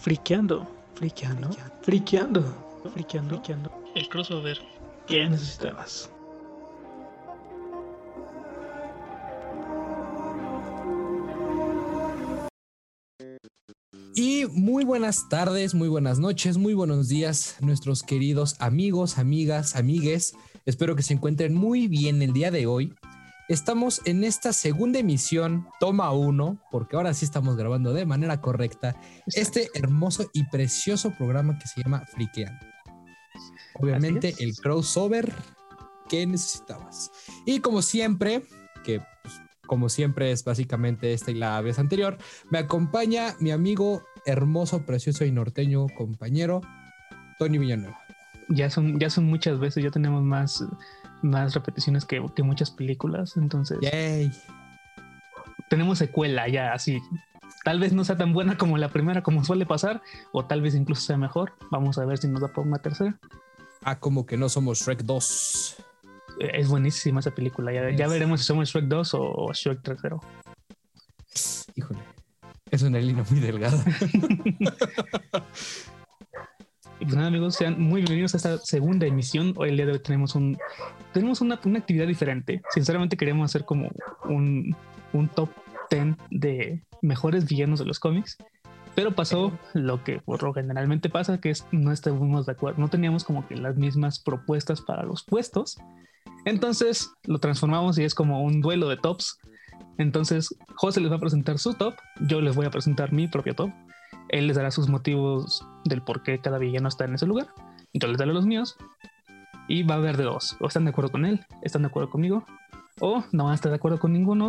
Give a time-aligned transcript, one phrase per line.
[0.00, 1.50] friqueando, friqueando,
[1.82, 2.42] friqueando,
[2.94, 3.70] friqueando, friqueando.
[3.94, 4.58] El crossover.
[5.06, 6.10] ¿Qué necesitabas?
[14.14, 20.34] Y muy buenas tardes, muy buenas noches, muy buenos días, nuestros queridos amigos, amigas, amigues.
[20.64, 22.94] Espero que se encuentren muy bien el día de hoy.
[23.50, 28.94] Estamos en esta segunda emisión, toma uno, porque ahora sí estamos grabando de manera correcta
[29.26, 32.64] este hermoso y precioso programa que se llama Friqueando.
[33.74, 35.34] Obviamente el crossover
[36.08, 37.10] que necesitabas.
[37.44, 38.44] Y como siempre,
[38.84, 42.18] que pues, como siempre es básicamente esta y la vez anterior,
[42.52, 46.60] me acompaña mi amigo hermoso, precioso y norteño compañero,
[47.40, 47.98] Tony Villanueva.
[48.48, 50.64] Ya son, ya son muchas veces, ya tenemos más,
[51.22, 54.30] más repeticiones que, que muchas películas, entonces Yay.
[55.68, 57.00] tenemos secuela ya así.
[57.64, 60.00] Tal vez no sea tan buena como la primera, como suele pasar,
[60.32, 61.52] o tal vez incluso sea mejor.
[61.70, 63.18] Vamos a ver si nos da por una tercera.
[63.82, 65.76] Ah, como que no somos Shrek 2.
[66.40, 67.72] Eh, Es buenísima esa película.
[67.72, 70.20] Ya, ya veremos si somos Shrek 2 o, Shrek 3.0.
[71.74, 72.00] Híjole.
[72.70, 73.76] Es una línea muy delgada.
[77.00, 79.54] Y pues nada, amigos, sean muy bienvenidos a esta segunda emisión.
[79.56, 80.58] Hoy el día de hoy tenemos un
[81.14, 82.60] tenemos una, una actividad diferente.
[82.74, 83.90] Sinceramente queremos hacer como
[84.24, 84.76] un,
[85.14, 85.48] un top
[85.90, 88.36] 10 de mejores villanos de los cómics.
[88.94, 92.88] Pero pasó lo que por lo generalmente pasa, que es no estuvimos de acuerdo, no
[92.88, 95.78] teníamos como que las mismas propuestas para los puestos.
[96.44, 99.38] Entonces lo transformamos y es como un duelo de tops.
[99.96, 103.54] Entonces José les va a presentar su top, yo les voy a presentar mi propio
[103.54, 103.70] top.
[104.30, 107.48] Él les dará sus motivos del por qué cada villano está en ese lugar.
[107.92, 108.76] Yo les daré los míos.
[109.68, 110.56] Y va a haber de dos.
[110.60, 112.44] O están de acuerdo con él, están de acuerdo conmigo,
[112.98, 114.48] o no van a estar de acuerdo con ninguno.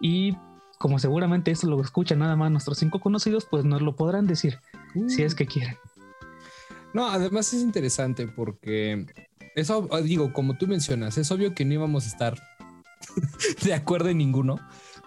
[0.00, 0.36] Y
[0.78, 4.58] como seguramente esto lo escuchan nada más nuestros cinco conocidos, pues nos lo podrán decir
[5.08, 5.76] si es que quieren.
[6.94, 9.06] No, además es interesante porque
[9.54, 12.42] eso, digo, como tú mencionas, es obvio que no íbamos a estar
[13.64, 14.58] de acuerdo en ninguno,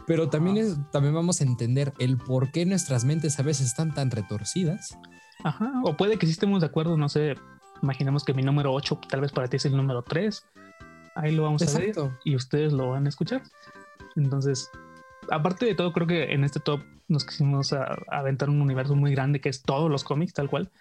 [0.08, 3.94] pero también, es, también vamos a entender el por qué nuestras mentes a veces están
[3.94, 4.98] tan retorcidas.
[5.44, 5.72] Ajá.
[5.84, 7.36] O puede que sí estemos de acuerdo, no sé.
[7.82, 10.46] Imaginemos que mi número 8 tal vez para ti es el número 3.
[11.16, 13.42] Ahí lo vamos a ver y ustedes lo van a escuchar.
[14.16, 14.70] Entonces,
[15.30, 19.12] aparte de todo, creo que en este top nos quisimos a- aventar un universo muy
[19.12, 20.72] grande que es todos los cómics, tal cual.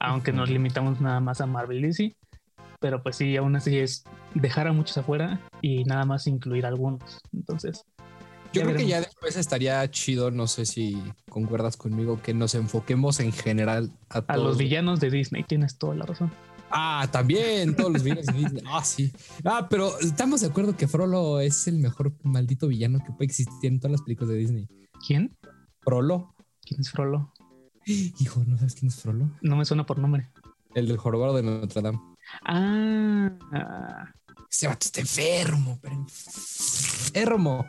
[0.00, 2.16] Aunque nos limitamos nada más a Marvel y DC.
[2.80, 4.04] Pero pues sí, aún así es
[4.34, 7.20] dejar a muchos afuera y nada más incluir algunos.
[7.32, 7.84] Entonces,
[8.60, 13.20] Yo creo que ya después estaría chido, no sé si concuerdas conmigo, que nos enfoquemos
[13.20, 16.32] en general a, a los villanos de Disney, tienes toda la razón.
[16.70, 18.62] Ah, también, todos los villanos de Disney.
[18.66, 19.12] Ah, sí.
[19.44, 23.70] Ah, pero estamos de acuerdo que Frollo es el mejor maldito villano que puede existir
[23.70, 24.68] en todas las películas de Disney.
[25.06, 25.36] ¿Quién?
[25.80, 26.34] Frollo.
[26.62, 27.32] ¿Quién es Frollo?
[27.86, 29.30] Hijo, ¿no sabes quién es Frollo?
[29.42, 30.30] No me suena por nombre.
[30.74, 32.00] El del jorobado de Notre Dame.
[32.44, 33.30] Ah,
[34.50, 37.66] Ese vato está enfermo, pero enfermo.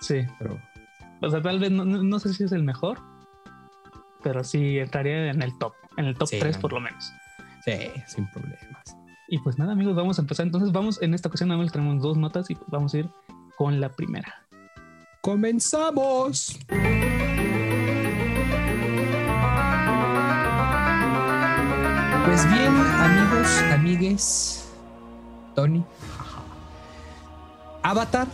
[0.00, 0.24] Sí.
[0.38, 0.58] Pero
[1.22, 2.98] O sea, tal vez no, no- sé si es el mejor,
[4.22, 6.60] pero sí entraría en el top, en el top Sí, 3 no.
[6.62, 7.12] por lo menos.
[7.64, 7.72] sí,
[8.06, 8.84] sin problemas.
[9.28, 10.46] Y pues nada, amigos, vamos a empezar.
[10.46, 13.08] Entonces, vamos en esta ocasión, nada más tenemos dos notas y vamos a ir
[13.56, 14.46] con la primera.
[15.20, 16.56] ¡Comenzamos!
[22.24, 24.68] Pues bien, amigos, amigues,
[25.54, 25.84] Tony.
[27.82, 28.26] Avatar,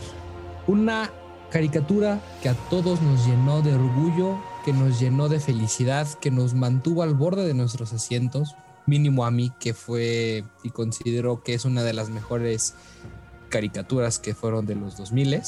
[0.67, 1.09] una
[1.53, 6.55] caricatura que a todos nos llenó de orgullo, que nos llenó de felicidad, que nos
[6.55, 8.55] mantuvo al borde de nuestros asientos,
[8.87, 12.73] mínimo a mí, que fue y considero que es una de las mejores
[13.49, 15.41] caricaturas que fueron de los 2000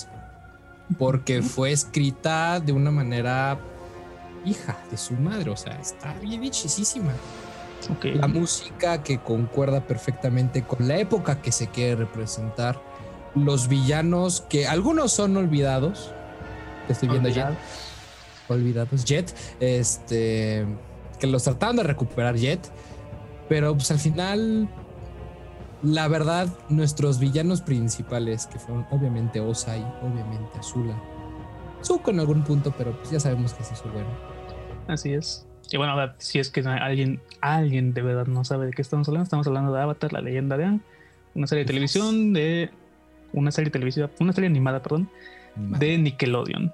[0.99, 3.57] porque fue escrita de una manera
[4.45, 7.13] hija de su madre, o sea, está bien hechicísima.
[8.03, 12.79] La música que concuerda perfectamente con la época que se quiere representar,
[13.35, 16.11] los villanos que algunos son olvidados,
[16.87, 17.53] que estoy viendo Olvidado.
[17.53, 17.59] Jet,
[18.49, 20.65] olvidados Jet, este,
[21.19, 22.59] que los trataron de recuperar Jet,
[23.49, 24.69] pero pues al final,
[25.83, 30.95] la verdad, nuestros villanos principales, que fueron obviamente Osai, obviamente Azula,
[31.83, 34.09] Zuko en algún punto, pero pues ya sabemos que sí es bueno.
[34.87, 35.45] Así es.
[35.71, 39.23] Y bueno, si es que alguien, alguien de verdad no sabe de qué estamos hablando,
[39.23, 40.81] estamos hablando de Avatar, la leyenda de Aang,
[41.33, 42.69] una serie de televisión de
[43.35, 45.09] una serie televisiva, una serie animada, perdón,
[45.55, 46.73] de Nickelodeon.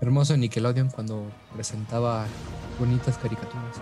[0.00, 1.24] Hermoso Nickelodeon cuando
[1.54, 2.26] presentaba
[2.78, 3.80] bonitas caricaturas.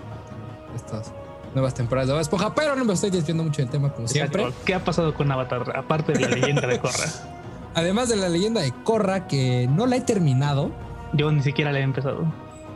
[0.74, 1.12] Estas
[1.54, 4.42] nuevas temporadas de Esponja, pero no me estoy desviando mucho del tema como siempre.
[4.42, 4.64] Exacto.
[4.64, 5.76] ¿Qué ha pasado con Avatar?
[5.76, 7.06] Aparte de la leyenda de Korra.
[7.74, 10.70] Además de la leyenda de Korra, que no la he terminado.
[11.14, 12.32] Yo ni siquiera la he empezado.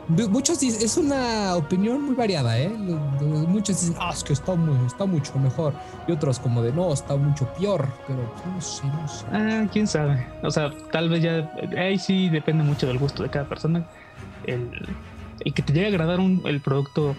[0.07, 2.69] Muchos dicen, es una opinión muy variada, ¿eh?
[2.69, 5.73] Muchos dicen, ah, es que está, muy, está mucho mejor.
[6.07, 7.87] Y otros como de, no, está mucho peor.
[8.07, 9.25] Pero pues, no no sé.
[9.31, 10.25] Ah, quién sabe.
[10.43, 11.51] O sea, tal vez ya.
[11.77, 13.85] Ahí sí depende mucho del gusto de cada persona.
[14.45, 14.71] El
[15.53, 17.15] que te llegue a agradar un, el producto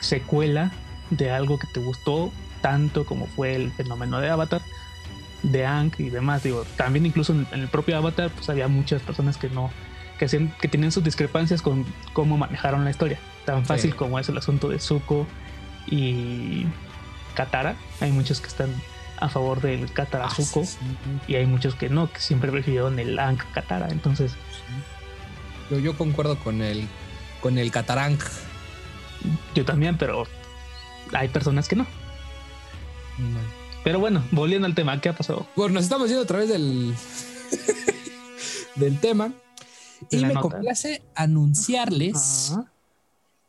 [0.00, 0.72] secuela
[1.10, 4.62] de algo que te gustó tanto como fue el fenómeno de Avatar,
[5.42, 6.42] de Ang y demás.
[6.42, 9.70] Digo, también incluso en, en el propio Avatar, pues había muchas personas que no.
[10.18, 13.18] Que, tenían sus discrepancias con cómo manejaron la historia.
[13.44, 13.96] Tan fácil Sí.
[13.96, 15.26] como es el asunto de Zuko
[15.86, 16.66] y
[17.34, 17.76] Katara.
[18.00, 18.70] Hay muchos que están
[19.18, 22.50] a favor del Katara Ah, Zuko sí, sí, y hay muchos que no, que siempre
[22.50, 23.88] prefirieron el Ankh Katara.
[23.90, 24.32] Entonces.
[25.70, 26.86] Yo, yo concuerdo con el,
[27.40, 28.18] con el Catarang.
[29.54, 30.26] yo también, pero
[31.12, 31.86] hay personas que no.
[33.82, 35.46] Pero bueno, volviendo al tema, ¿qué ha pasado?
[35.56, 36.94] Bueno, nos estamos yendo a través del,
[38.76, 39.32] del tema.
[40.10, 40.40] Y me nota.
[40.40, 42.54] complace anunciarles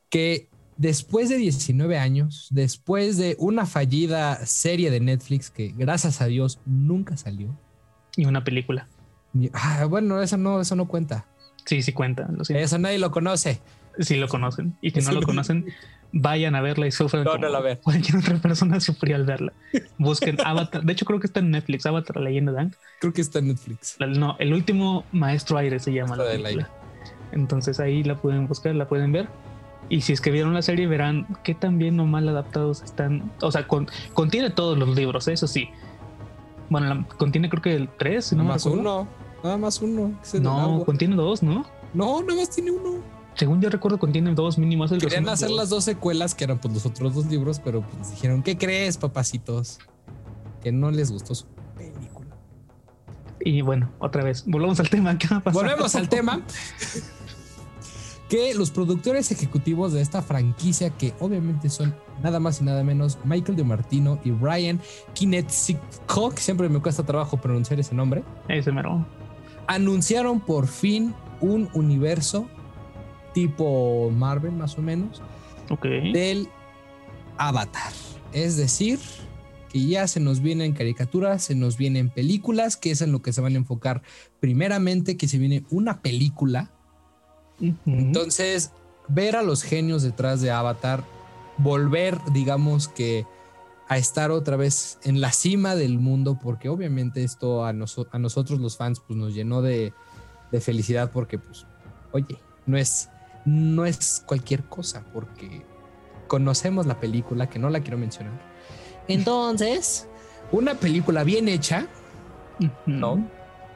[0.10, 6.26] que después de 19 años, después de una fallida serie de Netflix que gracias a
[6.28, 7.58] Dios nunca salió.
[8.18, 8.88] y una película.
[9.54, 11.26] Ah, bueno, eso no, eso no cuenta.
[11.66, 12.30] Sí, sí cuenta.
[12.32, 12.44] Lo.
[12.48, 13.60] Eso nadie lo conoce.
[14.00, 14.78] Sí lo conocen.
[14.82, 15.66] Y que no lo no- conocen,
[16.18, 17.78] vayan a verla y sufran No, como no la vean.
[17.84, 19.52] cualquier otra persona sufrió al verla.
[19.98, 20.82] Busquen Avatar.
[20.84, 22.72] De hecho, creo que está en Netflix, Avatar, la leyenda de.
[23.02, 23.98] Creo que está en Netflix.
[24.00, 26.66] La- No, el último maestro aire se llama la del.
[27.32, 29.28] Entonces ahí la pueden buscar, la pueden ver.
[29.90, 33.32] Y si es que vieron la serie, verán qué tan bien o mal adaptados están.
[33.42, 35.70] O sea, con- contiene todos los libros, eso sí.
[36.70, 39.08] Bueno, la- contiene creo que el 3, si no me más uno.
[39.44, 40.18] Nada más uno.
[40.42, 41.66] No, contiene dos, ¿no?
[41.94, 43.04] no, nada más tiene uno.
[43.36, 44.92] Según yo recuerdo, contiene dos mínimos.
[44.92, 48.12] el Querían hacer las dos secuelas que eran pues los otros dos libros, pero pues
[48.12, 49.80] dijeron, ¿qué crees, papacitos?
[50.62, 51.46] Que no les gustó su
[51.76, 52.30] película.
[53.42, 55.18] Y bueno, otra vez, volvamos al tema.
[55.18, 55.64] ¿Qué va a pasar?
[55.64, 56.42] Volvemos al tema.
[58.30, 61.94] Que los productores ejecutivos de esta franquicia, que obviamente son
[62.24, 64.82] nada más y nada menos Michael DeMartino y Ryan
[65.14, 69.06] Kinetsikko, que siempre me cuesta trabajo pronunciar ese nombre, Ese mero.
[69.68, 72.48] anunciaron por fin un universo
[73.36, 75.22] tipo Marvel más o menos
[75.70, 75.84] Ok.
[76.14, 76.48] del
[77.38, 77.92] Avatar.
[78.32, 78.98] Es decir,
[79.72, 83.34] que ya se nos vienen caricaturas, se nos vienen películas, que es en lo que
[83.34, 84.02] se van a enfocar
[84.40, 86.72] primeramente, que se viene una película.
[87.86, 88.72] Entonces,
[89.08, 91.04] ver a los genios detrás de Avatar,
[91.58, 93.26] volver, digamos que
[93.88, 98.18] a estar otra vez en la cima del mundo, porque obviamente esto a, noso- a
[98.20, 99.94] nosotros los fans pues nos llenó de,
[100.52, 101.66] de felicidad porque pues,
[102.12, 103.10] oye, no es,
[103.46, 105.64] no es cualquier cosa, porque
[106.28, 108.34] conocemos la película, que no la quiero mencionar.
[109.08, 110.08] Entonces,
[110.52, 111.88] una película bien hecha.
[112.86, 113.28] ¿no?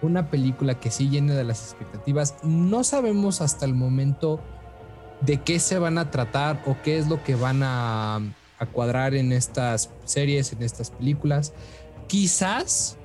[0.01, 2.35] Una película que sí llena de las expectativas.
[2.43, 4.39] No sabemos hasta el momento
[5.21, 8.15] de qué se van a tratar o qué es lo que van a,
[8.59, 11.51] a cuadrar en estas series, en estas películas.
[12.07, 12.97] Quizás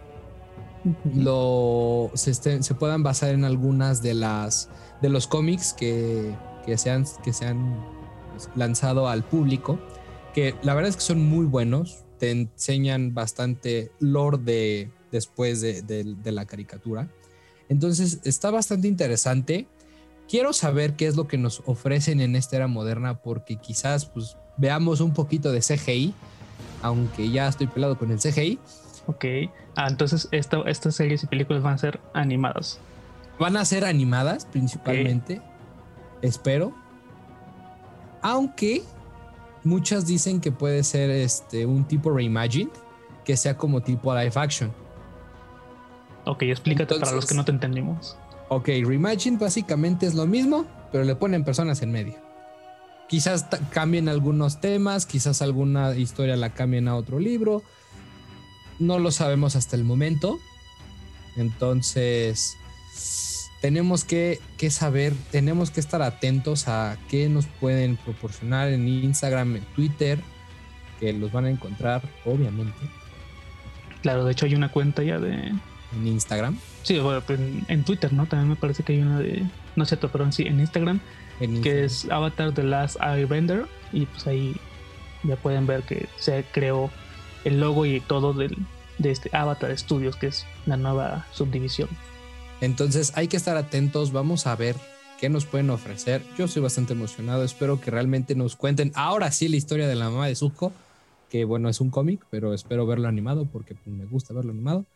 [1.15, 4.69] lo, se, estén- se puedan basar en algunas de las
[5.03, 6.33] de los cómics que,
[6.65, 7.85] que se han, que se han
[8.55, 9.79] lanzado al público,
[10.35, 15.83] que la verdad es que son muy buenos, te enseñan bastante lore de después de,
[15.83, 17.09] de- de la caricatura.
[17.69, 19.67] Entonces está bastante interesante.
[20.29, 24.37] Quiero saber qué es lo que nos ofrecen en esta era moderna, porque quizás pues,
[24.57, 26.15] veamos un poquito de CGI,
[26.83, 28.59] aunque ya estoy pelado con el CGI.
[29.07, 29.25] Ok.
[29.77, 32.79] Ah, entonces esta- estas series y películas van a ser animadas.
[33.39, 35.41] Van a ser animadas principalmente,
[36.23, 36.75] espero.
[38.23, 38.83] Aunque
[39.65, 42.71] muchas dicen que puede ser este un tipo reimagined,
[43.25, 44.73] que sea como tipo live action.
[46.25, 48.17] Ok, explícate para los que no te entendimos.
[48.49, 52.15] Ok, reimagined básicamente es lo mismo, pero le ponen personas en medio.
[53.09, 57.63] Quizás cambien algunos temas, quizás alguna historia la cambien a otro libro.
[58.79, 60.39] No lo sabemos hasta el momento.
[61.37, 62.57] Entonces,
[63.65, 69.57] tenemos que, que saber, tenemos que estar atentos a qué nos pueden proporcionar en Instagram,
[69.57, 70.19] en Twitter,
[71.01, 72.77] que los van a encontrar, obviamente,
[74.03, 75.33] Claro, de hecho hay una cuenta ya de...
[75.33, 76.59] en Instagram.
[76.83, 78.27] Sí, bueno, pues en, en Twitter, ¿no?
[78.27, 79.47] También me parece que hay una de...
[79.77, 81.01] No es cierto, pero sí, en Instagram,
[81.41, 81.85] En que Instagram.
[81.87, 83.65] es Avatar The Last Airbender.
[83.95, 84.57] Y pues ahí
[85.23, 86.91] ya pueden ver que se creó
[87.47, 88.59] el logo y todo del,
[88.99, 91.89] de este Avatar Studios, que es la nueva subdivisión.
[92.65, 94.77] Entonces hay que estar atentos, vamos a ver
[95.21, 96.23] qué nos pueden ofrecer.
[96.39, 100.09] Yo estoy bastante emocionado, espero que realmente nos cuenten ahora sí la historia de la
[100.09, 100.73] mamá de Zuko,
[101.29, 104.87] que bueno, es un cómic, pero espero verlo animado porque pues, me gusta verlo animado.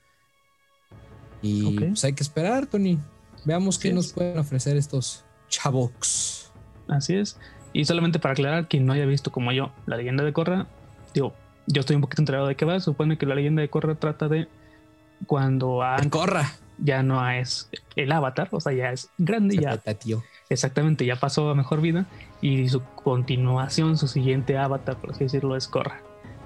[1.42, 2.98] Y pues hay que esperar, Tony.
[3.44, 6.50] Veamos qué nos pueden ofrecer estos chavox.
[6.88, 7.38] Así es.
[7.72, 10.66] Y solamente para aclarar, quien no haya visto como yo la leyenda de Korra,
[11.14, 11.34] digo,
[11.66, 12.80] yo estoy un poquito enterado de qué va.
[12.80, 14.48] Supone que la leyenda de Korra trata de
[15.26, 16.50] cuando Corra.
[16.78, 20.22] Ya no es el avatar, o sea, ya es grande, Se ya tío.
[20.48, 22.06] exactamente, ya pasó a mejor vida.
[22.40, 26.00] Y su continuación, su siguiente avatar, por así decirlo, es Korra.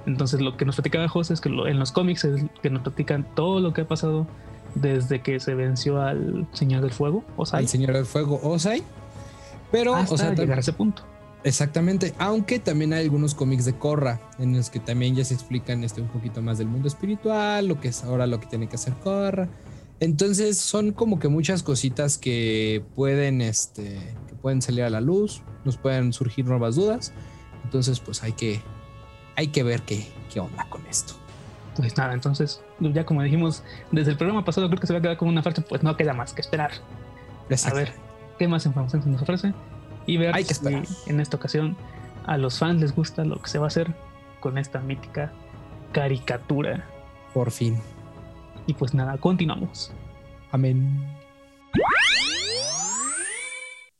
[0.06, 2.82] Entonces, lo que nos platicaba José es que lo- en los cómics es que nos
[2.82, 4.26] platican todo lo que ha pasado
[4.74, 8.82] desde que se venció al Señor del Fuego, o sea, Al Señor del Fuego Osai.
[9.70, 11.02] Pero, hasta o sea, llegar a ese punto.
[11.44, 12.14] exactamente.
[12.18, 16.00] Aunque también hay algunos cómics de Korra en los que también ya se explican este,
[16.00, 18.94] un poquito más del mundo espiritual, lo que es ahora lo que tiene que hacer
[18.94, 19.48] Korra.
[20.02, 25.42] Entonces son como que muchas cositas que pueden, este, que pueden salir a la luz,
[25.64, 27.12] nos pueden surgir nuevas dudas.
[27.62, 28.60] Entonces, pues hay que,
[29.36, 31.14] hay que ver qué, qué onda con esto.
[31.76, 35.02] Pues nada, entonces, ya como dijimos desde el programa pasado, creo que se va a
[35.02, 36.72] quedar con una frase, pues no queda más que esperar.
[36.72, 37.78] A Exacto.
[37.78, 37.92] ver
[38.40, 39.54] qué más información se nos ofrece
[40.06, 41.76] y ver Hay que si en esta ocasión
[42.26, 43.94] a los fans les gusta lo que se va a hacer
[44.40, 45.32] con esta mítica
[45.92, 46.88] caricatura.
[47.32, 47.78] Por fin.
[48.66, 49.92] Y pues nada, continuamos.
[50.50, 51.04] Amén.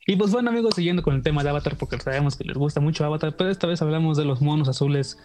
[0.07, 2.81] Y pues bueno amigos, siguiendo con el tema de Avatar, porque sabemos que les gusta
[2.81, 5.19] mucho Avatar, pero esta vez hablamos de los monos azules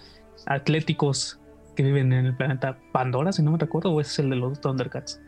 [0.45, 1.39] atléticos
[1.75, 4.61] que viven en el planeta Pandora, si no me recuerdo, o es el de los
[4.61, 5.19] Thundercats.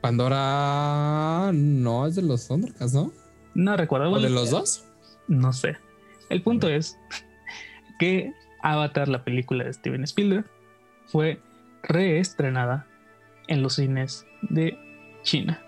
[0.00, 3.12] Pandora no es de los Thundercats, ¿no?
[3.54, 4.10] No recuerdo.
[4.10, 4.84] ¿O de los dos?
[5.28, 5.76] No sé.
[6.28, 6.98] El punto es
[7.98, 8.32] que
[8.62, 10.46] Avatar, la película de Steven Spielberg,
[11.06, 11.40] fue
[11.82, 12.86] reestrenada
[13.48, 14.78] en los cines de
[15.22, 15.60] China.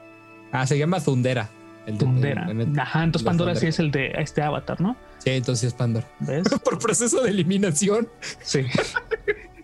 [0.52, 1.49] Ah, se llama Thundera.
[1.87, 2.47] El de- Tundera.
[2.50, 4.97] el- el- Ajá, entonces Pandora sí es el de este Avatar, ¿no?
[5.18, 6.06] Sí, entonces es Pandora.
[6.20, 6.47] ¿Ves?
[6.64, 8.08] Por proceso de eliminación.
[8.42, 8.66] Sí.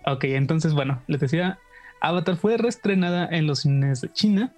[0.05, 1.59] ok, entonces, bueno, les decía,
[2.01, 4.51] Avatar fue reestrenada en los cines de China.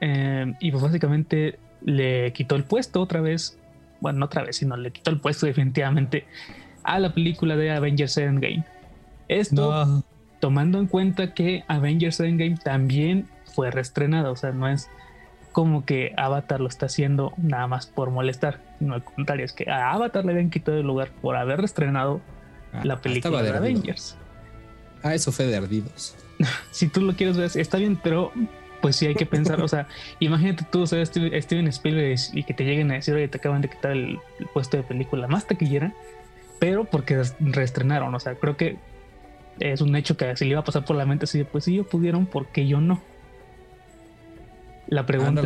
[0.00, 3.58] eh, y pues básicamente le quitó el puesto otra vez.
[4.00, 6.26] Bueno, no otra vez, sino le quitó el puesto definitivamente
[6.84, 8.64] a la película de Avengers Endgame.
[9.28, 10.04] Esto No.
[10.40, 14.30] Tomando en cuenta que Avengers Endgame también fue reestrenada.
[14.30, 14.88] O sea, no es
[15.52, 18.60] como que Avatar lo está haciendo nada más por molestar.
[18.80, 22.20] No, al contrario, es que a Avatar le habían quitado el lugar por haber reestrenado
[22.72, 23.56] Ah, la película estaba de.
[23.58, 24.16] Avengers.
[25.02, 26.16] Ah, eso fue de ardidos.
[26.70, 28.32] Si tú lo quieres ver, está bien, pero
[28.80, 29.88] pues sí hay que pensar, o sea,
[30.20, 33.60] imagínate tú ser Steve- Steven Spielberg y que te lleguen a decir, oye, te acaban
[33.60, 35.92] de quitar el, el puesto de película más taquillera,
[36.60, 38.78] pero porque reestrenaron, o sea, creo que
[39.60, 41.64] es un hecho que se le iba a pasar por la mente así, de, pues
[41.64, 43.00] si ellos pudieron, ¿por qué yo no?
[44.88, 45.42] La pregunta,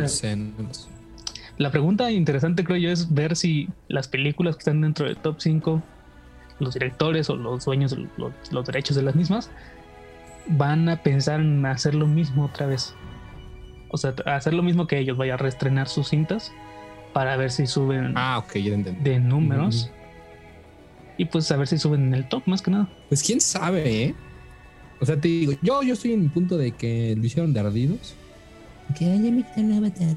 [1.57, 5.35] la pregunta interesante creo yo es ver si las películas que están dentro del top
[5.39, 5.83] 5,
[6.59, 9.51] los directores o los dueños los, los derechos de las mismas,
[10.47, 12.95] van a pensar en hacer lo mismo otra vez.
[13.89, 16.51] O sea, hacer lo mismo que ellos, vaya a reestrenar sus cintas
[17.13, 19.91] para ver si suben Ah, ya de números.
[21.17, 22.89] Y pues a ver si suben en el top más que nada.
[23.09, 24.15] Pues quién sabe, ¿eh?
[24.99, 27.59] O sea, te digo, yo, yo estoy en el punto de que lo hicieron de
[27.59, 28.15] ardidos.
[28.97, 30.15] Que haya me Avatar.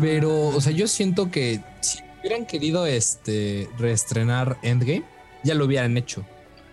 [0.00, 5.04] Pero, o sea, yo siento que si hubieran querido este reestrenar Endgame,
[5.42, 6.24] ya lo hubieran hecho.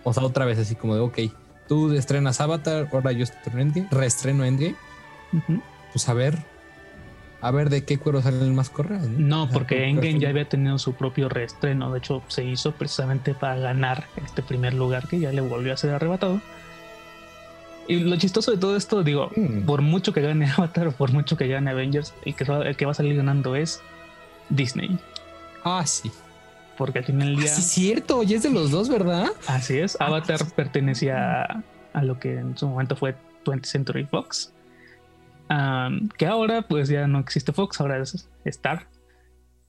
[0.04, 1.18] O sea, otra vez así como de, ok,
[1.68, 4.76] tú estrenas Avatar, ahora yo estreno Endgame, reestreno Endgame,
[5.92, 6.38] pues a ver,
[7.40, 9.06] a ver de qué cuero salen más correos.
[9.08, 11.92] No, porque por- Endgame ya había tenido su propio reestreno.
[11.92, 15.76] De hecho, se hizo precisamente para ganar este primer lugar que ya le volvió a
[15.76, 16.40] ser arrebatado.
[17.86, 19.62] Y lo chistoso de todo esto, digo, Mm.
[19.62, 22.84] por mucho que gane Avatar o por mucho que gane Avengers, el que, el que
[22.84, 23.80] va a salir ganando es
[24.50, 24.98] Disney.
[25.64, 26.10] Ah, sí.
[26.76, 29.28] Porque al final del Ah, día, sí, es cierto, y es de los dos, ¿verdad?
[29.46, 33.14] así es, Avatar pertenecía a, a lo que en su momento fue
[33.44, 34.52] 20th Century Fox.
[35.48, 38.88] Am, que ahora pues ya no existe Fox, ahora es Star.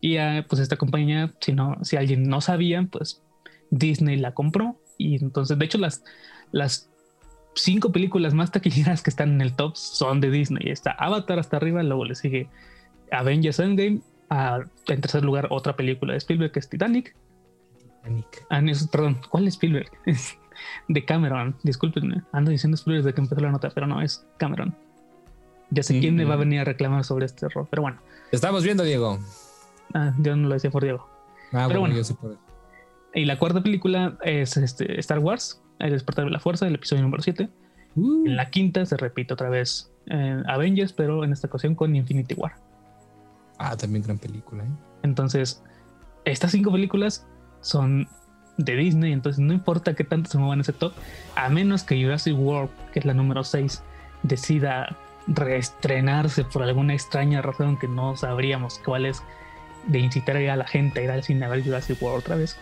[0.02, 3.22] Y ah, pues esta compañía, si, no, si alguien no sabía, pues
[3.70, 4.80] Disney la compró.
[4.98, 6.04] Y entonces, de hecho, las,
[6.52, 6.90] las
[7.56, 10.70] cinco películas más taquilleras que están en el top son de Disney.
[10.70, 12.50] Está Avatar hasta arriba, luego le sigue
[13.12, 14.02] Avengers Endgame.
[14.30, 17.16] ah, en tercer lugar, otra película de Spielberg que es Titanic.
[17.78, 18.46] Titanic.
[18.50, 19.92] Ah, no, perdón, ¿cuál es Spielberg?
[20.88, 22.24] de Cameron, discúlpenme.
[22.32, 24.76] Ando diciendo Spielberg desde que empezó la nota, pero no, es Cameron.
[25.72, 28.00] Ya sé quién me va a venir a reclamar sobre este error, pero bueno,
[28.32, 29.20] Estamos viendo, Diego.
[29.94, 31.08] ah, yo no lo decía por Diego.
[31.52, 31.96] Ah, Pero bueno, bueno.
[31.96, 32.38] yo sé por
[33.14, 37.02] Y la cuarta película es este, Star Wars, El despertar de la fuerza, el episodio
[37.02, 37.50] número 7.
[37.96, 41.96] Uh, En la quinta se repite otra vez eh, Avengers, pero en esta ocasión con
[41.96, 42.54] Infinity War.
[43.58, 44.68] Ah, también gran película, ¿eh?
[45.04, 45.64] Entonces,
[46.26, 47.26] estas cinco películas
[47.62, 48.08] son
[48.58, 50.94] de Disney, entonces no importa qué tanto se muevan ese top,
[51.36, 53.82] a menos que Jurassic World, que es la número 6,
[54.24, 54.96] decida
[55.30, 59.24] reestrenarse por alguna extraña razón que no sabríamos cuál es
[59.88, 62.58] de incitar a la gente a ir al cine a ver Jurassic World otra vez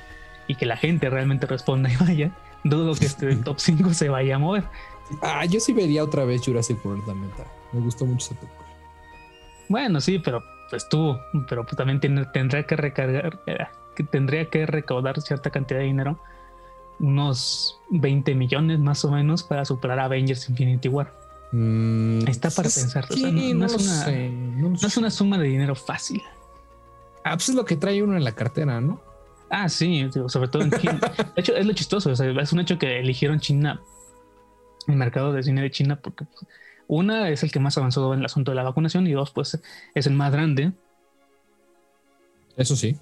[0.47, 2.31] y que la gente realmente responda y vaya,
[2.63, 4.63] dudo que este top 5 se vaya a mover.
[5.21, 7.45] Ah, yo sí vería otra vez Jurassic World, la neta.
[7.71, 8.67] Me gustó mucho esa película.
[9.69, 11.17] Bueno, sí, pero pues tú,
[11.49, 13.57] pero pues también tiene, tendría que recargar, eh,
[13.95, 16.19] que tendría que recaudar cierta cantidad de dinero,
[16.99, 21.13] unos 20 millones más o menos para superar a Avengers Infinity War.
[21.51, 24.61] Mm, Está para es pensar, o que sea, no- no no es una- sé, no
[24.63, 24.87] lo No sé.
[24.87, 26.21] es una suma de dinero fácil.
[27.23, 29.01] Ah, pues es lo que trae uno en la cartera, ¿no?
[29.49, 30.99] Ah, sí, sobre todo en China.
[31.35, 32.09] De hecho, es lo chistoso.
[32.11, 33.79] o sea, es un hecho que eligieron China,
[34.87, 36.45] el mercado de cine de China, porque pues,
[36.87, 39.59] una es el que más avanzó en el asunto de la vacunación y dos, pues
[39.95, 40.71] es el más grande
[42.57, 42.97] Eso sí.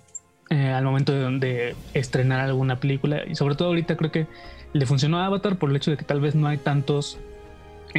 [0.50, 3.24] eh, al momento de, de estrenar alguna película.
[3.28, 4.28] Y sobre todo ahorita creo que
[4.74, 7.18] le funcionó a Avatar por el hecho de que tal vez no hay tantos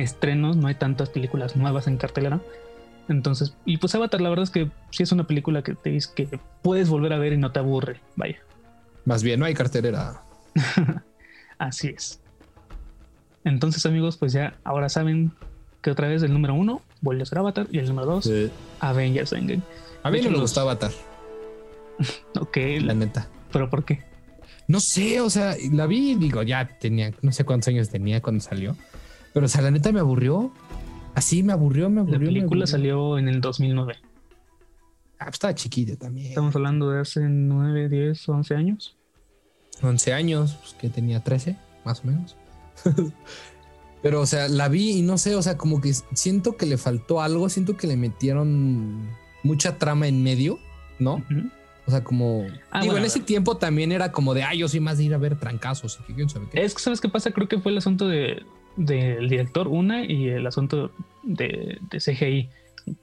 [0.02, 2.40] estrenos, no hay tantas películas nuevas en cartelera.
[3.08, 6.10] Entonces, y pues Avatar, la verdad es que sí es una película que te dice
[6.14, 8.00] que puedes volver a ver y no te aburre.
[8.16, 8.36] Vaya.
[9.04, 10.20] Más bien, no hay cartelera.
[11.58, 12.20] Así es.
[13.44, 15.32] Entonces, amigos, pues ya ahora saben
[15.82, 18.30] que otra vez el número uno vuelve a ser Avatar y el número dos,
[18.80, 19.62] Avengers Endgame.
[20.02, 20.90] A mí no me los- gustaba Avatar,
[22.40, 23.28] Ok, la neta.
[23.52, 24.02] pero ¿por qué?
[24.68, 28.20] No sé, o sea, la vi y digo, ya tenía, no sé cuántos años tenía
[28.20, 28.76] cuando salió.
[29.36, 30.50] Pero, o sea, la neta me aburrió.
[31.14, 32.20] Así me aburrió, me La aburrió.
[32.20, 32.66] me película aburrió.
[32.66, 33.96] salió en el 2009.
[35.18, 36.28] Ah, pues estaba chiquito también.
[36.28, 38.96] Estamos hablando de hace 9, 10, 11 años.
[39.82, 42.34] 11 años, pues que tenía 13, más o menos.
[44.02, 46.78] Pero, o sea, la vi y no sé, o sea, como que siento que le
[46.78, 49.06] faltó algo, siento que le metieron
[49.42, 50.58] mucha trama en medio,
[50.98, 51.22] ¿no?
[51.86, 52.46] O sea, como...
[52.70, 55.04] Ah, digo, bueno, en ese tiempo también era como de, ay, yo soy más de
[55.04, 56.64] ir a ver trancazos y que quién sabe qué.
[56.64, 57.32] Es que, ¿sabes qué pasa?
[57.32, 58.42] Creo que fue el asunto de,
[58.76, 60.92] del director, una, y el asunto
[61.22, 62.50] de, de CGI.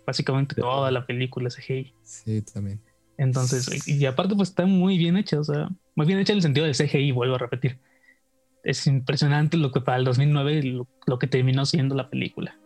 [0.05, 1.93] Básicamente toda la película CGI.
[2.03, 2.79] Sí, también.
[3.17, 6.41] Entonces, y aparte, pues está muy bien hecha, o sea, muy bien hecha en el
[6.41, 7.79] sentido del CGI, vuelvo a repetir.
[8.63, 12.57] Es impresionante lo que para el 2009 lo, lo que terminó siendo la película.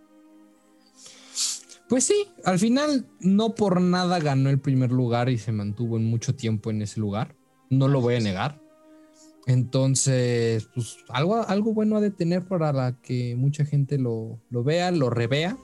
[1.89, 6.06] Pues sí, al final no por nada ganó el primer lugar y se mantuvo en
[6.06, 7.36] mucho tiempo en ese lugar.
[7.70, 8.60] No lo voy a negar.
[9.48, 14.64] Entonces, pues algo, algo bueno ha de tener para la que mucha gente lo, lo
[14.64, 15.58] vea, lo revea.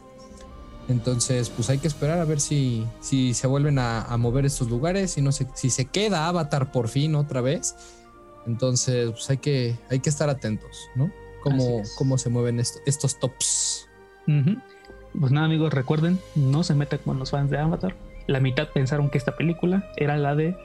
[0.88, 4.70] Entonces, pues hay que esperar a ver si, si se vuelven a, a mover estos
[4.70, 7.76] lugares, si, no se, si se queda Avatar por fin otra vez.
[8.48, 11.12] Entonces, pues hay que, hay que estar atentos, ¿no?
[11.42, 13.88] Cómo, cómo se mueven esto- estos tops.
[15.20, 17.96] Pues nada, amigos, recuerden, no se metan con los fans de Avatar.
[18.28, 20.56] La mitad pensaron que esta película era la de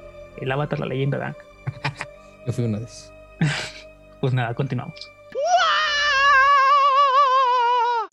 [0.41, 1.37] El Avatar, la leyenda de Aang.
[2.49, 3.13] Yo fui una de esas.
[4.23, 4.99] Pues nada, continuamos.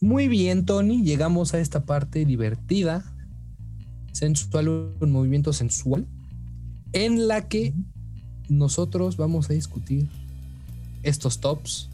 [0.02, 1.02] Muy bien, Tony.
[1.02, 3.04] Llegamos a esta parte divertida,
[4.12, 4.68] sensual,
[5.00, 6.06] un movimiento sensual,
[6.94, 7.74] en la que
[8.50, 10.10] nosotros vamos a discutir
[11.02, 11.90] estos tops.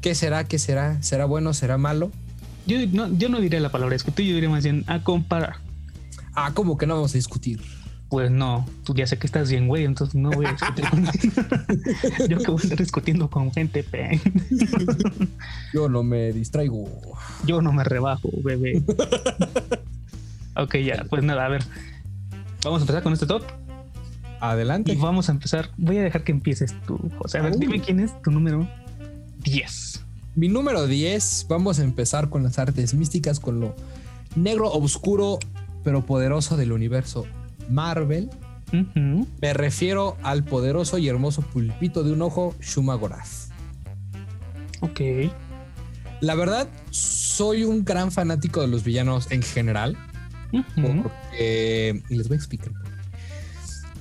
[0.00, 0.44] ¿Qué será?
[0.44, 1.00] ¿Qué será?
[1.02, 1.52] ¿Será bueno?
[1.54, 2.10] ¿Será malo?
[2.66, 5.56] Yo no, yo no diría la palabra discutir, yo diría más bien a comparar.
[6.32, 7.60] Ah, ¿cómo que no vamos a discutir?
[8.08, 11.34] Pues no, tú ya sé que estás bien, güey, entonces no voy a discutir contigo.
[12.28, 14.20] Yo que voy a estar discutiendo con gente, pe.
[15.72, 16.86] Yo no me distraigo.
[17.44, 18.82] Yo no me rebajo, bebé.
[20.56, 21.64] ok, ya, pues nada, a ver.
[22.62, 24.96] Vamos a empezar con este top y Adelante.
[24.96, 25.70] vamos a empezar.
[25.76, 27.38] Voy a dejar que empieces tú, José.
[27.38, 27.58] A ver, Uy.
[27.58, 28.68] dime quién es tu número
[29.42, 30.04] 10.
[30.36, 33.74] Mi número 10, vamos a empezar con las artes místicas, con lo
[34.36, 35.38] negro, oscuro,
[35.82, 37.26] pero poderoso del universo
[37.68, 38.30] Marvel.
[39.40, 43.50] Me refiero al poderoso y hermoso pulpito de un ojo, Shuma Gorath.
[44.80, 45.00] Ok.
[46.20, 49.96] La verdad, soy un gran fanático de los villanos en general.
[50.52, 51.02] Ujú.
[51.02, 52.02] Porque.
[52.08, 52.72] Y les voy a explicar.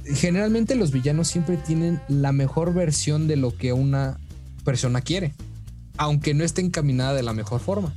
[0.06, 4.18] Generalmente los villanos siempre tienen la mejor versión de lo que una
[4.66, 5.34] persona quiere.
[5.98, 7.94] Aunque no esté encaminada de la mejor forma.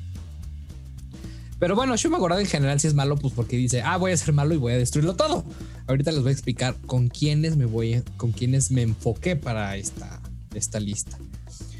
[1.58, 4.16] Pero bueno, Shuma Gorath en general sí es malo, pues porque dice, ah, voy a
[4.16, 5.44] ser malo y voy a destruirlo todo.
[5.86, 10.20] Ahorita les voy a explicar con quiénes me voy, con quiénes me enfoqué para esta,
[10.54, 11.18] esta lista.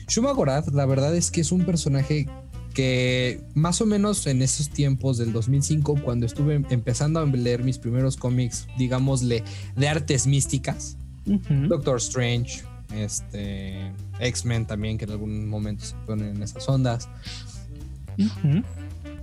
[0.09, 2.27] Shuma Gorath, la verdad es que es un personaje
[2.73, 7.79] que más o menos en esos tiempos del 2005, cuando estuve empezando a leer mis
[7.79, 9.43] primeros cómics, digámosle,
[9.77, 10.99] de artes místicas.
[11.25, 12.63] Doctor Strange,
[12.95, 17.09] este, X-Men también, que en algún momento se ponen en esas ondas.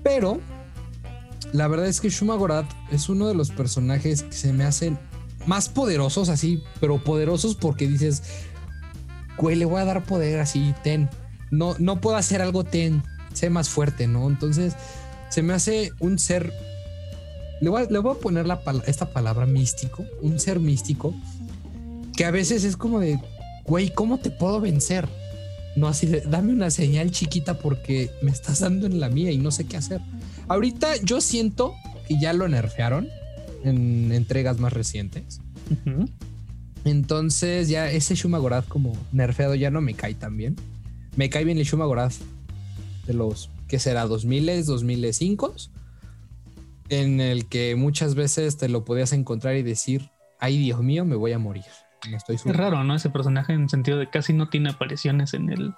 [0.03, 0.39] Pero
[1.51, 4.97] la verdad es que Shuma Gorath es uno de los personajes que se me hacen
[5.45, 8.23] más poderosos así, pero poderosos porque dices,
[9.37, 11.09] güey, le voy a dar poder así, ten.
[11.51, 13.03] No, no puedo hacer algo, ten.
[13.33, 14.27] Sé más fuerte, ¿no?
[14.27, 14.75] Entonces
[15.29, 16.53] se me hace un ser
[17.63, 18.45] le voy a, poner
[18.87, 21.13] esta palabra místico, un ser místico,
[22.15, 23.19] que a veces es como de,
[23.63, 25.07] güey, ¿cómo te puedo vencer?
[25.75, 29.37] No, así de, dame una señal chiquita porque me estás dando en la mía y
[29.37, 30.01] no sé qué hacer.
[30.47, 31.73] Ahorita yo siento
[32.07, 33.09] que ya lo nerfearon
[33.63, 35.39] en entregas más recientes.
[36.85, 40.55] Entonces ya ese Shumagorath como nerfeado ya no me cae tan bien.
[41.15, 42.15] Me cae bien el Shumagorath
[43.07, 45.55] de los que será 2000, 2005,
[46.89, 50.09] en el que muchas veces te lo podías encontrar y decir,
[50.39, 51.63] ay Dios mío, me voy a morir.
[52.09, 52.95] Me estoy Es raro, ¿no?
[52.95, 55.73] Ese personaje en el sentido de casi no tiene apariciones en el.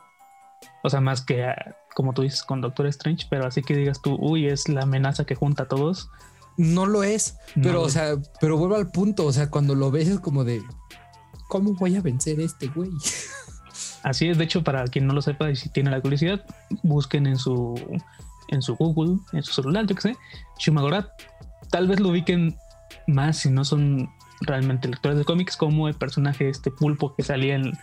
[0.83, 4.01] O sea, más que, ah, como tú dices, con Doctor Strange, pero así que digas
[4.01, 6.09] tú, uy, es la amenaza que junta a todos.
[6.57, 10.07] No lo es, pero o sea, pero vuelvo al punto, o sea, cuando lo ves
[10.07, 10.63] es como de,
[11.49, 12.91] ¿cómo voy a vencer a este güey?
[14.03, 16.45] Así es, de hecho, para quien no lo sepa y si tiene la curiosidad,
[16.83, 17.75] busquen en su
[18.49, 20.17] en su Google, en su celular, yo qué sé,
[20.59, 21.09] Shumagorath.
[21.71, 22.55] Tal vez lo ubiquen
[23.07, 24.09] más si no son
[24.41, 27.73] realmente lectores de cómics, como el personaje este pulpo que salía en, en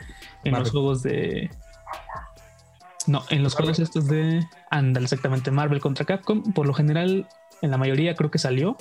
[0.45, 0.71] los Marvel.
[0.71, 1.51] juegos de.
[3.07, 4.47] No, en los juegos estos de.
[4.71, 6.43] Andal, exactamente, Marvel contra Capcom.
[6.53, 7.29] Por lo general,
[7.63, 8.77] en la mayoría creo que salió.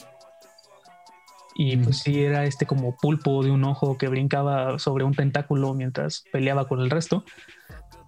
[1.56, 5.74] Y pues sí, era este como pulpo de un ojo que brincaba sobre un tentáculo
[5.74, 7.26] mientras peleaba con el resto.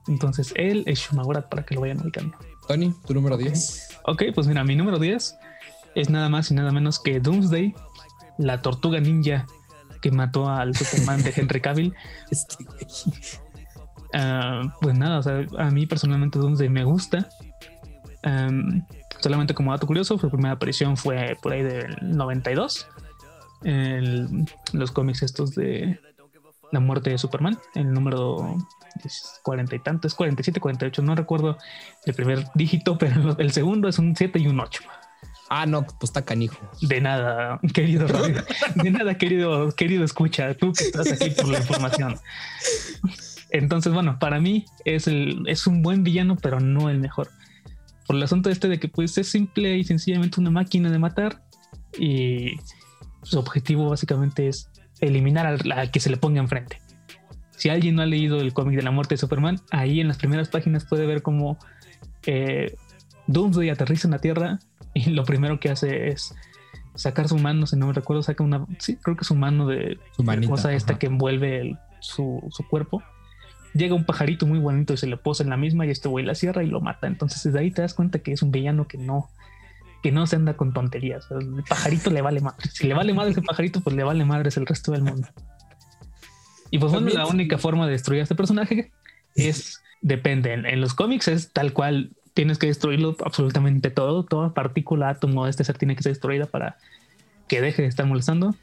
[0.07, 2.37] Entonces, él es Shumagorath para que lo vayan ubicando.
[2.67, 3.99] Tony, tu número 10.
[4.05, 5.37] Ok, pues mira, mi número 10
[5.95, 7.75] es nada más y nada menos que Doomsday,
[8.37, 9.45] la tortuga ninja
[10.01, 11.93] que mató al Superman de Henry Cavill.
[12.31, 12.65] Este.
[14.13, 17.27] Ah, pues nada, o sea, a mí personalmente Doomsday me gusta.
[18.23, 18.85] Am,
[19.19, 22.87] solamente como dato curioso, su primera aparición fue por ahí del 92.
[23.63, 25.99] En los cómics estos de
[26.71, 28.57] la muerte de Superman, el número
[29.43, 31.57] 40 y tantos, 47, 48, no recuerdo
[32.05, 34.83] el primer dígito, pero el segundo es un 7 y un 8.
[35.49, 36.57] Ah, no, pues está canijo.
[36.81, 38.43] De nada, querido radio.
[38.75, 42.15] De nada, querido, querido escucha, tú que estás aquí por la información.
[43.49, 47.29] Entonces, bueno, para mí es, el, es un buen villano, pero no el mejor.
[48.07, 51.43] Por el asunto este de que pues es simple y sencillamente una máquina de matar
[51.97, 52.57] y
[53.21, 56.81] su objetivo básicamente es eliminar al, al que se le ponga enfrente.
[57.55, 60.17] Si alguien no ha leído el cómic de la muerte de Superman, ahí en las
[60.17, 61.57] primeras páginas puede ver cómo
[62.25, 62.75] eh,
[63.27, 64.59] Doomsday aterriza en la Tierra
[64.93, 66.35] y lo primero que hace es
[66.95, 69.97] sacar su mano, si no me recuerdo, saca una, sí, creo que su mano de
[70.15, 70.49] Su manita.
[70.51, 73.01] cosa esta que envuelve el- su, su cuerpo.
[73.73, 76.23] Llega un pajarito muy bonito y se le posa en la misma y este güey
[76.25, 77.07] la cierra y lo mata.
[77.07, 79.29] Entonces desde ahí te das cuenta que es un villano que no,
[80.03, 81.25] que no se anda con tonterías.
[81.31, 82.69] El pajarito le vale madre.
[82.71, 85.27] Si le vale madre ese pajarito, pues le vale madres el resto del mundo.
[86.69, 88.91] Y pues bueno, la única forma de destruir a este personaje
[89.35, 90.53] es, depende.
[90.53, 94.23] En, en los cómics es tal cual, tienes que destruirlo absolutamente todo.
[94.23, 96.77] Toda partícula, átomo de este ser tiene que ser destruida para
[97.47, 98.55] que deje de estar molestando.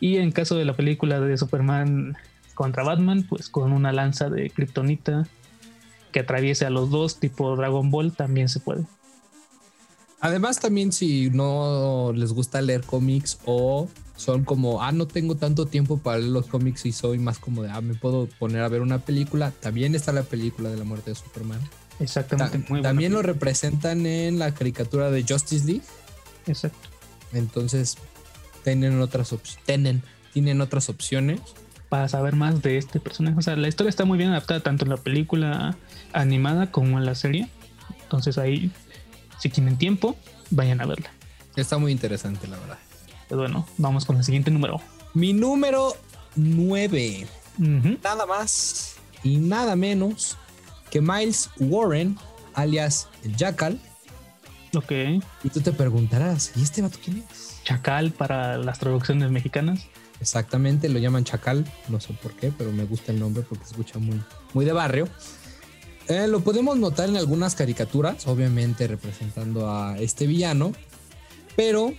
[0.00, 2.16] Y en caso de la película de Superman
[2.54, 5.26] contra Batman, pues con una lanza de kriptonita
[6.10, 8.84] que atraviese a los dos, tipo Dragon Ball, también se puede.
[10.20, 15.66] Además, también si no les gusta leer cómics o son como, ah, no tengo tanto
[15.66, 18.68] tiempo para leer los cómics y soy más como de, ah, me puedo poner a
[18.68, 19.50] ver una película.
[19.50, 21.60] También está la película de la muerte de Superman.
[21.98, 22.64] Ta- Exactamente.
[22.68, 25.82] muy también lo representan en la caricatura de Justice League.
[26.46, 26.88] Exacto.
[27.32, 27.96] Entonces,
[28.64, 29.64] tienen otras opciones.
[29.66, 30.02] Tienen,
[30.32, 31.40] tienen otras opciones.
[31.88, 33.36] Para saber más de este personaje.
[33.38, 35.76] O sea, la historia está muy bien adaptada tanto en la película
[36.12, 37.48] animada como en la serie.
[38.02, 38.70] Entonces ahí,
[39.38, 40.16] si tienen tiempo,
[40.50, 41.10] vayan a verla.
[41.56, 42.78] Está muy interesante, la verdad.
[43.28, 44.80] Pues bueno, vamos con el siguiente número.
[45.14, 45.94] Mi número
[46.36, 47.26] 9.
[47.58, 47.98] Ujú.
[48.02, 50.38] nada más y nada menos
[50.92, 52.18] que Miles Warren,
[52.52, 53.80] alias el Jackal.
[54.74, 54.92] Ok.
[55.42, 57.62] Y tú te preguntarás, ¿y este vato quién es?
[57.64, 59.86] Chacal para las traducciones mexicanas.
[60.20, 63.70] Exactamente, lo llaman Chacal, no sé por qué, pero me gusta el nombre porque se
[63.70, 65.08] escucha muy, muy de barrio.
[66.08, 70.72] Eh, lo podemos notar en algunas caricaturas, obviamente representando a este villano,
[71.56, 71.94] pero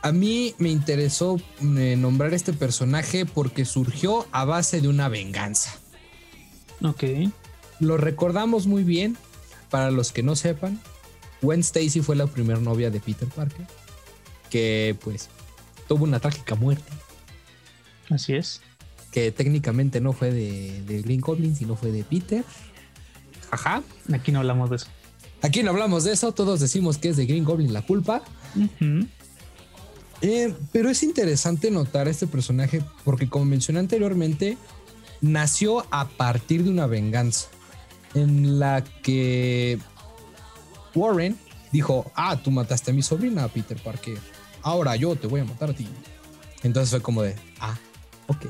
[0.00, 5.78] a mí me interesó eh, nombrar este personaje porque surgió a base de una venganza.
[6.82, 7.04] Ok.
[7.80, 9.16] Lo recordamos muy bien,
[9.70, 10.80] para los que no sepan,
[11.42, 13.66] Gwen Stacy fue la primera novia de Peter Parker,
[14.50, 15.28] que pues
[15.88, 16.90] tuvo una trágica muerte,
[18.10, 18.60] Así es.
[19.12, 22.44] que técnicamente no fue de, de Green Goblin, sino fue de Peter.
[23.50, 23.82] Ajá.
[24.12, 24.86] Aquí no hablamos de eso.
[25.42, 28.22] Aquí no hablamos de eso, todos decimos que es de Green Goblin la culpa.
[30.22, 34.56] Eh, pero es interesante notar este personaje porque como mencioné anteriormente,
[35.20, 37.48] nació a partir de una venganza
[38.14, 39.78] en la que
[40.94, 41.38] Warren
[41.72, 44.18] dijo, ah, tú mataste a mi sobrina, Peter Parker.
[44.62, 45.86] ahora yo te voy a matar a ti.
[46.62, 47.76] Entonces fue como de, ah,
[48.26, 48.46] ok.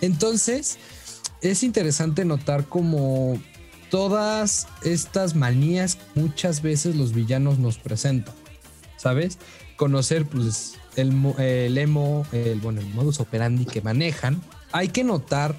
[0.00, 0.78] Entonces,
[1.40, 3.40] es interesante notar como
[3.90, 8.34] todas estas manías muchas veces los villanos nos presentan,
[8.96, 9.38] ¿sabes?
[9.76, 14.42] Conocer pues el, el emo, el, bueno, el modus operandi que manejan.
[14.72, 15.56] Hay que notar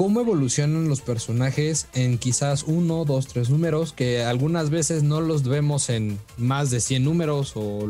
[0.00, 5.42] cómo evolucionan los personajes en quizás uno, dos, tres números, que algunas veces no los
[5.42, 7.86] vemos en más de 100 números o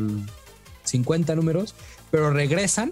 [0.82, 1.76] 50 números,
[2.10, 2.90] pero regresan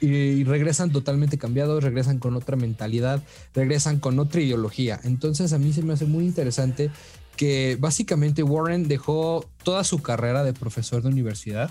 [0.00, 5.00] y regresan totalmente cambiados, regresan con otra mentalidad, regresan con otra ideología.
[5.02, 6.92] Entonces a mí se me hace muy interesante
[7.34, 11.68] que básicamente Warren dejó toda su carrera de profesor de universidad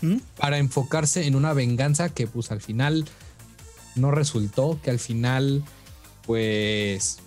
[0.00, 0.20] ¿Mm?
[0.38, 3.04] para enfocarse en una venganza que pues al final
[3.96, 5.64] no resultó, que al final
[6.26, 7.18] pues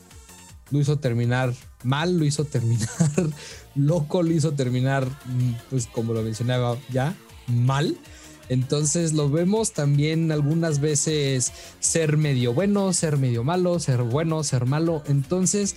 [0.72, 1.54] lo hizo terminar
[1.84, 2.90] mal, lo hizo terminar
[3.76, 7.16] loco, lo hizo terminar mm, pues como lo mencionaba ya,
[7.48, 7.98] mal.
[8.50, 14.66] Entonces lo vemos también algunas veces ser medio bueno, ser medio malo, ser bueno, ser
[14.66, 15.04] malo.
[15.08, 15.76] Entonces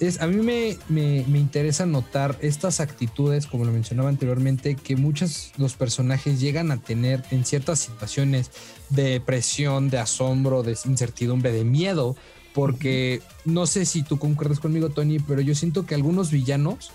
[0.00, 5.52] es, a mí me, me, interesa notar estas actitudes, como lo mencionaba anteriormente, que muchos
[5.56, 8.50] los personajes llegan a tener en ciertas situaciones
[8.90, 12.16] de presión, de asombro, de incertidumbre, de miedo,
[12.54, 16.90] porque no sé si tú concuerdas conmigo, Tony, pero yo siento que algunos villanos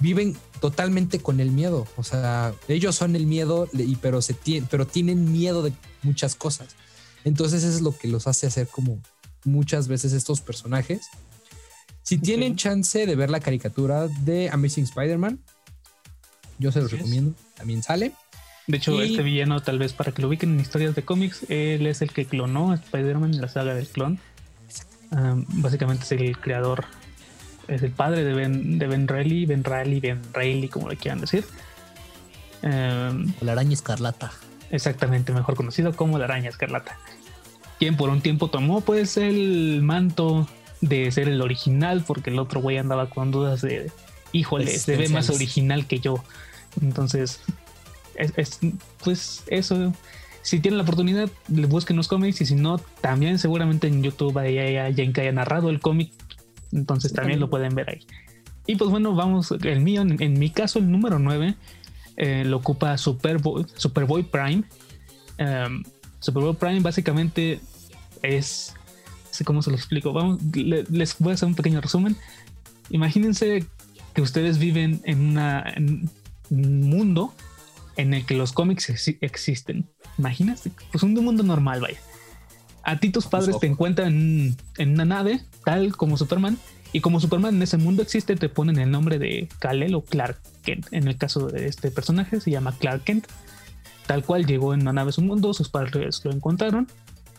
[0.00, 1.86] viven totalmente con el miedo.
[1.96, 3.68] O sea, ellos son el miedo,
[4.00, 4.34] pero, se
[4.70, 6.68] pero tienen miedo de muchas cosas.
[7.24, 8.98] Entonces eso es lo que los hace hacer como
[9.44, 11.08] muchas veces estos personajes.
[12.08, 15.40] Si tienen chance de ver la caricatura de Amazing Spider-Man,
[16.58, 17.34] yo se los recomiendo.
[17.54, 18.12] También sale.
[18.66, 21.86] De hecho, este villano, tal vez para que lo ubiquen en historias de cómics, él
[21.86, 24.18] es el que clonó a Spider-Man en la saga del clon.
[25.10, 26.86] básicamente es el creador
[27.66, 31.20] es el padre de Ben, de Ben Reilly, Ben Reilly, Ben Reilly, como le quieran
[31.20, 31.44] decir.
[32.62, 34.32] Em, la araña escarlata.
[34.70, 36.96] Exactamente, mejor conocido como la araña escarlata.
[37.78, 40.48] Quien por un tiempo tomó pues el manto
[40.80, 43.90] de ser el original, porque el otro güey andaba con dudas de,
[44.32, 46.22] híjole, se ve más original que yo.
[46.80, 47.40] Entonces,
[48.14, 48.60] es,
[49.02, 49.92] pues eso.
[50.42, 54.76] Si tienen la oportunidad, busquen los cómics y si no, también seguramente en YouTube hay
[54.76, 56.10] alguien que haya narrado el cómic
[56.72, 58.00] entonces también lo pueden ver ahí.
[58.66, 61.54] Y pues bueno, vamos, el mío, en, mi caso, el número 9
[62.16, 64.64] eh, lo ocupa Superboy, Superboy Prime.
[65.38, 65.82] Um,
[66.20, 67.60] Superboy Prime básicamente
[68.22, 68.74] es,
[69.44, 72.16] cómo se lo explico, vamos, les voy a hacer un pequeño resumen.
[72.90, 73.66] Imagínense
[74.14, 75.74] que ustedes viven en, una,
[76.50, 77.34] un mundo
[77.96, 78.88] en el que los cómics
[79.20, 79.88] existen.
[80.18, 81.98] Imagínate, pues un mundo normal, vaya.
[82.82, 86.58] A ti tus padres te encuentran en una nave, tal como Superman,
[86.92, 90.40] y como Superman en ese mundo existe, te ponen el nombre de Kal-El o Clark
[90.62, 90.86] Kent.
[90.90, 93.26] En el caso de este personaje se llama Clark Kent.
[94.06, 96.88] Tal cual llegó en una nave a su mundo, sus padres lo encontraron.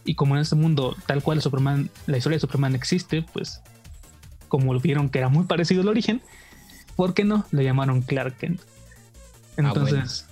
[0.06, 3.62] Y como en ese mundo, tal cual Superman, la historia de Superman existe, pues
[4.48, 6.22] como vieron que era muy parecido al origen,
[6.96, 7.46] ¿por qué no?
[7.52, 8.62] Le llamaron Clark Kent.
[9.58, 10.26] Ah, Entonces,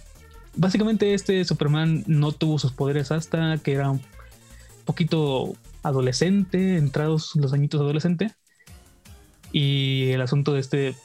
[0.55, 4.01] básicamente este Superman no tuvo sus poderes hasta que era un
[4.85, 8.31] poquito adolescente, entrados los añitos adolescente.
[9.51, 10.95] Y el asunto de este,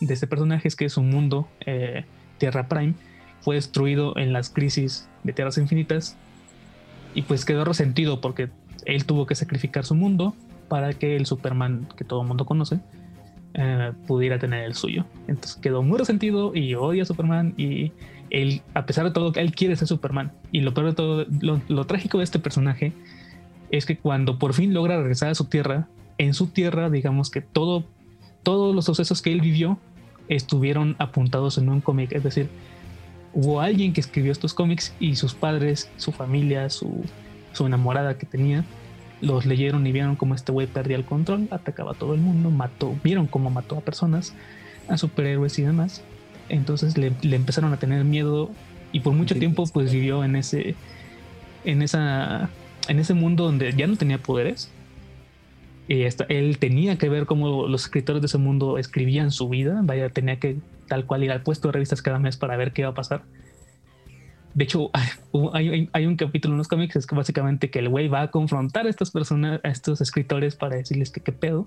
[0.00, 2.04] de este personaje es que su mundo, eh,
[2.38, 2.94] Tierra Prime,
[3.40, 6.16] fue destruido en las crisis de Tierras Infinitas
[7.14, 8.50] y pues quedó resentido porque
[8.84, 10.34] él tuvo que sacrificar su mundo
[10.68, 12.80] para que el Superman que todo el mundo conoce
[13.54, 15.04] eh, pudiera tener el suyo.
[15.28, 17.92] Entonces quedó muy resentido y odia a Superman y
[18.30, 20.32] él, a pesar de todo, él quiere ser Superman.
[20.50, 21.26] Y lo peor de todo,
[21.68, 22.92] lo trágico de este personaje
[23.70, 27.40] es que cuando por fin logra regresar a su tierra, en su tierra, digamos que
[27.40, 27.84] todo,
[28.42, 29.78] todos los sucesos que él vivió
[30.28, 32.12] estuvieron apuntados en un cómic.
[32.12, 32.48] Es decir,
[33.32, 37.04] hubo alguien que escribió estos cómics y sus padres, su familia, su,
[37.52, 38.64] su enamorada que tenía,
[39.20, 42.50] los leyeron y vieron cómo este güey perdía el control, atacaba a todo el mundo,
[42.50, 44.34] mató, vieron cómo mató a personas,
[44.88, 46.02] a superhéroes y demás.
[46.48, 48.50] Entonces le, le empezaron a tener miedo
[48.90, 50.74] y por mucho tiempo pues vivió en ese
[51.64, 52.50] en esa
[52.88, 54.70] en ese mundo donde ya no tenía poderes,
[55.88, 60.08] y él tenía que ver cómo los escritores de ese mundo escribían su vida, vaya,
[60.08, 60.56] tenía que
[60.92, 63.22] tal cual ir al puesto de revistas cada mes para ver qué iba a pasar.
[64.52, 64.90] De hecho,
[65.54, 68.84] hay, un capítulo en los cómics es que básicamente que el güey va a confrontar
[68.84, 71.66] a estas personas, a estos escritores para decirles que qué pedo.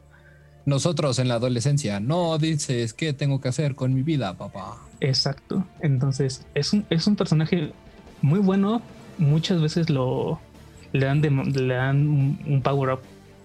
[0.67, 4.77] Nosotros en la adolescencia, no dices qué tengo que hacer con mi vida, papá.
[4.99, 5.65] Exacto.
[5.79, 7.71] Entonces, es un, es un personaje
[8.21, 8.83] muy bueno.
[9.17, 10.39] Muchas veces lo,
[10.91, 12.99] le dan, le dan un, power up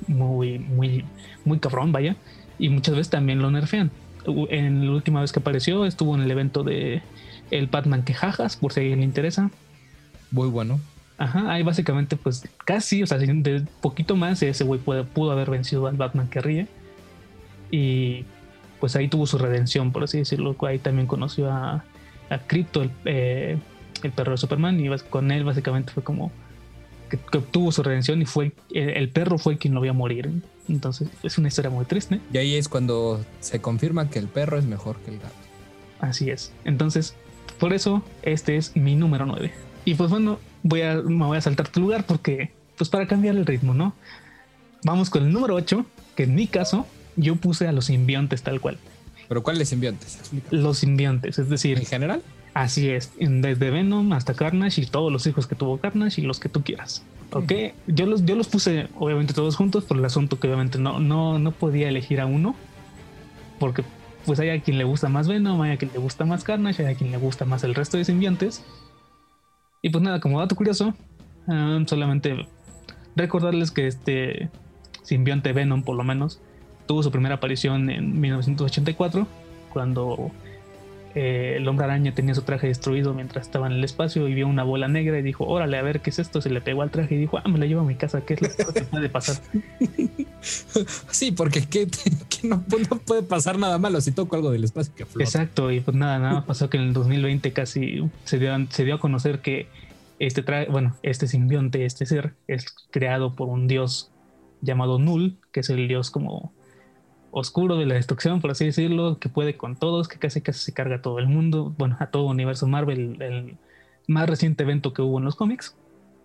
[0.09, 1.07] muy, muy,
[1.47, 2.17] muy cabrón, vaya.
[2.59, 3.91] Y muchas veces también lo nerfean.
[4.27, 7.03] En la última vez que apareció estuvo en el evento de
[7.51, 9.51] el Batman que jajas, por si a alguien le interesa.
[10.31, 10.81] Muy bueno.
[11.19, 15.87] Ajá, ahí básicamente, pues casi, o sea, de poquito más, ese güey pudo haber vencido
[15.87, 16.67] al Batman que ríe.
[17.71, 18.25] Y
[18.81, 20.57] pues ahí tuvo su redención, por así decirlo.
[20.67, 21.85] Ahí también conoció a,
[22.31, 23.59] a Crypto, el, eh,
[24.03, 26.33] el perro de Superman, y con él básicamente fue como
[27.11, 30.31] que, obtuvo su redención y fue el, perro fue quien lo vio morir.
[30.71, 32.21] Entonces es una historia muy triste.
[32.33, 35.35] Y ahí es cuando se confirma que el perro es mejor que el gato.
[36.01, 36.53] Así es.
[36.65, 37.15] Entonces,
[37.59, 39.53] por eso este es mi número 9.
[39.85, 43.37] Y pues bueno, voy a, me voy a saltar tu lugar porque, pues para cambiar
[43.37, 43.95] el ritmo, ¿no?
[44.85, 45.85] Vamos con el número 8,
[46.17, 48.79] que en mi caso yo puse a los simbiontes tal cual.
[49.29, 50.19] ¿Pero cuáles simbiontes?
[50.51, 51.79] Los simbiontes, es decir...
[51.79, 52.23] ¿En general?
[52.55, 56.41] Así es, desde Venom hasta Carnage y todos los hijos que tuvo Carnage y los
[56.41, 57.05] que tú quieras.
[57.33, 57.53] Ok,
[57.87, 61.39] yo los, yo los puse obviamente todos juntos por el asunto que obviamente no, no,
[61.39, 62.55] no podía elegir a uno.
[63.59, 63.85] Porque
[64.27, 66.85] pues hay a quien le gusta más Venom, hay a quien le gusta más Carnage,
[66.85, 68.65] hay a quien le gusta más el resto de simbiontes.
[69.83, 70.95] Y pues nada, como dato curioso,
[71.47, 72.47] um, solamente
[73.17, 74.51] recordarles que este
[75.03, 76.41] simbionte Venom por lo menos
[76.87, 79.27] tuvo su primera aparición en 1984
[79.73, 80.31] cuando
[81.15, 84.47] eh, el hombre araña tenía su traje destruido mientras estaba en el espacio y vio
[84.47, 86.41] una bola negra y dijo, órale, a ver qué es esto.
[86.41, 88.35] Se le pegó al traje y dijo, ah, me la llevo a mi casa, ¿qué
[88.35, 89.37] es lo que puede pasar?
[91.11, 91.87] Sí, porque ¿qué,
[92.45, 92.65] no,
[93.05, 95.23] puede pasar nada malo si toco algo del espacio que flota.
[95.23, 98.95] Exacto, y pues nada, nada pasó que en el 2020 casi se dio, se dio
[98.95, 99.69] a conocer que
[100.19, 104.11] este traje, bueno, este simbionte, este ser, es creado por un dios
[104.63, 106.55] llamado Null, que es el dios como
[107.31, 110.73] oscuro de la destrucción, por así decirlo, que puede con todos, que casi casi se
[110.73, 113.57] carga a todo el mundo, bueno, a todo universo Marvel, el
[114.07, 115.77] más reciente evento que hubo en los cómics.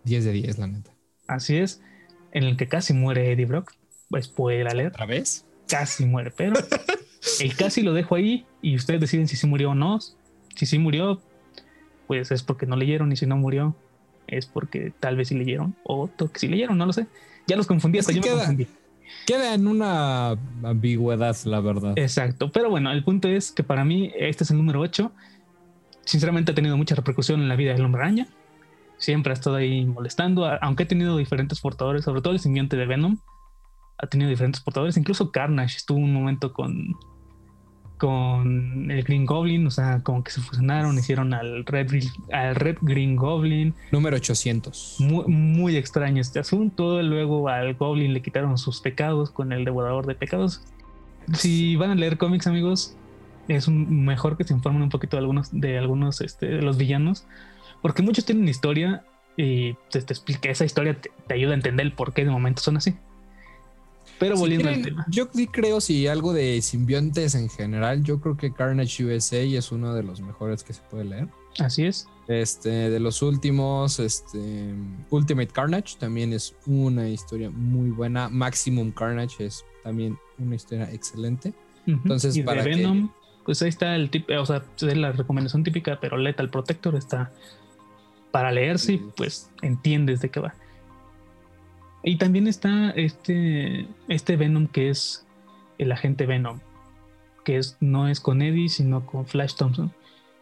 [0.05, 0.91] 10 de 10, la neta.
[1.27, 1.81] Así es,
[2.31, 3.73] en el que casi muere Eddie Brock,
[4.09, 4.87] pues puede leer.
[4.87, 5.45] ¿Otra vez?
[5.67, 6.55] Casi muere, pero
[7.39, 9.99] el casi lo dejo ahí y ustedes deciden si sí murió o no.
[10.55, 11.21] Si sí murió,
[12.07, 13.75] pues es porque no leyeron y si no murió,
[14.27, 17.07] es porque tal vez sí leyeron o que sí leyeron, no lo sé.
[17.47, 18.67] Ya los confundí, hasta yo me confundí.
[19.25, 20.31] Queda en una
[20.63, 21.93] ambigüedad, la verdad.
[21.97, 22.51] Exacto.
[22.51, 25.11] Pero bueno, el punto es que para mí este es el número 8.
[26.05, 28.27] Sinceramente ha tenido mucha repercusión en la vida del hombre araña.
[28.97, 32.85] Siempre ha estado ahí molestando, aunque ha tenido diferentes portadores, sobre todo el simbionte de
[32.85, 33.17] Venom.
[33.97, 34.97] Ha tenido diferentes portadores.
[34.97, 36.95] Incluso Carnage estuvo un momento con,
[37.97, 41.91] con el Green Goblin, o sea, como que se fusionaron, hicieron al Red,
[42.31, 43.73] al Red Green Goblin.
[43.91, 44.97] Número 800.
[44.99, 47.01] Muy, muy extraño este asunto.
[47.01, 50.61] Luego al Goblin le quitaron sus pecados con el devorador de pecados.
[51.33, 52.95] Si van a leer cómics, amigos,
[53.47, 57.25] es mejor que se informen un poquito de algunos, de algunos este, de los villanos,
[57.81, 59.03] porque muchos tienen historia
[59.37, 62.31] y te, te explica esa historia, te, te ayuda a entender el por qué de
[62.31, 62.95] momento son así.
[64.19, 65.05] Pero volviendo al tema.
[65.09, 69.71] Yo sí creo, si algo de simbiontes en general, yo creo que Carnage USA es
[69.71, 71.27] uno de los mejores que se puede leer.
[71.59, 72.07] Así es.
[72.27, 74.73] Este, de los últimos, este,
[75.09, 78.29] Ultimate Carnage también es una historia muy buena.
[78.29, 81.53] Maximum Carnage es también una historia excelente.
[81.85, 83.11] Entonces, para Venom,
[83.45, 87.31] pues ahí está el tip, o sea, es la recomendación típica, pero Lethal Protector está
[88.31, 90.55] para leerse, pues entiendes de qué va.
[92.05, 95.25] Y también está este, este Venom que es
[95.79, 96.59] el agente Venom,
[97.43, 99.91] que es, no es con Eddie, sino con Flash Thompson.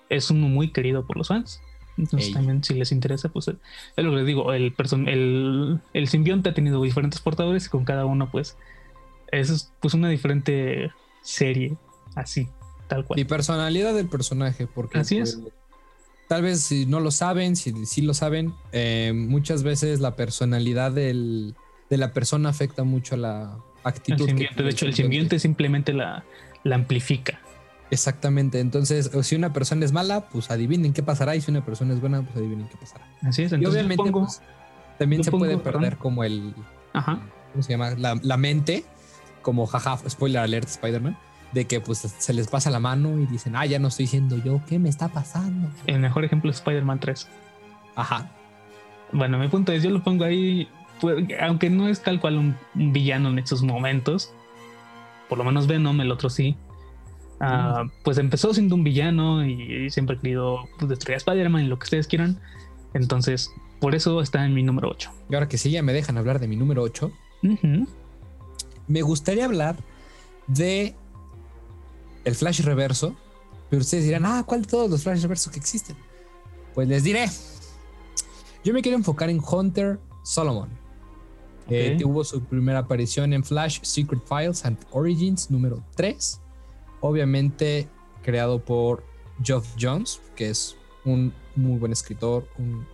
[0.10, 1.62] Es uno muy querido por los fans.
[1.97, 3.56] Entonces también si les interesa, pues es
[3.95, 4.76] lo que les digo, el,
[5.08, 8.58] el, el simbionte ha tenido diferentes portadores y con cada uno pues
[9.32, 11.78] es pues una diferente serie,
[12.15, 12.49] así,
[12.88, 13.19] tal cual.
[13.19, 15.39] Y personalidad del personaje, porque así es.
[16.27, 20.91] Tal vez si no lo saben, si, si lo saben, eh, muchas veces la personalidad
[20.91, 21.55] del,
[21.89, 24.29] de la persona afecta mucho a la actitud.
[24.29, 26.23] de hecho, el simbionte simplemente la,
[26.63, 27.39] la amplifica.
[27.91, 28.59] Exactamente.
[28.59, 31.36] Entonces, si una persona es mala, pues adivinen qué pasará.
[31.36, 33.05] Y si una persona es buena, pues adivinen qué pasará.
[33.21, 33.51] Así es.
[33.51, 34.41] y obviamente pues,
[34.97, 36.55] también se puede perder como el.
[36.93, 37.19] Ajá.
[37.51, 37.91] ¿Cómo se llama?
[37.91, 38.83] La, la mente,
[39.43, 41.17] como jaja, spoiler alert, Spider-Man
[41.54, 44.38] de que pues se les pasa la mano y dicen, ah, ya no estoy siendo
[44.44, 45.70] yo, ¿qué me está pasando?
[45.86, 47.28] El mejor ejemplo es Spider-Man 3.
[47.95, 48.32] Ajá.
[49.12, 50.68] Bueno, mi punto es, yo lo pongo ahí,
[50.99, 54.34] pues, aunque no es tal cual un, villano en esos momentos,
[55.30, 56.56] por lo menos Venom, el otro sí,
[57.39, 61.68] ah, pues empezó siendo un villano y, siempre ha querido pues, destruir a Spider-Man y
[61.68, 62.39] lo que ustedes quieran.
[62.95, 65.12] Entonces, por eso está en mi número 8.
[65.30, 67.12] Y ahora que sí ya me dejan hablar de mi número 8,
[68.88, 69.76] me gustaría hablar
[70.47, 70.95] de
[72.24, 73.15] el flash reverso,
[73.69, 75.95] pero ustedes dirán, ah, ¿cuál de todos los flash reversos que existen?
[76.74, 77.30] Pues les diré.
[78.63, 80.69] Yo me quiero enfocar en Hunter Solomon.
[81.67, 86.41] que tuvo su primera aparición en Flash Secret Files and Origins número 3.
[86.99, 87.88] Obviamente
[88.21, 89.03] creado por
[89.41, 92.86] Geoff Jones, que es un muy buen escritor, un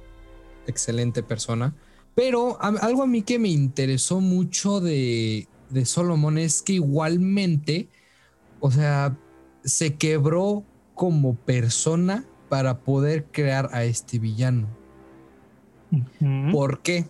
[0.67, 1.75] excelente persona.
[2.15, 7.87] Pero algo a mí que me interesó mucho de, de Solomon es que igualmente,
[8.59, 9.17] o sea,
[9.63, 10.63] se quebró
[10.95, 14.67] como persona para poder crear a este villano.
[16.51, 17.05] ¿Por qué?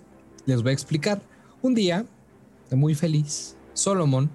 [0.45, 1.21] Les voy a explicar.
[1.61, 2.05] Un día,
[2.71, 4.29] muy feliz, Solomon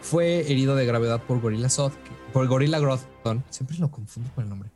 [0.00, 1.92] fue herido de gravedad por Gorilla Soth,
[2.32, 3.02] por Gorilla Groth,
[3.50, 4.70] siempre lo confundo con el nombre.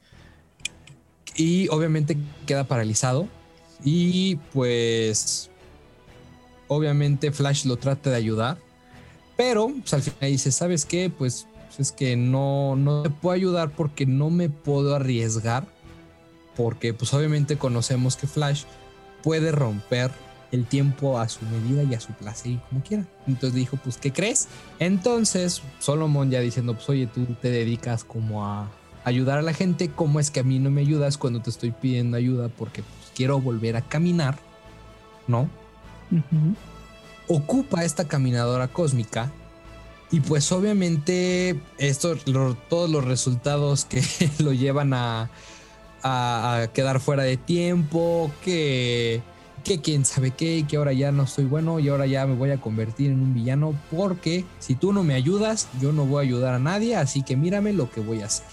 [1.37, 2.17] Y obviamente
[2.47, 3.29] queda paralizado
[3.83, 5.51] y pues
[6.69, 8.59] obviamente Flash lo trata de ayudar,
[9.37, 11.11] pero pues, al final dice, ¿sabes qué?
[11.11, 11.47] Pues
[11.79, 15.67] es que no, no te puedo ayudar porque no me puedo arriesgar,
[16.57, 18.65] porque pues obviamente conocemos que Flash
[19.23, 20.11] puede romper
[20.53, 23.05] el tiempo a su medida y a su placer y como quiera.
[23.27, 24.49] Entonces dijo, pues, ¿qué crees?
[24.79, 28.71] Entonces, Solomon ya diciendo, pues, oye, tú te dedicas como a
[29.05, 31.73] ayudar a la gente, ¿cómo es que a mí no me ayudas cuando te estoy
[31.73, 32.49] pidiendo ayuda?
[32.49, 34.39] Porque pues, quiero volver a caminar,
[35.27, 35.49] ¿no?
[37.27, 39.33] Ocupa esta caminadora cósmica
[40.15, 42.15] y pues obviamente esto,
[42.69, 44.01] todos los resultados que
[44.39, 45.29] lo llevan a,
[46.05, 49.23] a quedar fuera de tiempo, que
[49.65, 52.51] que quién sabe qué, que ahora ya no estoy bueno y ahora ya me voy
[52.53, 56.29] a convertir en un villano porque si tú no me ayudas, yo no voy a
[56.29, 58.47] ayudar a nadie, así que mírame lo que voy a hacer.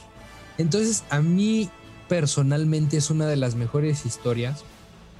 [0.57, 1.69] Entonces a mí
[2.09, 4.63] personalmente es una de las mejores historias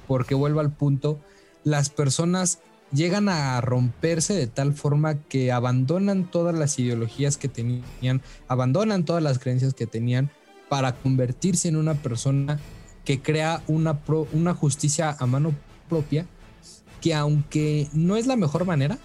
[0.08, 1.20] porque vuelvo al punto,
[1.62, 2.58] las personas
[2.92, 9.22] llegan a romperse de tal forma que abandonan todas las ideologías que tenían, abandonan todas
[9.22, 10.30] las creencias que tenían
[10.68, 12.58] para convertirse en una persona
[13.04, 14.00] que crea una,
[14.32, 15.52] una justicia a mano
[15.88, 16.26] propia,
[17.00, 18.98] que aunque no es la mejor manera,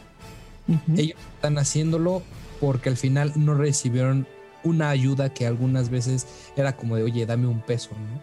[0.96, 2.22] ellos están haciéndolo
[2.60, 4.28] porque al final no recibieron
[4.64, 8.22] una ayuda que algunas veces era como de, oye, dame un peso, ¿no?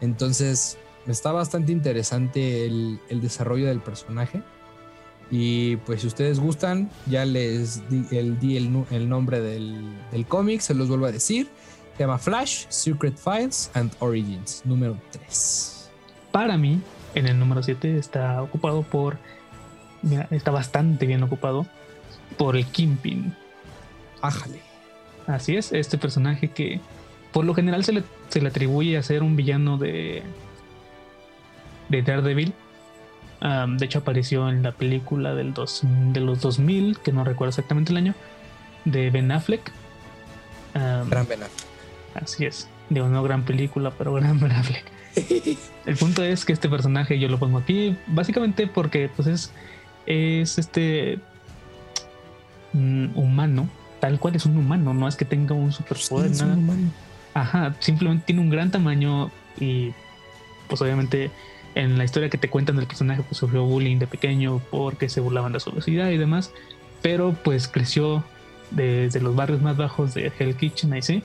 [0.00, 4.42] Entonces, está bastante interesante el, desarrollo del personaje.
[5.30, 8.36] Y pues si ustedes gustan, ya les di el,
[8.90, 11.48] el, nombre del, del cómic, se los vuelvo a decir.
[11.96, 15.90] Se llama Flash, Secret Files and Origins, número 3.
[16.32, 16.80] Para mí,
[17.14, 19.18] en el número 7 está ocupado por.
[20.30, 21.66] está bastante bien ocupado
[22.38, 23.34] por el Kimpin.
[24.22, 24.60] Ájale.
[25.26, 26.80] Así es, este personaje que
[27.32, 30.22] por lo general se le, se le atribuye a ser un villano de.
[31.88, 32.52] de Daredevil.
[33.40, 37.92] De hecho, apareció en la película del dos, de los 2000, que no recuerdo exactamente
[37.92, 38.14] el año,
[38.84, 39.72] de Ben Affleck.
[40.74, 41.70] gran Ben Affleck.
[42.14, 42.68] Así es.
[42.90, 44.84] Digo, no gran película, pero gran Ben Affleck.
[45.86, 49.52] El punto es que este personaje yo lo pongo aquí básicamente porque pues es,
[50.06, 51.18] es este
[52.72, 53.68] mm, humano,
[54.00, 56.56] tal cual es un humano, no es que tenga un superpoder, nada.
[57.34, 59.92] Ajá, simplemente tiene un gran tamaño y
[60.68, 61.30] pues obviamente
[61.74, 65.20] en la historia que te cuentan del personaje pues sufrió bullying de pequeño porque se
[65.20, 66.52] burlaban de su obesidad y demás,
[67.02, 68.24] pero pues creció
[68.70, 71.22] desde los barrios más bajos de Hell Kitchen, ahí sí,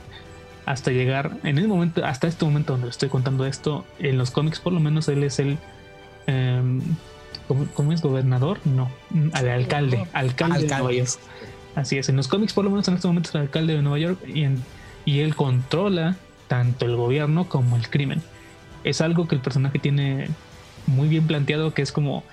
[0.65, 4.31] hasta llegar en el momento, hasta este momento donde le estoy contando esto, en los
[4.31, 5.57] cómics por lo menos él es el,
[6.27, 6.81] um,
[7.73, 8.01] ¿cómo, es?
[8.01, 8.59] ¿Gobernador?
[8.65, 11.19] No, el alcalde, alcalde, de Nueva York.
[11.75, 13.81] Así es, en los cómics por lo menos en este momento es el alcalde de
[13.81, 14.45] Nueva York y,
[15.05, 16.15] y él controla
[16.47, 18.21] tanto el gobierno como el crimen.
[18.85, 20.29] Es algo que el personaje tiene
[20.87, 22.23] muy bien planteado, que es como,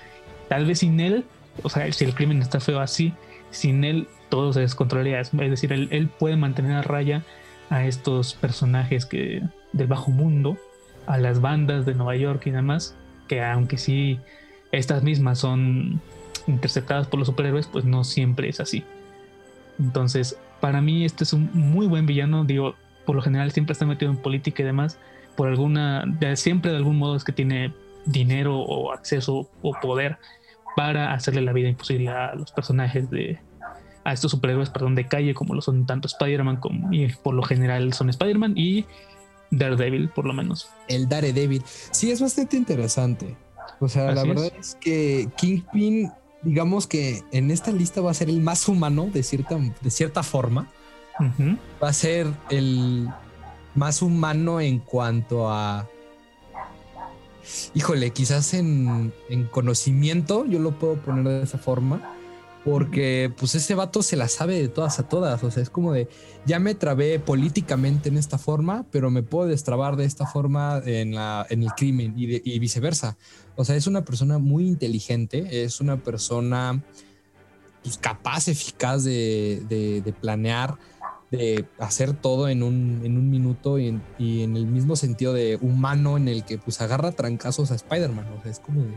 [0.47, 1.25] tal vez sin él,
[1.61, 3.13] o sea, si el crimen está feo así,
[3.51, 5.19] sin él todo se descontrolaría.
[5.19, 7.23] Es decir, él, él puede mantener a raya
[7.69, 9.43] a estos personajes que,
[9.73, 10.57] del bajo mundo,
[11.05, 12.95] a las bandas de Nueva York y demás,
[13.27, 14.19] que aunque sí
[14.71, 16.01] estas mismas son
[16.47, 18.83] interceptadas por los superhéroes, pues no siempre es así.
[19.79, 22.75] Entonces, para mí este es un muy buen villano, digo,
[23.05, 24.97] por lo general siempre está metido en política y demás,
[25.35, 26.05] por alguna,
[26.35, 27.73] siempre de algún modo es que tiene
[28.05, 30.17] dinero o acceso o poder
[30.75, 33.39] para hacerle la vida imposible a los personajes de,
[34.03, 37.43] a estos superhéroes, perdón, de calle, como lo son tanto Spider-Man como, y por lo
[37.43, 38.85] general son Spider-Man y
[39.51, 40.69] Daredevil, por lo menos.
[40.87, 41.63] El Daredevil.
[41.65, 43.35] Sí, es bastante interesante.
[43.79, 44.75] O sea, la verdad es.
[44.81, 46.11] que Kingpin,
[46.41, 50.23] digamos que en esta lista va a ser el más humano de cierta, de cierta
[50.23, 50.67] forma.
[51.81, 53.07] Va a ser el
[53.75, 55.89] más humano en cuanto a.
[57.73, 62.13] Híjole, quizás en, en conocimiento, yo lo puedo poner de esa forma
[62.63, 65.91] porque pues ese vato se la sabe de todas a todas, o sea, es como
[65.91, 66.07] de,
[66.45, 71.15] ya me trabé políticamente en esta forma, pero me puedo destrabar de esta forma en,
[71.15, 73.17] la, en el crimen y, viceversa.
[73.55, 76.81] O sea, es una persona muy inteligente, es una persona
[77.83, 80.77] pues, capaz, eficaz de, de, planear,
[81.33, 85.33] de hacer todo en un, en un minuto y en, y en el mismo sentido
[85.33, 88.27] de humano en el que pues agarra trancazos a Spider-Man.
[88.39, 88.91] O sea, es como de,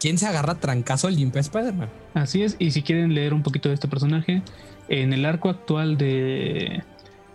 [0.00, 1.90] ¿quién se agarra trancazo al limpia a Spider-Man?
[2.14, 4.42] Así es, y si quieren leer un poquito de este personaje,
[4.88, 6.82] en el arco actual de,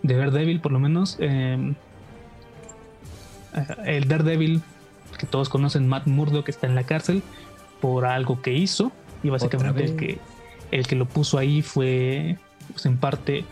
[0.01, 1.75] de Daredevil, por lo menos, eh,
[3.85, 4.63] el Daredevil
[5.19, 7.21] que todos conocen, Matt Murdock, que está en la cárcel
[7.79, 10.17] por algo que hizo, y básicamente el que,
[10.71, 12.39] el que lo puso ahí fue,
[12.71, 13.45] pues en parte,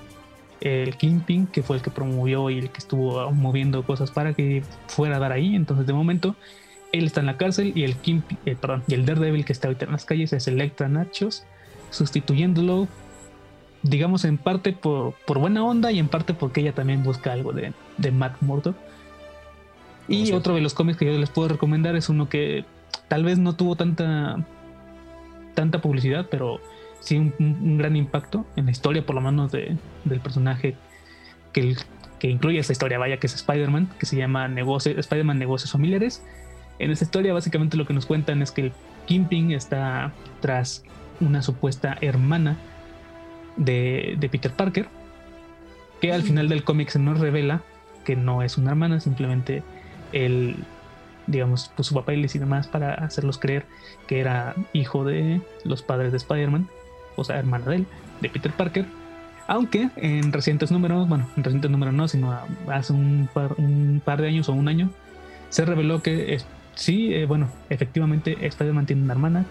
[0.62, 4.64] el Kingpin, que fue el que promovió y el que estuvo moviendo cosas para que
[4.88, 5.56] fuera a dar ahí.
[5.56, 6.36] Entonces, de momento,
[6.92, 9.68] él está en la cárcel y el Kingpin, eh, perdón, y el Daredevil que está
[9.68, 11.46] ahorita en las calles es Electra Nachos,
[11.92, 12.88] sustituyéndolo,
[13.84, 17.54] digamos, en parte por, por buena onda y en parte porque ella también busca algo
[17.54, 18.76] de, de Matt Murdock.
[20.08, 22.66] Y otro de los cómics que yo les puedo recomendar es uno que
[23.08, 24.44] tal vez no tuvo tanta
[25.54, 26.62] tanta publicidad, pero
[27.00, 30.76] sí un, gran impacto en la historia, por lo menos de, del personaje
[31.54, 31.76] que,
[32.20, 36.24] que incluye esta historia, vaya, que es Spider-Man, que se llama Negocio, Spider-Man Negocios Familiares.
[36.80, 38.72] En esta historia, básicamente lo que nos cuentan es que el
[39.06, 40.84] Kingpin está tras
[41.20, 42.58] una supuesta hermana
[43.58, 44.88] de, de Peter Parker,
[46.00, 47.62] que al final del cómic se nos revela
[48.06, 49.64] que no es una hermana, simplemente
[50.14, 50.56] el
[51.30, 53.66] digamos, su papeles y demás para hacerlos creer
[54.08, 56.68] que era hijo de los padres de Spider-Man,
[57.20, 57.88] o sea, hermana de él,
[58.22, 58.86] de Peter Parker.
[59.48, 64.22] Aunque en recientes números, bueno, en recientes números no, sino hace un par, un par
[64.22, 64.92] de años o un año,
[65.50, 66.46] se reveló que es,
[66.76, 69.46] sí, eh, bueno, efectivamente Spider-Man tiene una hermana.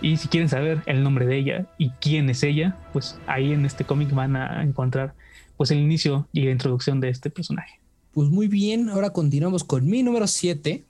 [0.00, 3.64] Y si quieren saber el nombre de ella y quién es ella, pues ahí en
[3.64, 5.14] este cómic van a encontrar
[5.56, 7.80] pues el inicio y la introducción de este personaje.
[8.12, 10.84] Pues muy bien, ahora continuamos con mi número 7.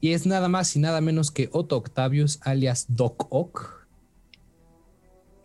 [0.00, 3.77] Y es nada más y nada menos que Otto Octavius, alias Doc Ock.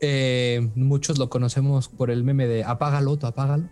[0.05, 3.69] Eh, muchos lo conocemos por el meme de apágalo, Otto, apágalo.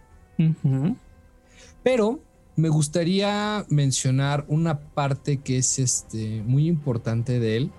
[1.84, 2.20] Pero
[2.56, 7.72] me gustaría mencionar una parte que es este, muy importante de él,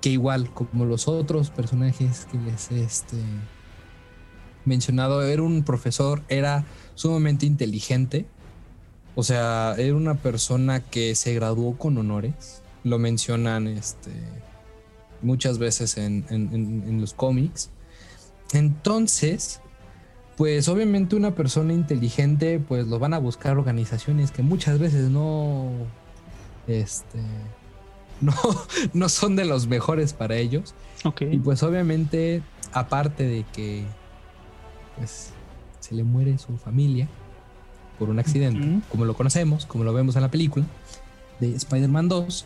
[0.00, 3.16] que igual como los otros personajes que les he este,
[4.64, 8.26] mencionado, era un profesor, era sumamente inteligente
[9.20, 12.62] o sea, era una persona que se graduó con honores.
[12.84, 14.12] Lo mencionan este,
[15.22, 17.70] muchas veces en, los cómics.
[18.52, 19.60] Entonces,
[20.36, 25.70] pues obviamente una persona inteligente, pues lo van a buscar organizaciones que muchas veces no,
[26.66, 27.20] este,
[28.20, 28.34] no,
[28.92, 30.74] no son de los mejores para ellos.
[31.20, 32.42] Y pues obviamente,
[32.72, 33.84] aparte de que,
[34.96, 35.30] pues,
[35.80, 37.08] se le muere su familia,
[37.98, 40.64] por un accidente, como lo conocemos, como lo vemos en la película
[41.40, 42.44] de Spider-Man 2,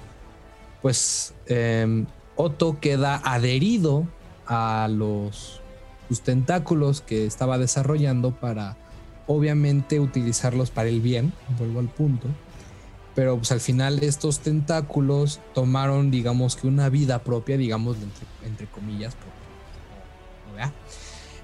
[0.80, 4.06] pues em, Otto queda adherido
[4.46, 5.61] a los
[6.12, 8.76] sus tentáculos que estaba desarrollando para
[9.26, 12.28] obviamente utilizarlos para el bien, vuelvo al punto.
[13.14, 17.96] Pero pues al final estos tentáculos tomaron digamos que una vida propia, digamos
[18.44, 19.16] entre, comillas,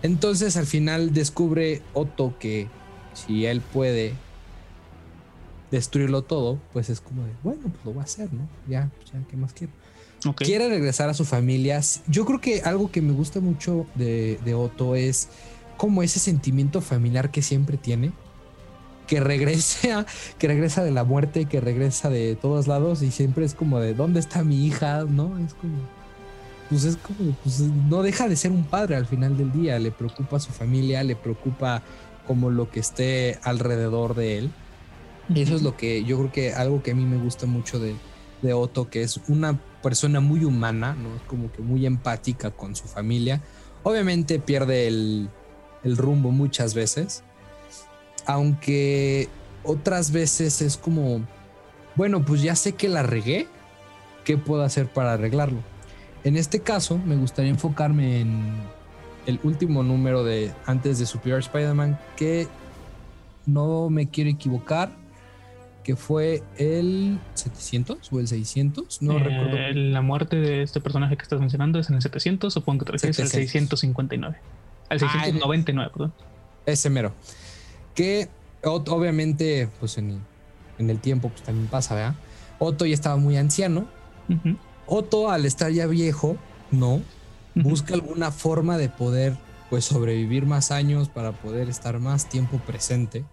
[0.03, 2.69] Entonces al final descubre Otto que
[3.15, 4.13] si él puede
[5.71, 8.47] destruirlo todo, pues es como de, bueno, pues lo va a hacer, ¿no?
[8.69, 9.73] Ya, pues ya, ¿qué más quiero?
[10.37, 11.81] Quiere regresar a su familia.
[12.09, 15.29] Yo creo que algo que me gusta mucho de, de Otto es
[15.77, 18.13] como ese sentimiento familiar que siempre tiene,
[19.07, 20.07] que regresa,
[20.39, 23.95] que regresa de la muerte, que regresa de todos lados y siempre es como de,
[23.95, 25.05] ¿dónde está mi hija?
[25.05, 25.39] ¿No?
[25.39, 25.79] Es como,
[26.69, 29.91] pues es como, pues no deja de ser un padre al final del día, le
[29.91, 31.83] preocupa a su familia, le preocupa
[32.27, 34.51] como lo que esté alrededor de él.
[35.35, 37.79] Y eso es lo que yo creo que algo que a mí me gusta mucho
[37.79, 37.95] de,
[38.43, 41.15] de Otto, que es una persona muy humana, ¿no?
[41.17, 43.43] Es como que muy empática con su familia.
[43.83, 45.31] Obviamente pierde el,
[45.85, 47.23] el rumbo muchas veces,
[48.27, 49.29] aunque
[49.63, 51.27] otras veces es como,
[51.95, 53.47] bueno, pues ya sé que la regué,
[54.25, 55.61] ¿qué puedo hacer para arreglarlo?
[56.25, 58.53] En este caso, me gustaría enfocarme en
[59.27, 62.49] el último número de antes de Superior Spider-Man, que
[63.47, 64.91] no me quiero equivocar,
[65.89, 69.57] que fue el 700 o el 600, no eh, recuerdo.
[69.73, 72.93] La muerte de este personaje que estás mencionando es en el 700, supongo que te
[72.93, 74.37] refieres al 659.
[74.91, 76.13] Al 699, perdón.
[76.67, 77.15] Ese mero.
[77.95, 78.29] Que
[78.63, 80.21] obviamente, pues en,
[80.77, 82.15] el tiempo pues también pasa, ¿verdad?
[82.59, 83.89] Otto ya estaba muy anciano.
[84.85, 86.37] Otto, al estar ya viejo,
[86.71, 87.01] no,
[87.55, 89.39] busca alguna forma de poder
[89.71, 93.25] pues sobrevivir más años para poder estar más tiempo presente.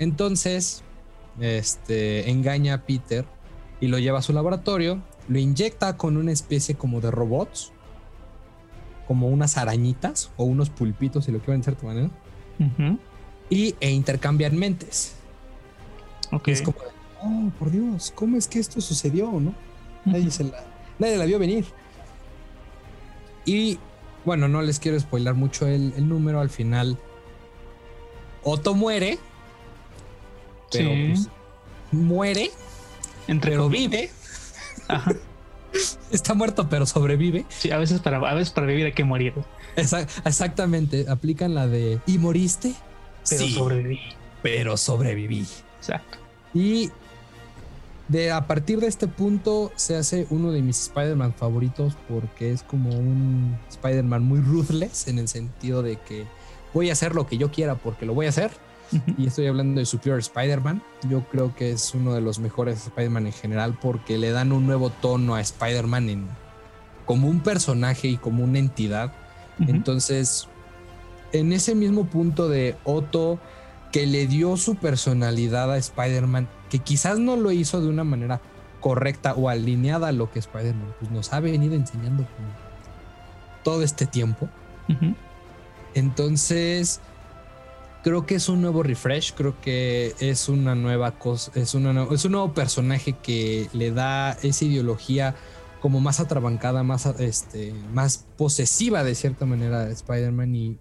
[0.00, 0.82] Entonces,
[1.40, 3.24] este engaña a Peter
[3.80, 7.72] y lo lleva a su laboratorio, lo inyecta con una especie como de robots,
[9.06, 12.10] como unas arañitas o unos pulpitos, si lo quieren de cierta manera.
[13.50, 15.16] Y, e intercambian mentes.
[16.32, 16.48] Ok.
[16.48, 16.78] Y es como,
[17.22, 19.54] oh, por Dios, ¿cómo es que esto sucedió, no?
[20.04, 20.64] Nadie, se la,
[20.98, 21.64] nadie la vio venir.
[23.44, 23.78] Y
[24.24, 26.40] bueno, no les quiero spoilar mucho el, el número.
[26.40, 26.98] Al final,
[28.42, 29.18] Otto muere,
[30.76, 31.12] pero Sí.
[31.14, 31.28] pues,
[31.92, 32.50] muere,
[33.28, 33.90] Entre pero comillas.
[33.90, 34.10] vive.
[34.88, 35.12] Ajá.
[36.12, 37.44] Está muerto, pero sobrevive.
[37.48, 39.32] Sí, a veces para, a veces para vivir hay que morir.
[39.76, 42.74] Exa- exactamente, aplican la de ¿y moriste?
[43.28, 44.00] Pero sobreviví.
[44.42, 45.46] pero sobreviví.
[45.78, 46.18] Exacto.
[46.52, 46.90] Y
[48.06, 52.62] de a partir de este punto se hace uno de mis Spider-Man favoritos porque es
[52.62, 56.26] como un Spider-Man muy ruthless en el sentido de que
[56.74, 58.52] voy a hacer lo que yo quiera porque lo voy a hacer.
[59.16, 60.82] Y estoy hablando de Superior Spider-Man.
[61.08, 64.66] Yo creo que es uno de los mejores Spider-Man en general porque le dan un
[64.66, 66.28] nuevo tono a Spider-Man
[67.06, 69.12] como un personaje y como una entidad.
[69.58, 70.48] Entonces,
[71.32, 73.38] en ese mismo punto de Otto
[73.92, 78.40] que le dio su personalidad a Spider-Man, que quizás no lo hizo de una manera
[78.80, 82.26] correcta o alineada a lo que Spider-Man pues, nos ha venido enseñando
[83.62, 84.48] todo este tiempo.
[85.94, 87.00] Entonces,
[88.04, 92.24] creo que es un nuevo refresh, creo que es una nueva cosa, es, una es
[92.26, 95.34] un nuevo personaje que le da esa ideología
[95.80, 100.78] como más atrabancada, más, este, más posesiva de cierta manera a Spider-Man y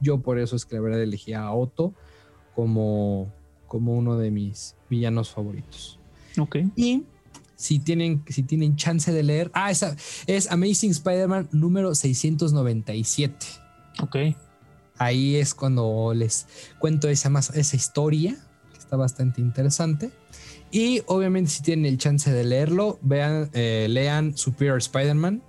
[0.00, 1.94] yo por eso es que la verdad elegí a Otto
[2.54, 3.32] como,
[3.66, 5.98] como uno de mis villanos favoritos.
[6.38, 6.56] Ok.
[6.76, 7.04] Y
[7.56, 9.96] si tienen, si tienen chance de leer, ah, esa
[10.26, 13.46] es Amazing Spider-Man número 697
[14.02, 14.16] Ok.
[14.98, 16.46] Ahí es cuando les
[16.78, 18.36] cuento esa, más, esa historia,
[18.72, 20.10] que está bastante interesante.
[20.70, 25.42] Y obviamente si tienen el chance de leerlo, vean, eh, lean Superior Spider-Man,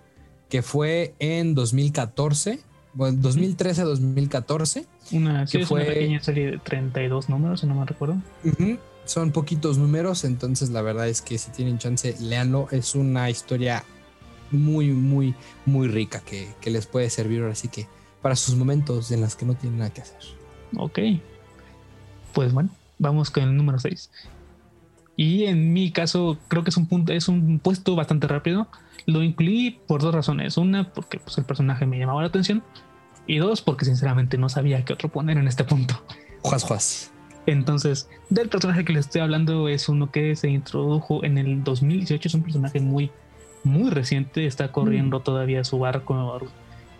[0.49, 2.59] que fue en 2014,
[2.93, 4.85] bueno, 2013-2014.
[5.11, 8.17] Una, sí, Que es una fue- pequeña serie de 32 números, si no me recuerdo.
[9.05, 12.67] Son poquitos números, entonces la verdad es que si tienen chance, leanlo.
[12.71, 13.83] Es una historia
[14.51, 15.35] muy, muy,
[15.65, 17.87] muy rica que, que les puede servir ahora sí que
[18.21, 20.19] para sus momentos en los que no tienen nada que hacer.
[20.77, 20.99] Ok.
[22.33, 24.09] Pues bueno, vamos con el número 6.
[25.15, 28.67] Y en mi caso, creo que es un punto, es un puesto bastante rápido.
[29.05, 30.55] Lo incluí por dos razones.
[30.57, 32.63] Una, porque pues, el personaje me llamaba la atención.
[33.27, 36.01] Y dos, porque sinceramente no sabía qué otro poner en este punto.
[36.41, 37.11] Juas, juas.
[37.45, 42.27] Entonces, del personaje que les estoy hablando es uno que se introdujo en el 2018.
[42.27, 43.11] Es un personaje muy,
[43.63, 44.45] muy reciente.
[44.45, 46.39] Está corriendo todavía su barco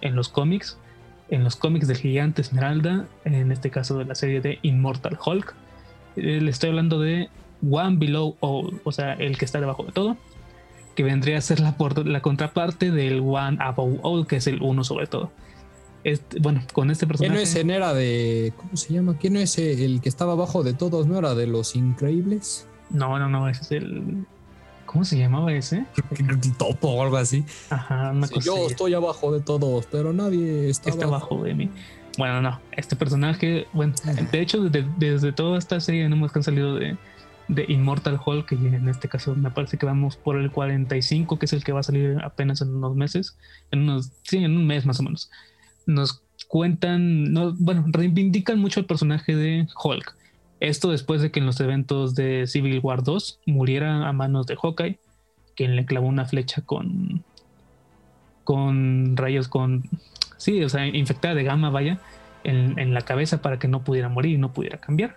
[0.01, 0.77] en los cómics.
[1.31, 3.05] En los cómics del Gigante Esmeralda.
[3.25, 5.53] En este caso de la serie de Immortal Hulk.
[6.15, 7.29] Eh, le estoy hablando de
[7.69, 8.81] One Below All.
[8.83, 10.17] O sea, el que está debajo de todo.
[10.95, 14.61] Que vendría a ser la, por- la contraparte del One Above All, que es el
[14.61, 15.31] uno sobre todo.
[16.03, 17.35] Este- bueno, con este ¿Quién personaje.
[17.35, 18.53] no es en era de.
[18.57, 19.17] ¿Cómo se llama?
[19.19, 21.07] ¿Quién no es el que estaba abajo de todos?
[21.07, 22.67] ¿No era de los increíbles?
[22.89, 24.25] No, no, no, ese es el.
[24.91, 25.85] ¿Cómo se llamaba ese?
[26.57, 27.45] Topo o algo así.
[27.69, 28.45] Ajá, una Sí, cosa.
[28.47, 31.35] yo estoy abajo de todos, pero nadie está, está abajo.
[31.35, 31.69] abajo de mí.
[32.17, 33.93] Bueno, no, este personaje, bueno,
[34.31, 36.97] de hecho, desde, desde toda esta serie que han salido de,
[37.49, 41.45] de Immortal Hulk, y en este caso me parece que vamos por el 45, que
[41.45, 43.37] es el que va a salir apenas en unos meses,
[43.69, 45.29] en unos, sí, en un mes más o menos.
[45.85, 50.15] Nos cuentan, no, bueno, reivindican mucho el personaje de Hulk.
[50.59, 54.55] Esto después de que en los eventos de Civil War 2 muriera a manos de
[54.55, 54.99] Hawkeye,
[55.55, 57.23] quien le clavó una flecha con,
[58.43, 59.83] con rayos, con,
[60.37, 61.99] sí, o sea, infectada de gamma, vaya,
[62.43, 65.15] en, en la cabeza para que no pudiera morir y no pudiera cambiar.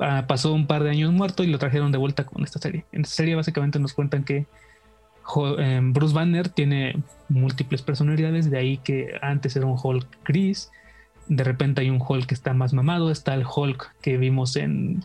[0.00, 2.84] Ah, pasó un par de años muerto y lo trajeron de vuelta con esta serie.
[2.92, 4.46] En esta serie básicamente nos cuentan que
[5.58, 10.70] eh, Bruce Banner tiene múltiples personalidades, de ahí que antes era un Hulk gris,
[11.28, 15.04] de repente hay un Hulk que está más mamado, está el Hulk que vimos en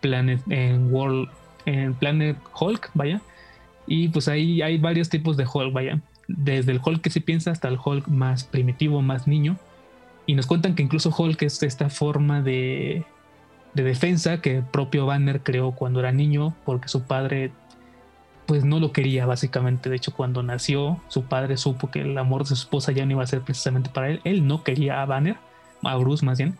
[0.00, 1.28] Planet, en World,
[1.66, 3.20] en Planet Hulk, vaya,
[3.86, 7.50] y pues ahí hay varios tipos de Hulk, vaya, desde el Hulk que se piensa
[7.50, 9.56] hasta el Hulk más primitivo, más niño,
[10.26, 13.04] y nos cuentan que incluso Hulk es esta forma de,
[13.74, 17.50] de defensa que el propio Banner creó cuando era niño, porque su padre
[18.46, 19.88] pues no lo quería básicamente.
[19.88, 23.12] De hecho, cuando nació, su padre supo que el amor de su esposa ya no
[23.12, 24.20] iba a ser precisamente para él.
[24.24, 25.36] Él no quería a Banner,
[25.82, 26.56] a Bruce más bien.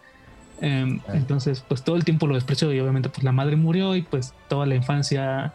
[0.60, 1.12] Em, Ah.
[1.14, 4.32] Entonces, pues todo el tiempo lo despreció y obviamente pues la madre murió y pues
[4.48, 5.52] toda la infancia,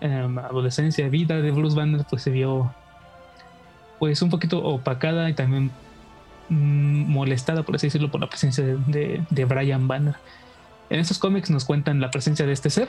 [0.00, 2.74] em, adolescencia, vida de Bruce Banner pues se vio
[3.98, 5.70] pues un poquito opacada y también
[6.48, 10.16] mm, molestada, por así decirlo, por la presencia de, de, de Brian Banner.
[10.90, 12.88] En estos cómics nos cuentan la presencia de este ser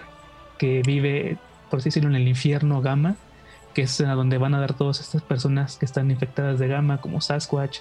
[0.58, 1.38] que vive,
[1.70, 3.16] por así decirlo, en el infierno gamma,
[3.74, 6.98] que es a donde van a dar todas estas personas que están infectadas de gamma,
[7.00, 7.80] como Sasquatch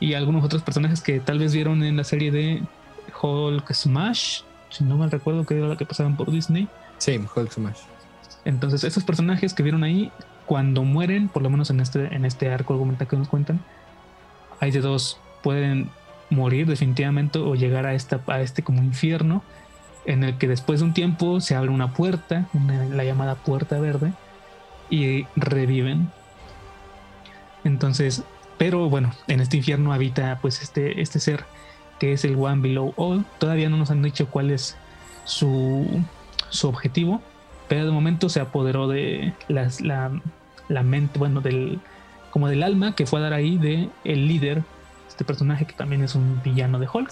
[0.00, 2.62] y algunos otros personajes que tal vez vieron en la serie de
[3.20, 6.68] Hulk Smash, si no mal recuerdo que era la que pasaban por Disney.
[6.98, 7.78] Sí, Hulk Smash.
[8.44, 10.10] Entonces, esos personajes que vieron ahí,
[10.46, 13.60] cuando mueren, por lo menos en este, en este arco argumental que nos cuentan,
[14.60, 15.90] hay de dos, pueden
[16.30, 19.42] morir definitivamente o llegar a, esta, a este como infierno
[20.04, 22.46] en el que después de un tiempo se abre una puerta,
[22.90, 24.12] la llamada puerta verde,
[24.88, 26.10] y reviven.
[27.62, 28.24] Entonces,
[28.58, 31.44] pero bueno, en este infierno habita pues este, este ser
[31.98, 33.24] que es el One Below All.
[33.38, 34.76] Todavía no nos han dicho cuál es
[35.24, 36.04] su,
[36.50, 37.22] su objetivo,
[37.68, 40.10] pero de momento se apoderó de las, la,
[40.68, 41.80] la mente, bueno, del
[42.30, 44.62] como del alma que fue a dar ahí de el líder,
[45.08, 47.10] este personaje que también es un villano de Hulk.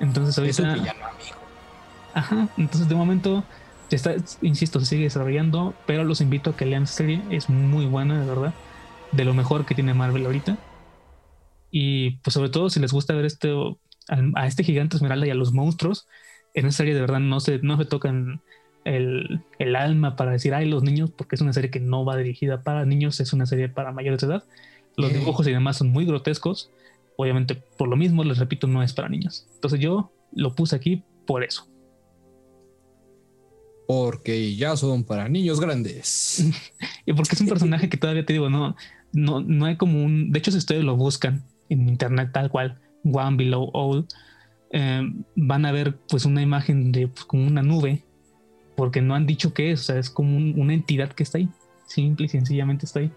[0.00, 1.36] Entonces ahorita, Es un villano amigo.
[2.14, 3.42] Ajá, entonces de momento,
[3.90, 7.86] está, insisto, se sigue desarrollando, pero los invito a que lean esta serie, es muy
[7.86, 8.52] buena, de verdad,
[9.12, 10.58] de lo mejor que tiene Marvel ahorita.
[11.70, 13.52] Y pues sobre todo si les gusta ver este,
[14.34, 16.06] a este gigante esmeralda y a los monstruos,
[16.54, 18.42] en esta serie de verdad no se, no se tocan
[18.84, 22.16] el, el alma para decir, ay, los niños, porque es una serie que no va
[22.16, 24.44] dirigida para niños, es una serie para mayores de edad.
[24.96, 26.70] Los dibujos y demás son muy grotescos.
[27.16, 29.46] Obviamente, por lo mismo, les repito, no es para niños.
[29.54, 31.66] Entonces yo lo puse aquí por eso.
[33.86, 36.44] Porque ya son para niños grandes.
[37.04, 38.76] Y porque es un personaje que todavía te digo, no,
[39.12, 40.30] no, no hay como un.
[40.32, 44.06] De hecho, si ustedes lo buscan en internet tal cual, One Below All,
[44.70, 45.02] eh,
[45.36, 48.02] van a ver pues una imagen de pues, como una nube,
[48.76, 51.38] porque no han dicho qué es, o sea, es como un- una entidad que está
[51.38, 51.48] ahí,
[51.86, 53.10] simple y sencillamente está ahí.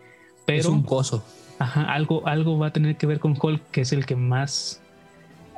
[0.46, 1.24] Pero es un coso.
[1.60, 4.82] ajá, algo, algo va a tener que ver con Hulk, que es el que más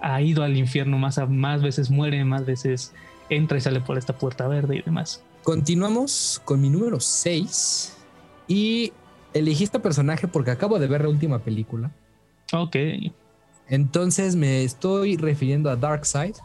[0.01, 2.93] ha ido al infierno, más, más veces muere, más veces
[3.29, 5.23] entra y sale por esta puerta verde y demás.
[5.43, 7.97] Continuamos con mi número 6.
[8.47, 8.93] Y
[9.33, 11.91] elegí este personaje porque acabo de ver la última película.
[12.53, 12.75] Ok,
[13.69, 16.35] Entonces me estoy refiriendo a Darkseid,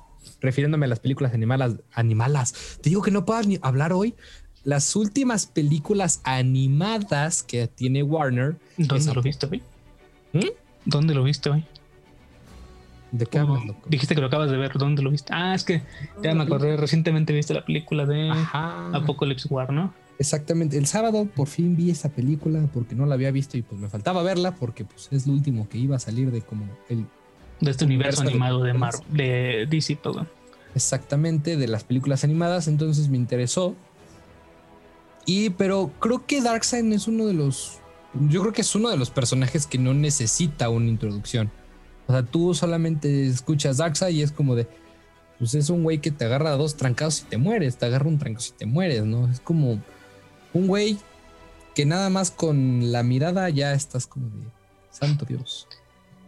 [0.40, 1.76] refiriéndome a las películas animalas.
[1.94, 2.78] Animalas.
[2.82, 4.14] Te digo que no puedo ni hablar hoy.
[4.64, 8.56] Las últimas películas animadas que tiene Warner.
[8.76, 9.62] ¿dónde lo viste hoy?
[10.32, 10.48] ¿Mm?
[10.84, 11.64] ¿Dónde lo viste hoy?
[13.12, 13.82] ¿De qué hablas, loco?
[13.88, 14.72] Dijiste que lo acabas de ver.
[14.72, 15.32] ¿Dónde lo viste?
[15.34, 15.82] Ah, es que
[16.22, 16.76] ya me acordé.
[16.76, 18.88] Recientemente viste la película de Ajá.
[18.96, 19.92] Apocalypse War, ¿no?
[20.18, 20.76] Exactamente.
[20.78, 23.88] El sábado por fin vi esa película porque no la había visto y pues me
[23.88, 27.06] faltaba verla porque pues es lo último que iba a salir de como el
[27.60, 28.72] De este universo animado de.
[28.72, 30.28] Marvel, de DC, perdón.
[30.74, 33.74] exactamente de las películas animadas, entonces me interesó.
[35.24, 37.78] Y pero creo que Darkseid es uno de los
[38.28, 41.50] yo creo que es uno de los personajes que no necesita una introducción.
[42.06, 44.66] O sea, tú solamente escuchas Darkseid y es como de
[45.38, 48.16] pues es un güey que te agarra dos trancados y te mueres, te agarra un
[48.16, 49.28] trancazo y te mueres, ¿no?
[49.28, 49.82] Es como
[50.54, 50.98] un güey
[51.74, 54.46] que nada más con la mirada ya estás como de
[54.90, 55.66] santo Dios.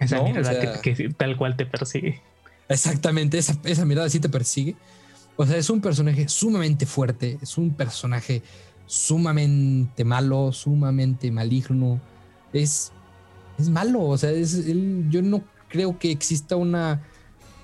[0.00, 2.20] Esa No, o mirada sea- que, que tal cual te persigue.
[2.68, 4.74] Exactamente, esa, esa mirada sí te persigue.
[5.36, 8.42] O sea, es un personaje sumamente fuerte, es un personaje
[8.86, 12.00] sumamente malo, sumamente maligno.
[12.52, 12.92] Es,
[13.58, 17.02] es malo, o sea, es, él- yo no creo que exista una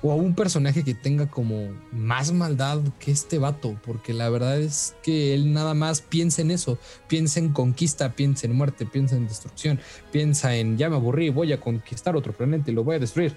[0.03, 4.95] o un personaje que tenga como más maldad que este vato, porque la verdad es
[5.03, 9.29] que él nada más piensa en eso, piensa en conquista, piensa en muerte, piensa en
[9.29, 9.79] destrucción,
[10.11, 13.37] piensa en ya me aburrí, voy a conquistar otro planeta y lo voy a destruir.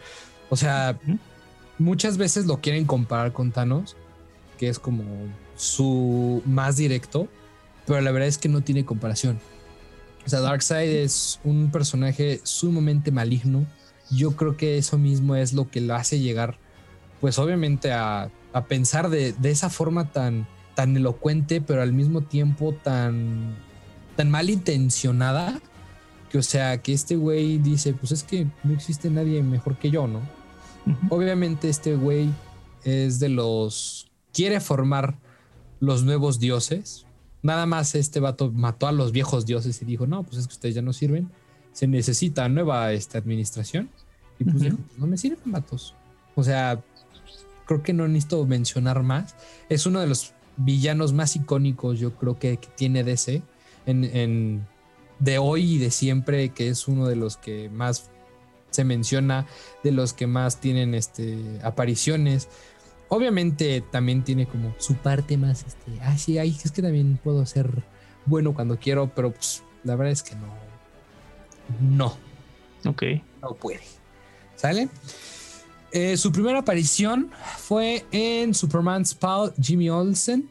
[0.50, 0.98] O sea,
[1.78, 3.96] muchas veces lo quieren comparar con Thanos,
[4.58, 5.04] que es como
[5.56, 7.28] su más directo,
[7.86, 9.40] pero la verdad es que no tiene comparación.
[10.26, 13.66] O sea, Darkseid es un personaje sumamente maligno.
[14.16, 16.58] Yo creo que eso mismo es lo que lo hace llegar,
[17.22, 22.22] pues obviamente a, a pensar de, de esa forma tan, tan elocuente, pero al mismo
[22.22, 23.56] tiempo tan,
[24.16, 25.62] tan malintencionada,
[26.30, 29.92] que o sea, que este güey dice, pues es que no existe nadie mejor que
[29.92, 30.22] yo, ¿no?
[31.10, 32.30] Obviamente este güey
[32.84, 34.12] es de los...
[34.34, 35.18] quiere formar
[35.80, 37.06] los nuevos dioses.
[37.42, 40.54] Nada más este vato mató a los viejos dioses y dijo, no, pues es que
[40.54, 41.30] ustedes ya no sirven.
[41.72, 43.90] Se necesita nueva esta administración.
[44.44, 44.64] Y pues Ujú.
[44.66, 45.96] dijo, "Pues no me sirven vatos.
[46.36, 46.82] O sea,
[47.66, 49.36] creo que no necesito mencionar más.
[49.70, 53.42] Es uno de los villanos más icónicos, yo creo que, que tiene DC
[53.86, 54.68] en, en-
[55.20, 58.10] de hoy y de siempre, que es uno de los que más
[58.72, 59.46] se menciona,
[59.84, 62.50] de los que más tienen este, apariciones.
[63.10, 67.46] Obviamente también tiene como su parte más, este, ah, sí, ay, es que también puedo
[67.46, 67.84] ser
[68.26, 70.48] bueno cuando quiero, pero pues, la verdad es que no.
[71.80, 72.18] No,
[72.90, 73.04] Ok.
[73.42, 73.82] no puede.
[74.56, 74.90] ¿Sale?
[75.92, 80.50] Eh, su primera aparición fue en Superman's Pal Jimmy Olsen,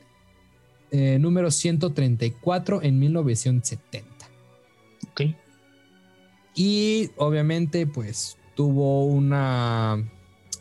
[0.91, 4.09] eh, número 134 en 1970.
[5.11, 5.23] Ok.
[6.55, 10.05] Y obviamente, pues tuvo una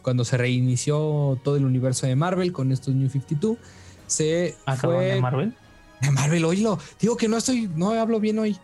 [0.02, 3.58] cuando se reinició todo el universo de Marvel con estos New 52,
[4.08, 5.56] se ¿Acaban fue de Marvel?
[6.02, 6.80] de Marvel, oílo.
[7.00, 8.58] Digo que no estoy, no hablo bien hoy.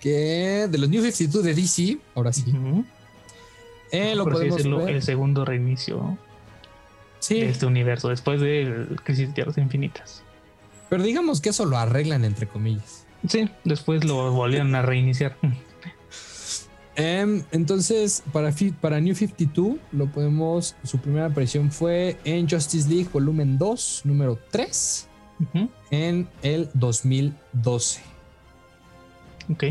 [0.00, 2.44] Que de los New 52 de DC, ahora sí.
[3.92, 4.96] Eh, lo Por así podemos decirlo, ver.
[4.96, 6.18] el segundo reinicio
[7.18, 10.22] Sí, de este universo después de Crisis de Tierras Infinitas.
[10.88, 13.06] pero digamos que eso lo arreglan entre comillas.
[13.28, 15.36] Sí, después lo volvieron a reiniciar.
[16.96, 20.76] Em, entonces, para, para New 52, lo podemos.
[20.82, 25.08] Su primera aparición fue en Justice League Volumen 2, número 3,
[25.40, 25.70] Ujú.
[25.92, 28.00] en el 2012.
[29.50, 29.64] Ok.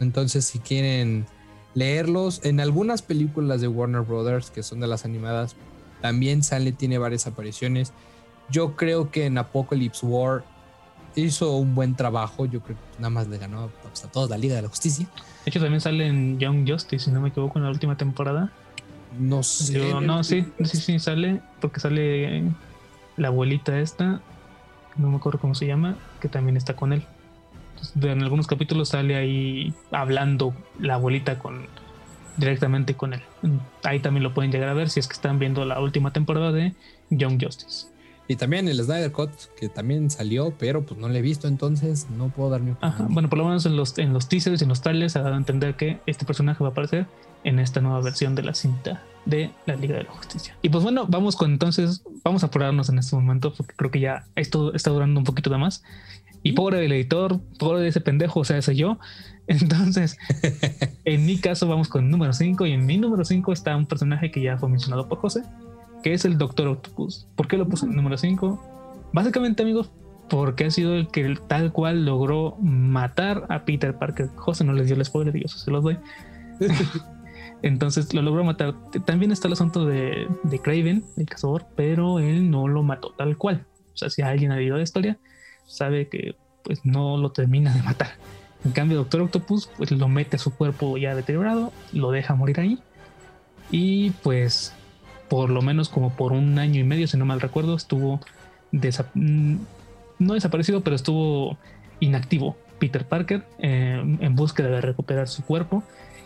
[0.00, 1.26] Entonces, si quieren
[1.74, 5.56] leerlos, en algunas películas de Warner Brothers, que son de las animadas,
[6.00, 7.92] también sale, tiene varias apariciones.
[8.48, 10.44] Yo creo que en Apocalypse War
[11.14, 12.46] hizo un buen trabajo.
[12.46, 15.06] Yo creo que nada más le ganó pues, a todos la Liga de la Justicia.
[15.44, 18.50] De hecho, también sale en Young Justice, si no me equivoco, en la última temporada.
[19.18, 19.74] No sé.
[19.74, 22.44] Yo- no, sí, sí, sí, sale, porque sale
[23.16, 24.20] la abuelita esta,
[24.96, 27.04] no me acuerdo cómo se llama, que también está con él.
[27.80, 31.66] Entonces, en algunos capítulos sale ahí hablando la abuelita con
[32.36, 33.22] directamente con él.
[33.84, 36.52] Ahí también lo pueden llegar a ver si es que están viendo la última temporada
[36.52, 36.74] de
[37.10, 37.86] Young Justice.
[38.28, 42.06] Y también el Snyder Cut, que también salió, pero pues no lo he visto, entonces
[42.16, 42.92] no puedo dar mi opinión.
[42.94, 45.22] Ajá, bueno, por lo menos en los, en los teasers y en los trailers ha
[45.22, 47.06] dado a entender que este personaje va a aparecer
[47.42, 50.56] en esta nueva versión de la cinta de la Liga de la Justicia.
[50.62, 54.00] Y pues bueno, vamos con entonces, vamos a apurarnos en este momento porque creo que
[54.00, 55.82] ya esto está durando un poquito de más.
[56.42, 58.98] Y pobre del editor, pobre de ese pendejo, o sea, ese yo.
[59.46, 60.16] Entonces,
[61.04, 63.86] en mi caso vamos con el número 5 y en mi número 5 está un
[63.86, 65.42] personaje que ya fue mencionado por José,
[66.02, 67.26] que es el Doctor Octopus.
[67.36, 69.10] ¿Por qué lo puse en el número 5?
[69.12, 69.90] Básicamente, amigos,
[70.28, 74.28] porque ha sido el que tal cual logró matar a Peter Parker.
[74.36, 75.98] José no les dio el spoiler, yo se los doy.
[77.62, 78.74] Entonces lo logró matar.
[79.04, 83.36] También está el asunto de, de Craven, el cazador, pero él no lo mató tal
[83.36, 83.66] cual.
[83.92, 85.18] O sea, si alguien ha leído la historia,
[85.70, 88.10] sabe que pues no lo termina de matar.
[88.64, 92.60] En cambio, Doctor Octopus pues lo mete a su cuerpo ya deteriorado, lo deja morir
[92.60, 92.78] ahí
[93.70, 94.74] y pues
[95.28, 98.20] por lo menos como por un año y medio, si no mal recuerdo, estuvo
[98.72, 99.56] desa- mm,
[100.18, 101.56] no desaparecido, pero estuvo
[102.00, 105.82] inactivo Peter Parker eh, en búsqueda de recuperar su cuerpo.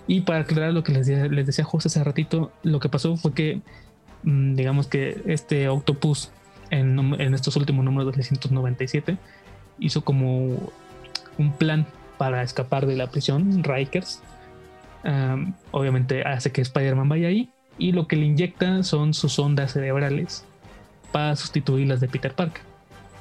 [0.07, 3.33] Y para aclarar lo que les, les decía José hace ratito, lo que pasó fue
[3.35, 3.61] que,
[4.23, 6.31] mm, digamos que este Octopus
[6.71, 9.17] en, estos últimos números de 397
[9.79, 10.73] hizo como
[11.39, 11.87] un plan
[12.19, 14.23] para escapar de la prisión, Rikers.
[15.03, 19.73] Am, obviamente hace que Spider-Man vaya ahí y lo que le inyecta son sus ondas
[19.73, 20.45] cerebrales
[21.13, 22.63] para sustituir las de Peter Parker.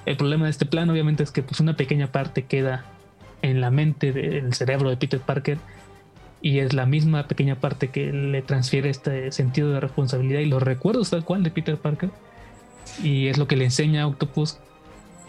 [0.06, 2.86] El problema de este plan obviamente es que pues una pequeña parte queda
[3.42, 5.58] en la mente del cerebro de Peter Parker
[6.42, 10.62] y es la misma pequeña parte que le transfiere este sentido de responsabilidad y los
[10.62, 12.10] recuerdos tal cual de Peter Parker
[13.02, 14.60] y es lo que le enseña a Octopus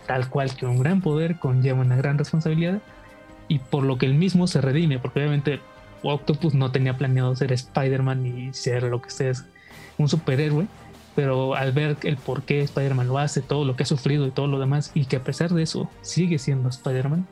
[0.06, 2.80] tal cual que un gran poder conlleva una gran responsabilidad
[3.48, 5.60] y por lo que él mismo se redime porque obviamente
[6.02, 9.32] Octopus no tenía planeado ser Spider-Man y ser lo que sea
[9.96, 10.66] un superhéroe
[11.14, 14.30] pero al ver el por qué Spider-Man lo hace, todo lo que ha sufrido y
[14.30, 17.26] todo lo demás, y que a pesar de eso sigue siendo Spider-Man,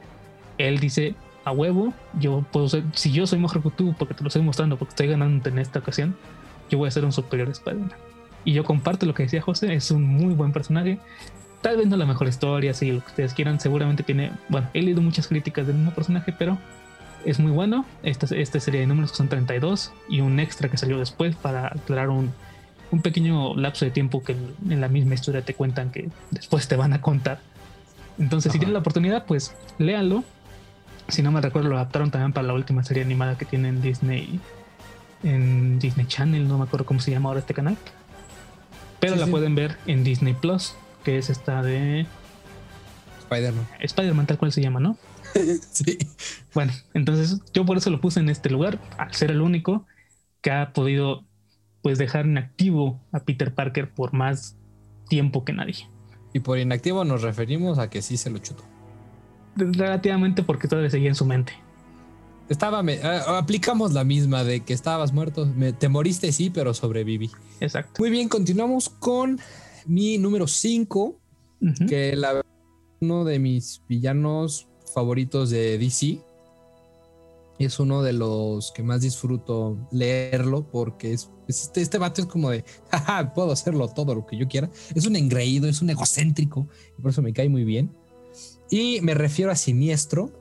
[0.59, 1.15] él dice,
[1.45, 4.43] a huevo, yo puedo ser, si yo soy mejor que tú, porque te lo estoy
[4.43, 6.17] mostrando, porque estoy ganando en esta ocasión,
[6.71, 7.93] yo voy a ser un superior Spider-Man.
[8.45, 10.99] Y yo comparto lo que decía José, es un muy buen personaje.
[11.61, 14.83] Tal vez no la mejor historia, si lo que ustedes quieran, seguramente tiene, bueno, he
[14.83, 16.59] leído muchas críticas del mismo personaje, pero
[17.25, 17.85] es muy bueno.
[18.03, 21.69] Esta, esta serie de números que son 32 y un extra que salió después para
[21.69, 22.33] aclarar un,
[22.93, 24.37] un pequeño lapso de tiempo que
[24.69, 27.41] en, la misma historia te cuentan que después te van a contar.
[28.19, 30.23] Entonces, si tienen la oportunidad, pues léanlo.
[31.09, 33.81] Si no me recuerdo, lo adaptaron también para la última serie animada que tiene en
[33.81, 34.39] Disney.
[35.25, 37.77] En Disney Channel, no me acuerdo cómo se llama ahora este canal.
[39.03, 39.31] Pero Sí, la sí.
[39.33, 40.75] pueden ver en Disney Plus,
[41.05, 42.07] que es esta de
[43.21, 43.67] Spider-Man.
[43.81, 44.97] Spider-Man, tal cual se llama, ¿no?
[45.73, 45.99] Sí.
[46.55, 49.87] Bueno, entonces yo por eso lo puse en este lugar, al ser el único
[50.41, 51.25] que ha podido
[51.83, 54.57] pues dejar inactivo a Peter Parker por más
[55.09, 55.89] tiempo que nadie.
[56.33, 58.63] Y por inactivo nos referimos a que sí se lo chutó.
[59.57, 61.55] Relativamente porque todavía seguía en su mente.
[62.53, 65.47] Estaba, me- ah, aplicamos la misma de que estabas muerto.
[65.47, 67.31] Me- te moriste, sí, pero sobreviví.
[67.61, 67.95] Exacto.
[68.01, 69.41] Muy bien, continuamos con
[69.87, 71.19] mi número 5,
[71.61, 71.87] Ujú.
[71.89, 72.41] que la
[73.01, 76.21] uno de mis villanos favoritos de DC.
[77.59, 82.27] Es uno de los que más disfruto leerlo porque es, es este, este vato es
[82.27, 84.71] como de, jaja, puedo hacerlo todo lo que yo quiera.
[84.95, 86.67] Es un engreído, es un egocéntrico
[86.99, 87.95] y por eso me cae muy bien.
[88.71, 90.33] Y me refiero a Siniestro.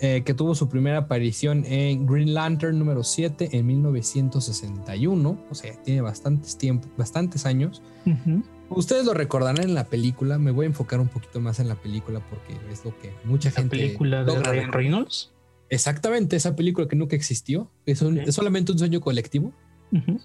[0.00, 5.74] Eh, que tuvo su primera aparición en Green Lantern número 7 en 1961, o sea,
[5.82, 7.82] tiene bastantes tiempo, bastantes años.
[8.06, 8.42] Ujú.
[8.70, 11.74] Ustedes lo recordarán en la película, me voy a enfocar un poquito más en la
[11.74, 14.72] película porque es lo que mucha La gente película de Ryan.
[14.72, 15.32] Reynolds.
[15.68, 18.28] Exactamente, esa película que nunca existió, es, un- Ok.
[18.28, 19.52] es solamente un sueño colectivo.
[19.92, 20.20] Ujú.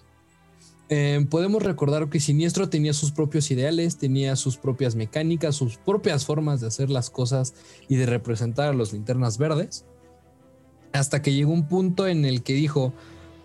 [0.89, 6.25] Eh, podemos recordar que Siniestro tenía sus propios ideales, tenía sus propias mecánicas, sus propias
[6.25, 7.55] formas de hacer las cosas
[7.87, 9.85] y de representar a los linternas verdes.
[10.93, 12.93] Hasta que llegó un punto en el que dijo,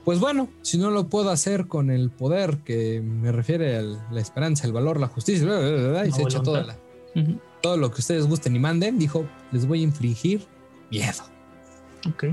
[0.05, 4.21] pues bueno, si no lo puedo hacer con el poder que me refiere a la
[4.21, 6.79] esperanza, el valor, la justicia, bla, bla, bla, bla, y La se echa toda
[7.61, 10.47] todo lo que ustedes gusten y manden, dijo, les voy a infligir
[10.91, 11.25] miedo.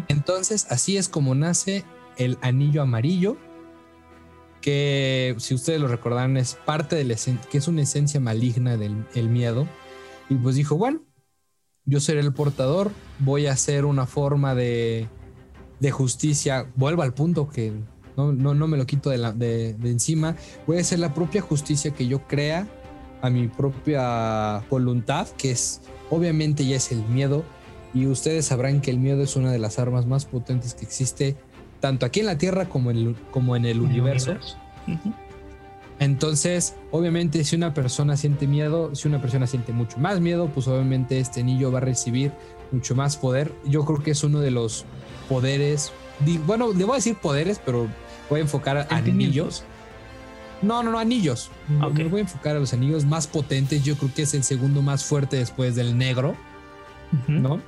[0.07, 1.83] Entonces, así es como nace
[2.17, 3.37] el anillo amarillo,
[4.61, 8.77] que si ustedes lo recordarán es parte de la esen- que es una esencia maligna
[8.77, 9.67] del el miedo.
[10.29, 11.01] Y pues dijo, bueno,
[11.85, 15.07] yo seré el portador, voy a hacer una forma de,
[15.79, 17.71] de justicia, vuelvo al punto que
[18.17, 20.35] no, no, no me lo quito de, la- de- de encima,
[20.65, 22.67] voy a hacer la propia justicia que yo crea
[23.21, 27.43] a mi propia voluntad, que es obviamente ya es el miedo,
[27.93, 31.35] y ustedes sabrán que el miedo es una de las armas más potentes que existe,
[31.79, 34.35] tanto aquí en la Tierra como en el, como en el universo.
[35.99, 40.67] Entonces, obviamente, si una persona siente miedo, si una persona siente mucho más miedo, pues
[40.67, 42.31] obviamente este anillo va a recibir
[42.71, 43.51] mucho más poder.
[43.65, 44.85] Yo creo que es uno de los
[45.27, 45.91] poderes,
[46.45, 47.87] bueno, le voy a decir poderes, pero
[48.29, 49.63] voy a enfocar a anillos.
[50.61, 51.51] No, no, no, anillos.
[51.81, 51.93] Ok.
[51.93, 53.83] Me voy a enfocar a los anillos más potentes.
[53.83, 56.35] Yo creo que es el segundo más fuerte después del negro.
[57.27, 57.61] ¿no?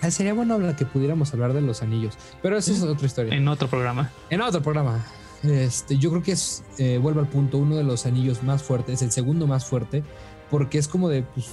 [0.00, 3.34] Ah, sería bueno hablar que pudiéramos hablar de los anillos, pero esa es otra historia.
[3.34, 4.10] En otro programa.
[4.30, 5.04] En otro programa.
[5.42, 9.02] Este, yo creo que es, eh, vuelvo al punto, uno de los anillos más fuertes,
[9.02, 10.04] el segundo más fuerte,
[10.50, 11.46] porque es como de, pues,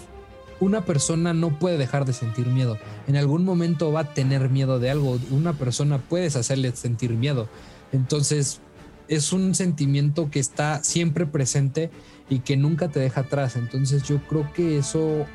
[0.59, 2.77] una persona no puede dejar de sentir miedo.
[3.07, 5.19] En algún momento va a tener miedo de algo.
[5.31, 7.49] Una persona puedes hacerle sentir miedo.
[7.91, 8.61] Entonces,
[9.07, 11.91] es un sentimiento que está siempre presente
[12.29, 13.55] y que nunca te deja atrás.
[13.55, 15.25] Entonces, yo creo que eso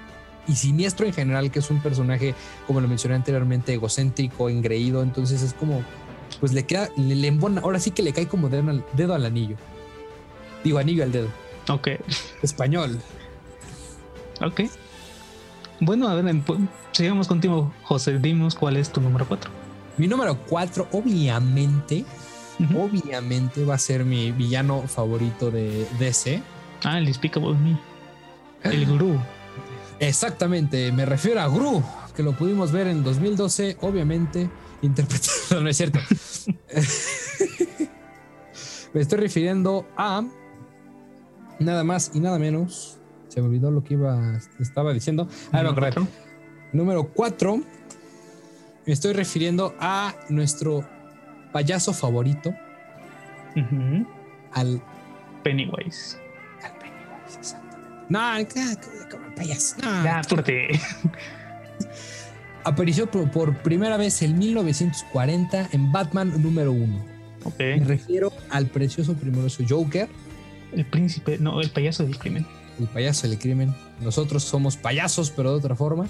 [0.51, 2.35] y Siniestro en general, que es un personaje,
[2.67, 5.83] como lo mencioné anteriormente, egocéntrico, engreído, entonces es como,
[6.41, 9.15] pues le queda, le, le embona, ahora sí que le cae como dedo al, dedo
[9.15, 9.57] al anillo.
[10.65, 11.29] Digo, anillo al dedo.
[11.69, 11.89] Ok.
[12.43, 12.99] Español.
[14.41, 14.63] Ok.
[15.81, 18.19] Bueno, a ver, em- pu- sigamos contigo, José.
[18.19, 19.51] Dimos cuál es tu número 4.
[19.97, 22.05] Mi número 4, obviamente,
[22.77, 26.43] obviamente va a ser mi villano favorito de DC.
[26.85, 27.79] Ah, el Despicable Me.
[28.63, 29.19] El gurú.
[30.01, 31.83] Exactamente, me refiero a Gru,
[32.17, 34.49] que lo pudimos ver en 2012, obviamente,
[34.83, 35.99] interpretado, no es cierto.
[38.95, 40.25] me estoy refiriendo a
[41.59, 42.99] nada más y nada menos.
[43.29, 45.29] Se me olvidó lo que iba, estaba diciendo.
[45.53, 46.09] Ah, no, correcto.
[46.73, 47.61] Número 4.
[48.87, 50.85] Me estoy refiriendo a nuestro
[51.53, 52.55] payaso favorito,
[53.55, 54.07] Ujú.
[54.53, 54.83] al,
[55.45, 56.17] Pennywise.
[56.65, 58.07] al Pennywise, exactamente.
[58.09, 58.19] No,
[59.41, 59.77] payaso.
[59.83, 60.05] no.
[60.05, 60.69] Ya, apúrate.
[62.65, 67.05] apareció por, por primera vez en 1940 en Batman número 1.
[67.45, 67.59] Ok.
[67.59, 70.09] Me refiero al precioso primoroso Joker,
[70.73, 72.47] El príncipe, no, el payaso del crimen.
[72.79, 73.75] el payaso del crimen.
[74.01, 76.07] Nosotros somos payasos, pero de otra forma.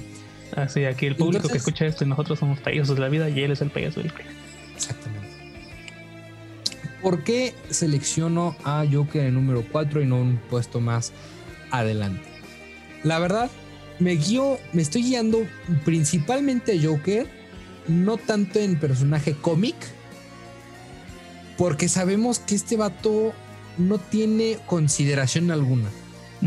[0.56, 3.40] Así, aquí el público que escucha esto y nosotros somos payasos de la vida y
[3.40, 4.34] él es el payaso del crimen.
[4.74, 5.28] Exactamente.
[7.00, 11.12] ¿Por qué selecciono a Joker en número 4 y no un puesto más
[11.70, 12.28] adelante?
[13.04, 13.50] La verdad,
[13.98, 15.46] me guío, me estoy guiando
[15.84, 17.26] principalmente a Joker,
[17.88, 19.76] no tanto en personaje cómic,
[21.56, 23.32] porque sabemos que este vato
[23.78, 25.88] no tiene consideración alguna.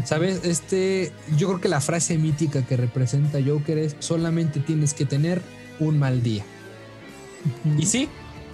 [0.05, 0.43] ¿Sabes?
[0.43, 5.43] Este, yo creo que la frase mítica que representa Joker es solamente tienes que tener
[5.79, 6.43] un mal día.
[7.77, 8.09] Y sí,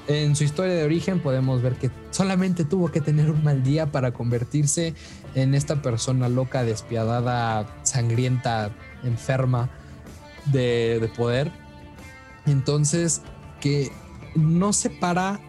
[0.10, 3.92] en su historia de origen podemos ver que solamente tuvo que tener un mal día
[3.92, 4.96] para convertirse
[5.36, 8.72] en esta persona loca, despiadada, sangrienta,
[9.04, 9.70] enferma
[10.46, 11.52] de, de poder.
[12.48, 13.22] Entonces,
[13.62, 13.92] que
[14.36, 15.40] no se para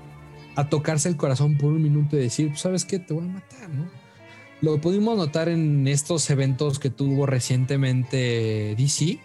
[0.57, 2.99] a tocarse el corazón por un minuto y decir, "Pues, ¿sabes qué?
[2.99, 3.89] Te voy a matar, ¿no?
[4.61, 9.21] Lo pudimos notar en estos eventos que tuvo recientemente DC,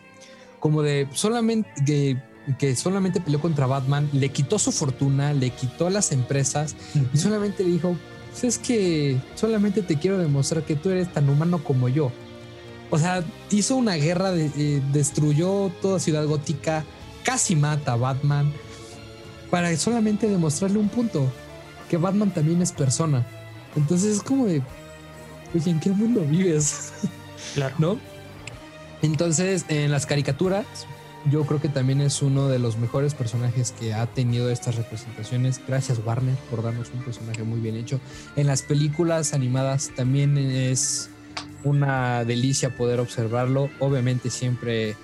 [0.61, 2.17] como de solamente que,
[2.59, 6.75] que solamente peleó contra Batman, le quitó su fortuna, le quitó las empresas
[7.13, 7.95] y solamente le dijo,
[8.31, 12.11] pues es que solamente te quiero demostrar que tú eres tan humano como yo.
[12.91, 16.85] O sea, hizo una guerra, de- eh, destruyó toda Ciudad Gótica,
[17.23, 18.53] casi mata a Batman,
[19.49, 21.31] para solamente demostrarle un punto,
[21.89, 23.25] que Batman también es persona.
[23.75, 24.61] Entonces es como de,
[25.55, 26.91] oye, ¿en qué mundo vives?
[27.55, 27.75] Claro.
[27.79, 27.99] ¿no?
[29.01, 30.65] Entonces, en las caricaturas,
[31.32, 35.59] yo creo que también es uno de los mejores personajes que ha tenido estas representaciones.
[35.67, 37.99] Gracias Warner por darnos un personaje muy bien hecho.
[38.36, 41.09] En las películas animadas también es
[41.63, 43.69] una delicia poder observarlo.
[43.80, 44.95] Obviamente siempre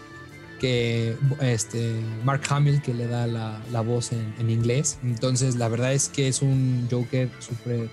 [0.60, 5.00] que este Mark Hamill que le da la, voz en, inglés.
[5.04, 7.90] Entonces la verdad es que es un Joker súper...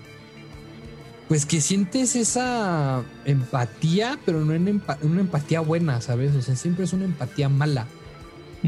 [1.27, 6.35] Pues que sientes esa empatía, pero no en una empatía buena, ¿sabes?
[6.35, 7.85] O sea, siempre es una empatía mala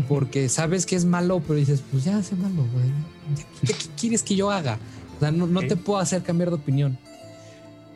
[0.07, 2.65] porque sabes que es malo, pero dices, pues ya hace malo,
[3.65, 4.79] ¿Qué, quieres que yo haga?
[5.17, 6.97] O sea, no, te puedo hacer cambiar de opinión.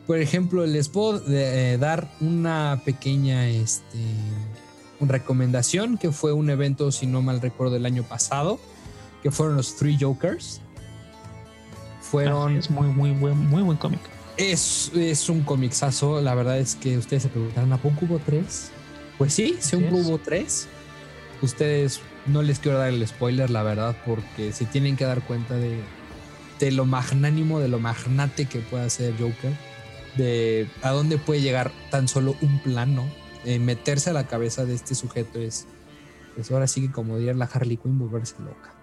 [0.06, 3.98] Por ejemplo, les puedo eh, dar una pequeña este,
[5.00, 8.60] recomendación, que fue un evento, si no mal recuerdo, del año pasado,
[9.24, 10.62] que fueron los Three Jokers.
[12.02, 12.58] Fueron...
[12.58, 14.02] es muy, muy buen, muy buen cómic.
[14.38, 16.22] Es, es un cómicsazo.
[16.22, 18.70] La verdad es que ustedes se preguntarán, ¿a poco hubo tres?
[19.18, 20.68] Pues sí, siempre hubo tres
[21.46, 25.56] ustedes no les quiero dar el spoiler, la verdad, porque se tienen que dar cuenta
[25.56, 25.80] de,
[26.60, 29.54] de lo magnánimo, de lo magnate que puede hacer Joker,
[30.18, 33.06] de a dónde puede llegar tan solo un plano.
[33.46, 35.68] Eh, meterse a la cabeza de este sujeto es,
[36.34, 38.74] pues ahora sí que como diría la Harley Quinn, volverse loca.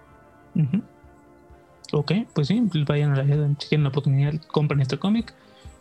[1.91, 5.33] Ok, pues sí, vayan a la si tienen la oportunidad, compren este cómic.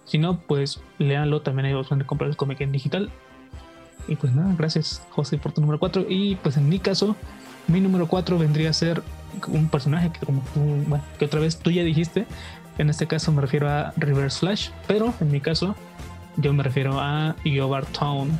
[0.04, 3.12] Si no, pues léanlo, también hay opción de comprar el cómic en digital.
[4.09, 6.07] Y pues nada, gracias José por tu número 4.
[6.09, 7.16] Y pues en mi caso,
[7.68, 9.03] mi número 4 vendría a ser
[9.48, 12.26] un personaje que como tú, bueno, que otra vez tú ya dijiste.
[12.78, 15.76] En este caso me refiero a Reverse Flash, pero en mi caso
[16.36, 18.38] yo me refiero a Yobar Town.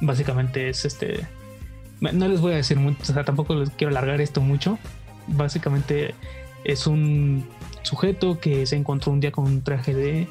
[0.00, 1.26] básicamente es este...
[2.00, 4.78] No les voy a decir mucho, o sea, tampoco les quiero alargar esto mucho.
[5.26, 6.14] Básicamente
[6.64, 7.46] es un
[7.82, 10.28] sujeto que se encontró un día con un traje de,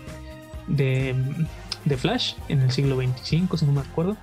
[0.67, 1.15] de
[1.85, 4.17] de Flash en el siglo 25, si no me acuerdo.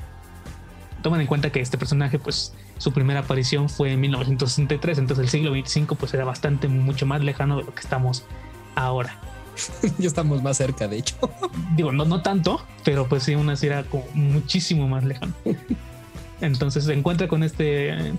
[1.03, 5.31] Toman en cuenta que este personaje, pues, su primera aparición fue en 1963, entonces el
[5.31, 8.25] siglo 25 pues era bastante mucho más lejano de lo que estamos
[8.75, 9.19] ahora.
[9.99, 11.17] ya estamos más cerca, de hecho.
[11.77, 15.35] Digo, no, no tanto, pero pues sí, una era como muchísimo más lejano.
[16.41, 18.15] Entonces se encuentra con este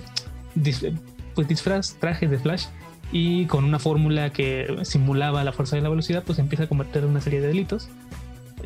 [1.34, 2.66] pues, disfraz, traje de Flash
[3.12, 7.06] y con una fórmula que simulaba la fuerza de la velocidad, pues empieza a cometer
[7.06, 7.90] una serie de delitos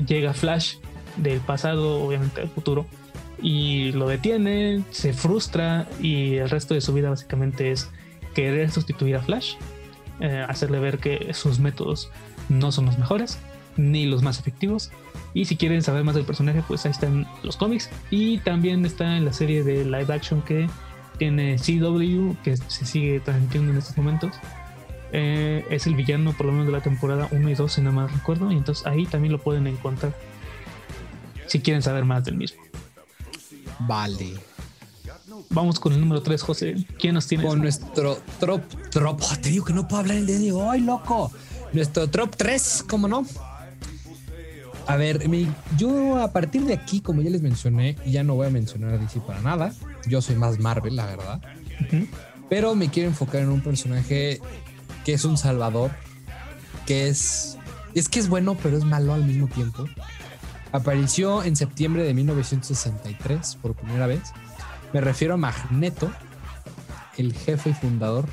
[0.06, 0.76] llega Flash
[1.18, 2.86] del pasado, obviamente al futuro,
[3.42, 7.90] y lo detiene, se frustra y el resto de su vida básicamente es
[8.34, 9.56] querer sustituir a Flash,
[10.20, 12.10] eh, hacerle ver que sus métodos
[12.50, 13.40] no son los mejores
[13.78, 14.92] ni los más efectivos.
[15.34, 19.18] Y si quieren saber más del personaje, pues ahí están los cómics y también está
[19.18, 20.70] en la serie de live action que
[21.18, 24.36] tiene CW, que se sigue transmitiendo en estos momentos.
[25.18, 27.94] Eh, es el villano por lo menos de la temporada 1 y 2, si no
[27.94, 28.52] mal recuerdo.
[28.52, 30.14] Y entonces ahí también lo pueden encontrar.
[31.48, 32.62] Si quieren saber más del mismo.
[33.80, 34.34] Vale.
[35.52, 36.76] Vamos con el número 3, José.
[37.00, 37.46] ¿Quién nos tiene?
[37.46, 39.22] Con nuestro trop, trop.
[39.22, 41.32] Oh, te digo que no puedo hablar el de hoy, loco.
[41.72, 43.26] Nuestro trop 3, ¿cómo no?
[44.88, 45.22] A ver,
[45.78, 48.98] yo a partir de aquí, como ya les mencioné, ya no voy a mencionar a
[48.98, 49.74] DC para nada.
[50.08, 51.42] Yo soy más Marvel, la verdad.
[52.50, 54.42] Pero me quiero enfocar en un personaje
[55.06, 55.92] que es un salvador,
[56.86, 57.58] que es,
[57.94, 59.86] es que es bueno, pero es malo al mismo tiempo.
[60.72, 64.24] Apareció en septiembre de 1963 por primera vez.
[64.92, 66.12] Me refiero a Magneto,
[67.18, 68.26] el jefe y fundador.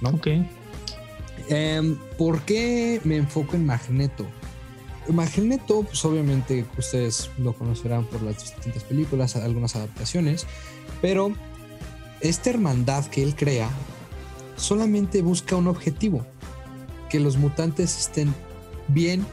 [0.00, 0.10] ¿no?
[0.10, 0.28] Ok.
[1.48, 4.26] Em, ¿Por qué me enfoco en Magneto?
[5.08, 10.46] Magneto, pues obviamente ustedes lo conocerán por las distintas películas, algunas adaptaciones,
[11.00, 11.32] pero
[12.20, 13.68] esta hermandad que él crea
[14.62, 16.24] solamente busca un objetivo,
[17.10, 18.34] que los mutantes estén
[18.88, 19.26] bien,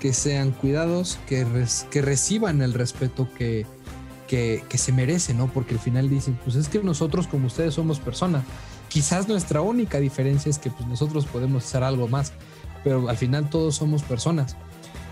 [0.00, 1.46] que sean cuidados, que,
[1.90, 3.66] que reciban el respeto que,
[4.28, 5.48] que, se merecen, ¿no?
[5.48, 8.44] Porque al final dicen, pues es que nosotros como ustedes somos personas.
[8.88, 12.32] Quizás nuestra única diferencia es que pues, nosotros podemos hacer algo más,
[12.84, 14.56] pero al final todos somos personas.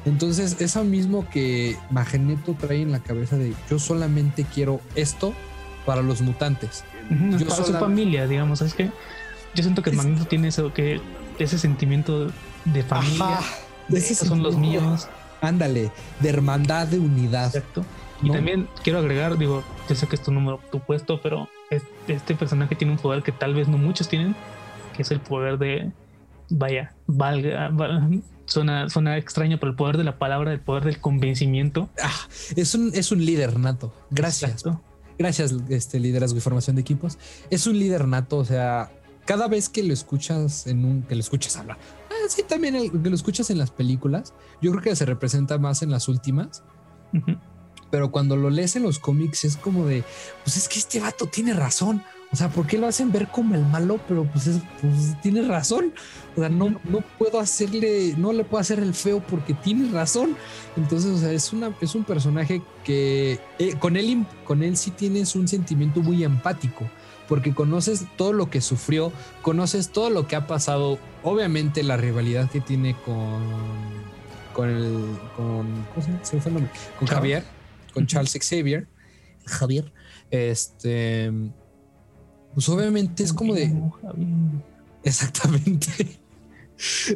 [0.04, 5.34] Entonces, eso mismo que Magneto trae en la cabeza de yo solamente quiero esto
[5.84, 6.84] para los mutantes.
[7.48, 8.90] para su familia, digamos, es que
[9.56, 11.00] yo siento que el Magneto tiene eso, que
[11.38, 12.30] ese sentimiento
[12.64, 13.40] de familia.
[13.88, 15.08] de esos son los míos.
[15.40, 17.46] Ándale, de hermandad, de unidad.
[17.46, 17.84] Exacto.
[18.22, 21.48] Y también quiero agregar, digo, yo sé que es tu número, tu puesto, pero
[22.08, 24.34] este personaje tiene un poder que tal vez no muchos tienen,
[24.94, 25.92] que es el poder de,
[26.48, 27.70] vaya, valga,
[28.46, 31.90] suena, suena extraño, pero el poder de la palabra, el poder del convencimiento.
[32.02, 32.10] Ah,
[32.56, 33.92] es un, es un líder nato.
[34.10, 34.64] Gracias.
[35.18, 37.18] Gracias, este liderazgo y formación de equipos.
[37.50, 38.90] Es un líder nato, o sea,
[39.26, 41.78] cada vez que lo escuchas en un, que lo escuchas hablar,
[42.10, 44.32] ah, sí, también el, que lo escuchas en las películas,
[44.62, 46.62] yo creo que se representa más en las últimas,
[47.90, 50.04] pero cuando lo lees en los cómics es como de,
[50.44, 52.02] pues es que este vato tiene razón.
[52.32, 54.00] O sea, ¿por qué lo hacen ver como el malo?
[54.08, 55.94] Pero pues, es, pues tiene razón.
[56.36, 60.36] O sea, no, no puedo hacerle, no le puedo hacer el feo porque tiene razón.
[60.76, 64.90] Entonces, o sea, es, una, es un personaje que eh, con, él, con él sí
[64.90, 66.90] tienes un sentimiento muy empático
[67.28, 69.12] porque conoces todo lo que sufrió,
[69.42, 73.42] conoces todo lo que ha pasado, obviamente la rivalidad que tiene con
[74.52, 75.04] con el
[75.36, 76.72] con ¿cómo se fue el nombre?
[76.98, 77.44] Con Javier,
[77.92, 78.88] con Charles Xavier,
[79.44, 79.92] Javier.
[80.30, 81.32] Este
[82.54, 83.72] pues obviamente es como de
[85.04, 85.88] exactamente.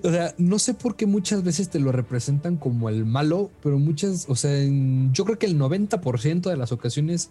[0.03, 3.79] O sea, no sé por qué muchas veces te lo representan como el malo, pero
[3.79, 4.53] muchas, o sea,
[5.13, 7.29] yo creo que el 90% de las ocasiones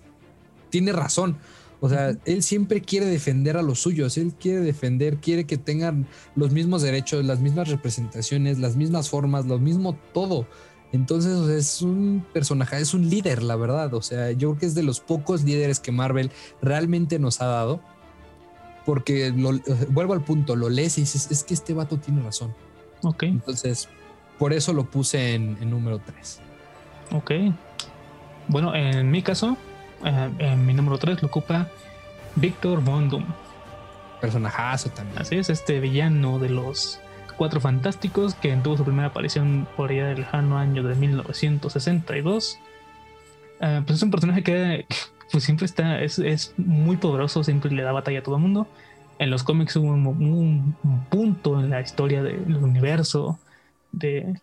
[0.70, 1.38] tiene razón.
[1.82, 6.08] O sea, él siempre quiere defender a los suyos, él quiere defender, quiere que tengan
[6.36, 10.46] los mismos derechos, las mismas representaciones, las mismas formas, lo mismo todo.
[10.92, 13.94] Entonces, o sea, es un personaje, es un líder, la verdad.
[13.94, 16.32] O sea, yo creo que es de los pocos líderes que Marvel
[16.62, 17.82] realmente nos ha dado.
[18.86, 19.32] Porque
[19.90, 22.54] vuelvo al punto, lo lees y dices, es que este vato tiene razón.
[23.04, 23.24] Ok.
[23.24, 23.88] Entonces,
[24.40, 26.42] por eso lo puse en, en número 3.
[27.12, 27.32] Ok.
[28.48, 29.58] Bueno, en mi caso,
[30.06, 31.68] eh, en mi número 3 lo ocupa
[32.36, 33.26] Victor Von Doom.
[34.22, 35.18] Personajazo también.
[35.20, 37.00] Así es, este villano de los
[37.38, 42.60] Cuatro Fantásticos que tuvo su primera aparición por allá del lejano año de 1962.
[43.62, 44.86] Eh, pues es un personaje que
[45.32, 48.68] pues siempre está, es, es, muy poderoso, siempre le da batalla a todo el mundo.
[49.20, 50.76] En los cómics hubo un, un,
[51.10, 53.40] punto en la historia del universo
[53.92, 54.40] de,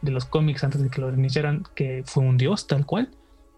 [0.00, 3.10] de los cómics antes de que lo iniciaran que fue un dios tal cual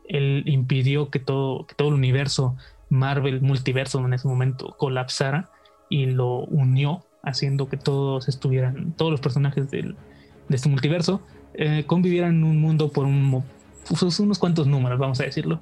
[0.09, 2.57] él impidió que todo, que todo el universo
[2.89, 5.51] Marvel multiverso en ese momento colapsara
[5.89, 9.97] y lo unió, haciendo que todos estuvieran, todos los personajes del,
[10.49, 11.21] de este multiverso
[11.55, 13.43] eh, convivieran en un mundo por un,
[13.89, 15.61] pues, unos cuantos números, vamos a decirlo.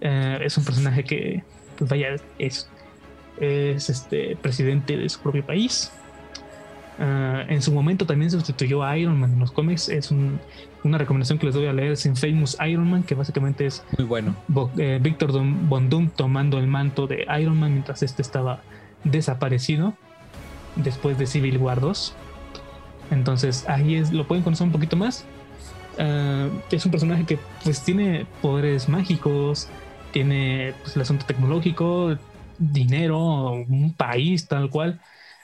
[0.00, 1.42] Eh, es un personaje que,
[1.76, 2.68] pues vaya, es,
[3.40, 5.92] es este presidente de su propio país,
[6.98, 9.88] Ah, en su momento también sustituyó a Iron Man en los cómics.
[9.88, 11.92] Es una recomendación que les doy a leer.
[11.92, 14.34] Es Famous Iron Man, que básicamente es muy bueno.
[14.76, 18.62] Eh, Victor Von Doom tomando el manto de Iron Man mientras este estaba
[19.04, 19.94] desaparecido
[20.76, 22.14] después de Civil War 2.
[23.12, 25.24] Entonces ahí es, lo pueden conocer un poquito más.
[25.98, 29.68] Ah, es un personaje que pues tiene poderes mágicos,
[30.12, 32.18] tiene pues, el asunto tecnológico,
[32.58, 35.00] dinero, un país tal cual.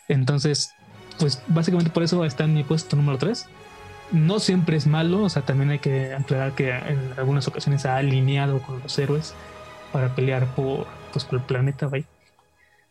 [0.09, 0.74] Entonces
[1.19, 3.47] pues básicamente por eso está en mi puesto número 3.
[4.12, 7.97] No siempre es malo, o sea, también hay que aclarar que en algunas ocasiones ha
[7.97, 9.35] alineado con los héroes
[9.93, 12.05] para pelear por, pues, por el planeta, ¿vale?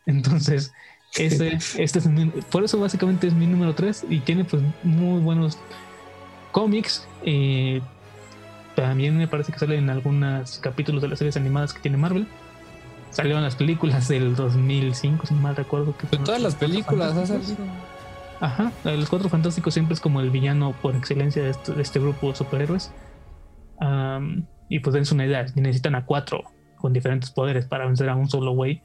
[0.06, 0.72] Entonces,
[1.16, 2.08] este, este es
[2.50, 5.58] por eso básicamente es mi número 3 y tiene pues muy buenos
[6.50, 7.06] cómics.
[8.74, 12.26] también me parece que sale en algunos capítulos de las series animadas que tiene Marvel.
[13.10, 15.96] Salieron las películas del 2005, si no mal recuerdo.
[15.96, 17.56] Que todas las películas ha salido.
[18.40, 21.50] Ajá, los cuatro fantásticos siempre es como el villano por excelencia de
[21.80, 22.92] este, grupo de superhéroes.
[24.68, 26.42] y pues dense una idea, necesitan a cuatro
[26.76, 28.82] con diferentes poderes para vencer a un solo güey.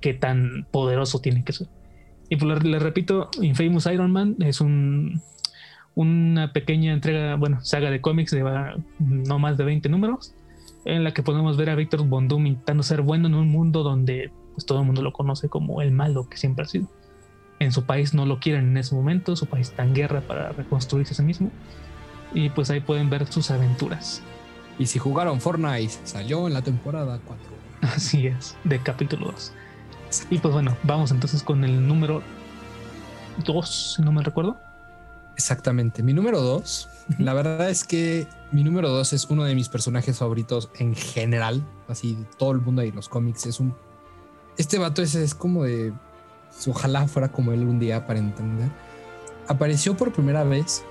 [0.00, 1.68] Qué tan poderoso tiene que ser.
[2.28, 5.22] Y pues les repito, Infamous Iron Man es un,
[5.94, 8.42] una pequeña entrega, bueno, saga de cómics de
[8.98, 10.34] no más de 20 números,
[10.84, 13.82] en la que podemos ver a Victor Von Doom intentando ser bueno en un mundo
[13.82, 16.88] donde pues todo el mundo lo conoce como el malo que siempre ha sido
[17.58, 20.50] en su país no lo quieren en ese momento, su país está en guerra para
[20.50, 21.50] reconstruirse a sí mismo.
[22.34, 24.22] Y pues ahí pueden ver sus aventuras.
[24.78, 27.46] Y si jugaron Fortnite, salió en la temporada 4.
[27.94, 29.52] Así es, de capítulo 2.
[30.30, 32.22] Y pues bueno, vamos entonces con el número
[33.44, 34.58] 2, si no me recuerdo.
[35.36, 36.88] Exactamente, mi número 2.
[37.18, 41.62] La verdad es que mi número 2 es uno de mis personajes favoritos en general.
[41.88, 43.46] Así, todo el mundo ahí, los cómics.
[43.46, 43.74] Es un.
[44.56, 45.92] Este vato es, es como de
[46.66, 48.70] ojalá fuera como él un día para entender,
[49.48, 50.84] apareció por primera vez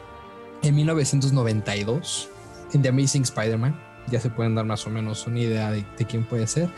[0.61, 2.29] en 1992
[2.73, 3.79] en The Amazing Spider-Man.
[4.07, 6.69] Ya se pueden dar más o menos una idea de, quién puede ser,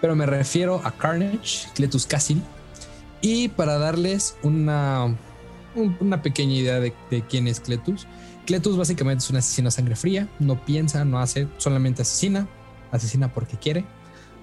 [0.00, 2.42] pero me refiero a Carnage, Cletus Cassidy.
[3.20, 5.16] Y para darles una,
[6.00, 8.06] una pequeña idea de, de quién es Cletus,
[8.46, 12.46] Cletus básicamente es un asesino a sangre fría, no piensa, no hace, solamente asesina,
[12.92, 13.84] asesina porque quiere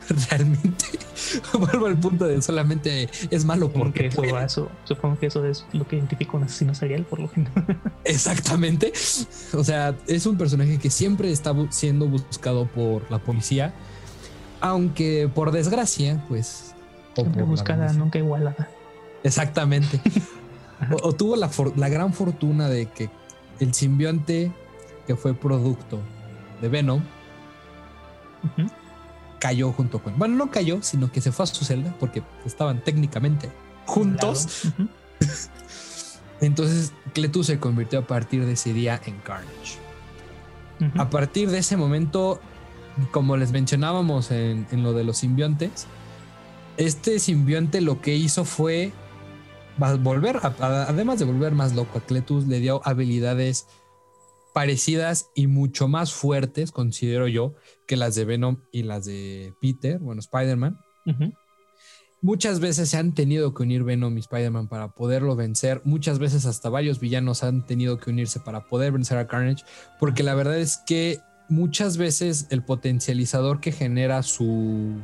[0.29, 0.85] realmente
[1.53, 5.97] vuelvo al punto de solamente es malo porque eso, supongo que eso es lo que
[5.97, 7.79] identifica un asesino serial por lo general.
[8.03, 8.93] Exactamente.
[9.53, 13.73] O sea, es un personaje que siempre está siendo buscado por la policía,
[14.61, 16.73] aunque por desgracia, pues
[17.15, 18.69] siempre buscada, nunca igualada.
[19.23, 20.01] Exactamente.
[21.01, 23.09] o, tuvo la, la gran fortuna de que
[23.59, 24.51] el simbionte
[25.07, 25.99] que fue producto
[26.61, 27.01] de Venom
[28.43, 28.69] Ujú.
[29.43, 30.17] Cayó junto con.
[30.17, 33.51] Bueno, no cayó, sino que se fue a su celda porque estaban técnicamente
[33.85, 34.69] juntos.
[36.41, 39.77] Entonces, Cletus se convirtió a partir de ese día en Carnage.
[40.97, 42.39] A partir de ese momento,
[43.11, 45.87] como les mencionábamos en, en lo de los simbiontes,
[46.77, 48.91] este simbionte lo que hizo fue
[49.77, 53.67] volver, a- a- además de volver más loco a Cletus, le dio habilidades
[54.53, 57.55] parecidas y mucho más fuertes, considero yo,
[57.87, 60.79] que las de Venom y las de Peter, bueno, Spider-Man.
[62.21, 65.81] Muchas veces se han tenido que unir Venom y Spider-Man para poderlo vencer.
[65.83, 69.65] Muchas veces hasta varios villanos han tenido que unirse para poder vencer a Carnage.
[69.99, 71.19] Porque la verdad es que
[71.49, 75.01] muchas veces el potencializador que genera su,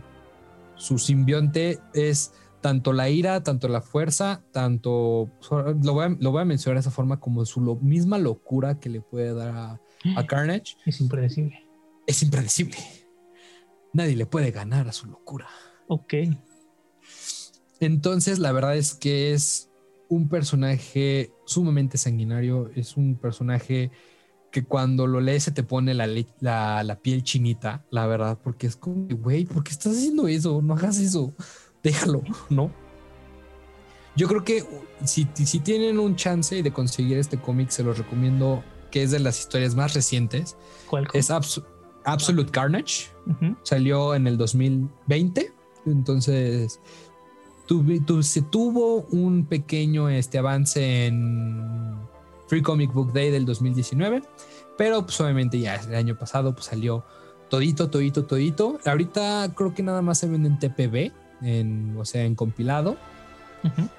[0.77, 2.31] su simbionte es
[2.61, 5.29] tanto la ira, tanto la fuerza, tanto...
[5.83, 8.79] Lo voy a, lo voy a mencionar de esa forma como su lo- misma locura
[8.79, 9.81] que le puede dar a,
[10.15, 10.75] a Carnage.
[10.85, 11.65] Es impredecible.
[12.07, 12.77] Es impredecible.
[13.93, 15.47] Nadie le puede ganar a su locura.
[15.87, 16.13] Ok.
[17.79, 19.69] Entonces, la verdad es que es
[20.09, 22.69] un personaje sumamente sanguinario.
[22.75, 23.91] Es un personaje
[24.51, 26.07] que cuando lo lees se te pone la,
[26.39, 30.61] la, la piel chinita, la verdad, porque es como, güey, ¿por qué estás haciendo eso?
[30.61, 31.33] No hagas eso.
[31.83, 32.71] Déjalo, ¿no?
[34.15, 34.65] Yo creo que
[35.05, 39.19] si, si tienen un chance de conseguir este cómic, se los recomiendo, que es de
[39.19, 40.57] las historias más recientes.
[40.89, 41.07] ¿Cuál?
[41.13, 41.63] Es Abs-
[42.03, 43.07] Absolute Carnage
[43.63, 45.53] salió en el 2020.
[45.85, 46.79] Entonces,
[48.21, 51.95] se tuvo un pequeño este, avance en
[52.47, 54.23] Free Comic Book Day del 2019.
[54.77, 57.05] Pero pues obviamente ya el año pasado pues, salió
[57.49, 58.79] todito, todito, todito.
[58.85, 61.11] Ahorita creo que nada más se vende en TPB,
[61.41, 62.97] en, o sea, en compilado.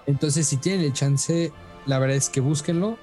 [0.06, 1.52] Entonces, si tienen el chance,
[1.86, 2.96] la verdad es que búsquenlo,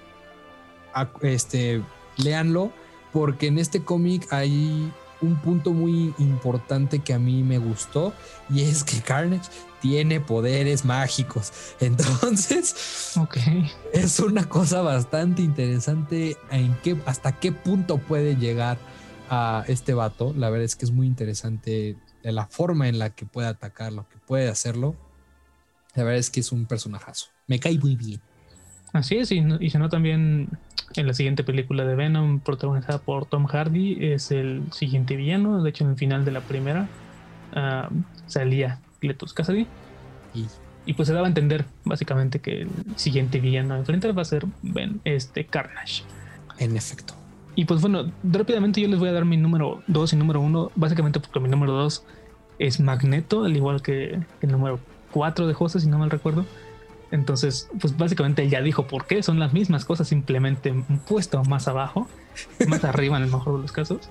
[0.94, 1.84] a- este,
[2.18, 2.72] léanlo,
[3.14, 4.92] porque en este cómic hay
[5.22, 8.14] un punto muy importante que a mí me gustó
[8.50, 9.50] y es que Carnage
[9.82, 11.52] tiene poderes mágicos.
[11.80, 12.76] Entonces,
[13.94, 18.78] es una cosa bastante interesante en qué, hasta qué punto puede llegar
[19.30, 20.34] a este vato.
[20.36, 24.08] La verdad es que es muy interesante de la forma en la que puede atacarlo,
[24.10, 24.96] que puede hacerlo.
[25.96, 27.28] La verdad es que es un personajazo.
[27.48, 28.22] Me cae muy bien.
[28.94, 30.50] Así es, y, y si no también
[30.96, 35.62] en la siguiente película de Venom, protagonizada por Tom Hardy, es el siguiente villano.
[35.62, 36.92] De hecho, en el final de la primera
[37.54, 37.90] ah,
[38.28, 39.68] salía Cletus Cassidy.
[40.34, 40.52] Y
[40.86, 44.26] Y pues se daba a entender básicamente que el siguiente villano a enfrentar va a
[44.26, 46.04] ser Ben, este Carnage.
[46.58, 47.14] en efecto.
[47.58, 50.74] Y pues bueno, rápidamente yo les voy a dar mi número 2 y número 1,
[50.76, 52.04] básicamente porque mi número 2
[52.60, 54.80] es Magneto, al igual que el número
[55.12, 56.46] 4 de José, si no mal recuerdo.
[57.10, 60.72] Entonces, pues básicamente él ya dijo por qué, son las mismas cosas, simplemente
[61.08, 62.08] puesto más abajo,
[62.68, 64.08] más arriba en el mejor de los casos.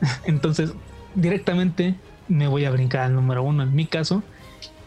[0.24, 0.72] Entonces,
[1.16, 1.96] directamente
[2.28, 4.22] me voy a brincar al número 1 en mi caso,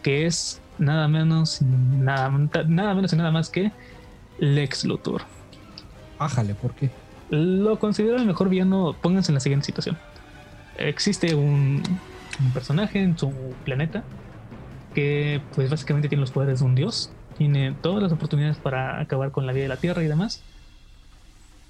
[0.02, 2.30] que es nada menos, nada,
[2.66, 3.72] nada menos y nada más que
[4.38, 5.20] Lex Luthor.
[6.18, 6.90] Ájale, ¿por qué?
[7.30, 8.96] Lo considero el mejor villano.
[9.00, 9.96] Pónganse en la siguiente situación.
[10.76, 11.82] Existe un,
[12.52, 13.32] personaje en su
[13.64, 14.02] planeta
[14.94, 17.12] que, pues, básicamente tiene los poderes de un dios.
[17.38, 20.42] Tiene todas las oportunidades para acabar con la vida de la tierra y demás.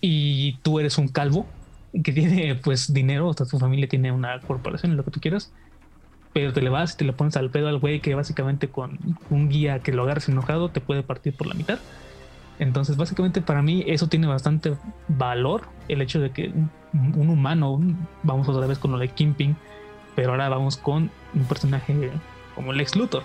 [0.01, 1.47] Y tú eres un calvo
[1.93, 3.29] que tiene, pues, dinero.
[3.29, 5.53] O sea, tu familia tiene una corporación, lo que tú quieras.
[6.33, 8.99] Pero te le vas y te le pones al pedo al güey que, básicamente, con
[9.29, 11.79] un guía que lo agarres enojado, te puede partir por la mitad.
[12.61, 14.75] Entonces, básicamente para mí eso tiene bastante
[15.09, 16.53] valor, el hecho de que
[16.93, 17.81] un, humano,
[18.23, 19.57] vamos otra vez con lo de Kimping,
[20.15, 22.11] pero ahora vamos con un personaje
[22.55, 23.23] como Lex Luthor.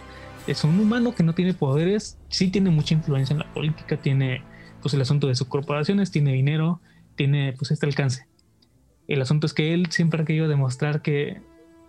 [0.48, 4.42] Es un humano que no tiene poderes, sí tiene mucha influencia en la política, tiene
[4.82, 6.80] pues el asunto de sus corporaciones, tiene dinero,
[7.18, 8.28] tiene pues este alcance.
[9.10, 11.42] El asunto es que él siempre ha querido demostrar que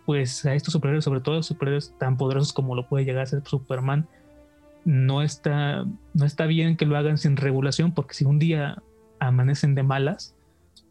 [0.05, 3.43] pues a estos superhéroes, sobre todo superhéroes tan poderosos como lo puede llegar a ser
[3.47, 4.09] Superman,
[4.87, 5.85] no está,
[6.15, 8.81] no está bien que lo hagan sin regulación, porque si un día
[9.19, 10.37] amanecen de malas,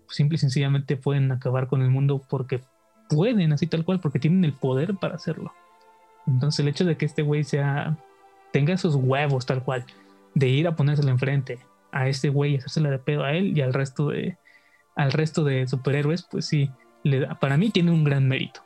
[0.09, 2.59] simple y sencillamente pueden acabar con el mundo porque
[3.09, 5.53] pueden, así tal cual, porque tienen el poder para hacerlo.
[6.27, 7.97] Entonces el hecho de que este güey sea,
[8.51, 9.85] tenga esos huevos tal cual,
[10.33, 11.59] de ir a ponérsela enfrente
[11.93, 14.37] a este güey y hacérsela de pedo a él y al resto de,
[14.97, 16.69] al resto de superhéroes, pues sí,
[17.39, 18.59] para mí tiene un gran mérito.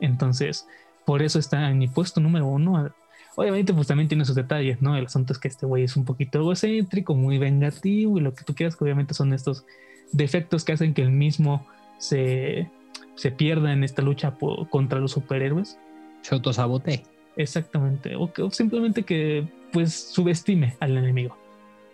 [0.00, 0.68] Entonces,
[1.06, 2.90] por eso está en mi puesto número uno,
[3.36, 4.96] Obviamente, pues también tiene sus detalles, ¿no?
[4.96, 8.44] El asunto es que este güey es un poquito egocéntrico, muy vengativo y lo que
[8.44, 9.66] tú quieras, que obviamente son estos
[10.12, 11.66] defectos que hacen que el mismo
[11.98, 12.70] se,
[13.14, 14.34] se pierda en esta lucha
[14.70, 15.78] contra los superhéroes.
[16.22, 17.04] Se autosabote.
[17.36, 18.16] Exactamente.
[18.16, 21.36] O, simplemente que, pues, subestime al enemigo.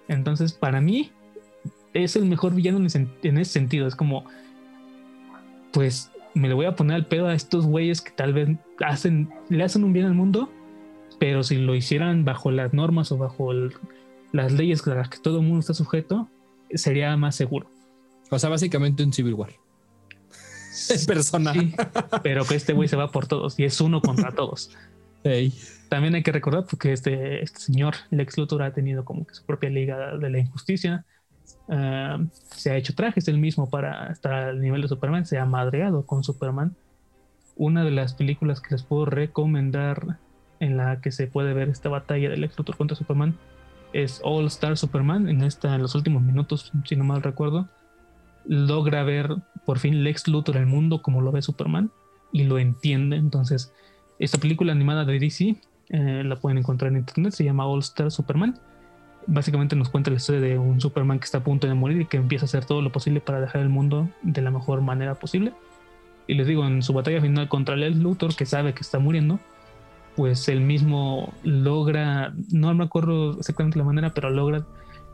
[0.06, 1.10] Entonces, para mí,
[1.92, 3.88] es el mejor villano en ese, en ese sentido.
[3.88, 4.26] Es como,
[5.72, 8.48] pues, me le voy a poner al pedo a estos güeyes que tal vez
[8.84, 10.48] hacen, le hacen un bien al mundo,
[11.22, 13.52] pero si lo hicieran bajo las normas o bajo
[14.32, 16.28] las leyes a las que todo el mundo está sujeto,
[16.74, 17.70] sería más seguro.
[18.28, 19.52] O sea, básicamente un Civil War.
[20.90, 21.52] Es persona.
[22.24, 24.76] pero que este güey se va por todos y es uno contra todos.
[25.88, 29.44] También hay que recordar porque este, este señor Lex Luthor ha tenido como que su
[29.44, 31.04] propia liga de la injusticia.
[31.68, 32.18] Ah,
[32.50, 35.24] se ha hecho trajes él mismo para estar al nivel de Superman.
[35.24, 36.74] Se ha madreado con Superman.
[37.54, 40.18] Una de las películas que les puedo recomendar
[40.62, 43.34] en la que se puede ver esta batalla del Lex Luthor contra Superman
[43.92, 45.28] es All Star Superman.
[45.28, 47.68] En esta, en los últimos minutos, si no mal recuerdo,
[48.46, 49.34] logra ver
[49.66, 51.90] por fin Lex Luthor el mundo como lo ve Superman
[52.30, 53.16] y lo entiende.
[53.16, 53.74] Entonces,
[54.20, 55.56] esta película animada de DC
[55.88, 58.56] eh, la pueden encontrar en internet, se llama All Star Superman.
[59.26, 62.06] Básicamente nos cuenta la historia de un Superman que está a punto de morir y
[62.06, 65.16] que empieza a hacer todo lo posible para dejar el mundo de la mejor manera
[65.16, 65.52] posible.
[66.28, 69.40] Y les digo, en su batalla final contra Lex Luthor, que sabe que está muriendo,
[70.16, 74.66] pues él mismo logra, no me acuerdo exactamente la manera, pero logra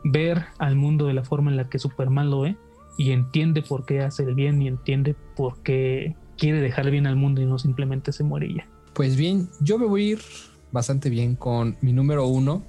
[0.03, 2.57] ver al mundo de la forma en la que Superman lo ve
[2.97, 7.15] y entiende por qué hace el bien y entiende por qué quiere dejar bien al
[7.15, 8.67] mundo y no simplemente se muere ya.
[8.93, 10.19] Pues bien, yo me voy a ir
[10.71, 12.63] bastante bien con mi número uno,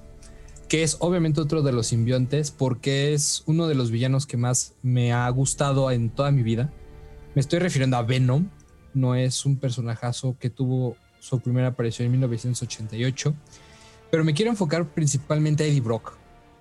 [0.68, 4.76] que es obviamente otro de los simbiontes, porque es uno de los villanos que más
[4.82, 6.72] me ha gustado en toda mi vida.
[7.34, 8.48] Me estoy refiriendo a Venom,
[8.94, 13.34] no es un personajazo que tuvo su primera aparición en 1988,
[14.10, 16.14] pero me quiero enfocar principalmente a Eddie Brock.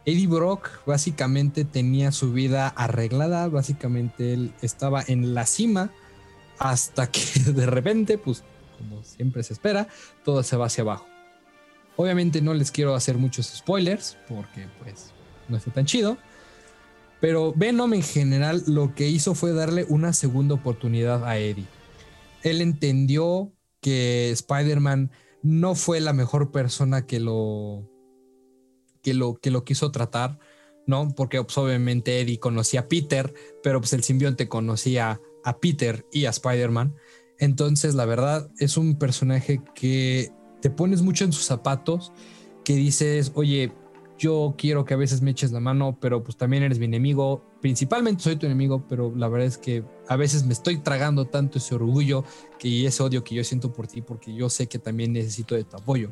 [0.06, 5.91] Eddie Brock básicamente tenía su vida arreglada, básicamente él estaba en la cima
[6.60, 7.22] hasta que
[7.52, 8.44] de repente, pues
[8.77, 9.88] como siempre se espera,
[10.23, 11.06] todo se va hacia abajo.
[11.95, 15.11] Obviamente no les quiero hacer muchos spoilers porque pues
[15.49, 16.18] no está tan chido.
[17.19, 21.65] Pero Venom en general lo que hizo fue darle una segunda oportunidad a Eddie.
[22.44, 23.52] Él entendió
[23.82, 25.12] que Spider-Man
[25.42, 27.90] no fue la mejor persona que lo,
[29.02, 30.40] que lo, que lo quiso tratar,
[30.86, 31.14] ¿no?
[31.16, 33.34] Porque pues, obviamente Eddie conocía a Peter,
[33.64, 36.96] pero pues el simbionte conocía a Peter y a Spider-Man.
[37.38, 40.32] Entonces, la verdad, es un personaje que
[40.62, 42.12] te pones mucho en sus zapatos,
[42.66, 43.72] que dices, oye,
[44.18, 47.49] yo quiero que a veces me eches la mano, pero pues también eres mi enemigo.
[47.61, 51.57] Principalmente soy tu enemigo, pero la verdad es que a veces me estoy tragando tanto
[51.57, 52.23] ese orgullo
[52.57, 55.56] que, y ese odio que yo siento por ti, porque yo sé que también necesito
[55.56, 56.11] de tu apoyo.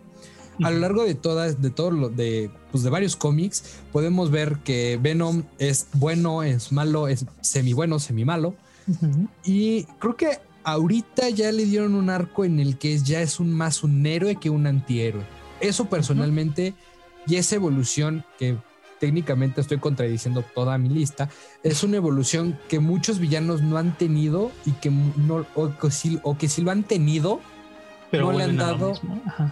[0.63, 4.57] A lo largo de todas, de todo lo de, pues de varios cómics, podemos ver
[4.63, 8.55] que Venom es bueno, es malo, es semi bueno, semi malo.
[9.43, 13.53] Y creo que ahorita ya le dieron un arco en el que ya es un
[13.53, 15.23] más un héroe que un antihéroe.
[15.61, 16.73] Eso personalmente
[17.27, 18.57] y esa evolución que
[18.99, 21.29] técnicamente estoy contradiciendo toda mi lista,
[21.63, 26.19] es una evolución que muchos villanos no han tenido y que no o que sí,
[26.23, 27.39] o que lo han tenido
[28.11, 28.93] pero no le han dado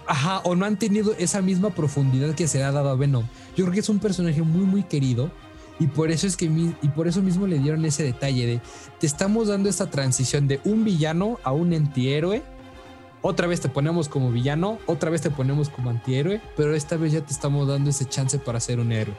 [0.05, 0.41] ajá.
[0.43, 3.26] o no han tenido esa misma profundidad que se le ha dado a Venom.
[3.55, 5.31] Yo creo que es un personaje muy muy querido
[5.80, 8.61] y por eso es que y por eso mismo le dieron ese detalle de
[8.99, 12.43] te estamos dando esta transición de un villano a un antihéroe.
[13.22, 17.11] Otra vez te ponemos como villano, otra vez te ponemos como antihéroe, pero esta vez
[17.11, 19.15] ya te estamos dando ese chance para ser un héroe.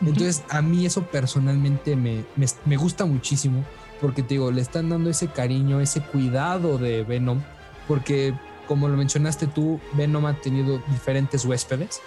[0.00, 3.64] Entonces, a mí eso personalmente me, me, me, gusta muchísimo
[4.00, 7.42] porque te digo, le están dando ese cariño, ese cuidado de Venom,
[7.88, 8.32] porque
[8.68, 12.00] como lo mencionaste tú, Venom ha tenido diferentes huéspedes,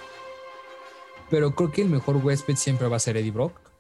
[1.30, 3.72] pero creo que el mejor huésped siempre va a ser Eddie Brock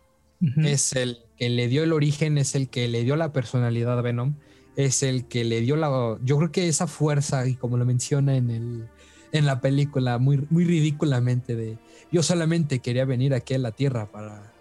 [0.64, 4.02] es el que le dio el origen, es el que le dio la personalidad a
[4.02, 4.36] Venom,
[4.76, 6.18] es el que le dio la.
[6.24, 8.90] Yo creo que esa fuerza, y como lo menciona en, el,
[9.32, 11.78] en la película, muy, muy ridículamente, de
[12.12, 14.52] yo solamente quería venir aquí a la Tierra para,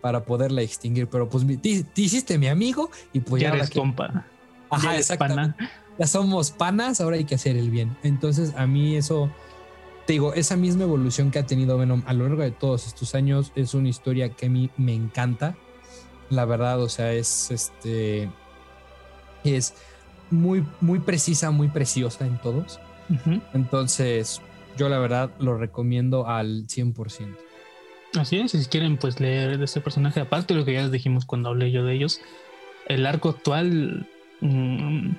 [0.00, 3.48] para poderla extinguir, pero pues te, hiciste mi amigo y pues ya.
[3.50, 4.26] eres compa.
[4.70, 5.56] Ajá, exactamente.
[5.98, 7.96] Ya somos panas, ahora hay que hacer el bien.
[8.02, 9.30] Entonces, a mí eso
[10.06, 13.14] te digo, esa misma evolución que ha tenido Venom a lo largo de todos estos
[13.16, 15.56] años es una historia que a mí me encanta.
[16.30, 18.30] La verdad, o sea, es este.
[19.42, 19.74] Es
[20.30, 22.78] muy, muy precisa, muy preciosa en todos.
[23.54, 24.40] Entonces,
[24.76, 27.36] yo la verdad lo recomiendo al 100%.
[28.18, 30.92] Así es, si quieren pues leer de este personaje, aparte de lo que ya les
[30.92, 32.20] dijimos cuando hablé yo de ellos,
[32.86, 34.06] el arco actual,
[34.40, 35.10] mm,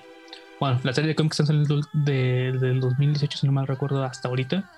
[0.59, 4.29] bueno, la serie de cómics están saliendo de, del 2018, si no mal recuerdo, hasta
[4.29, 4.71] ahorita,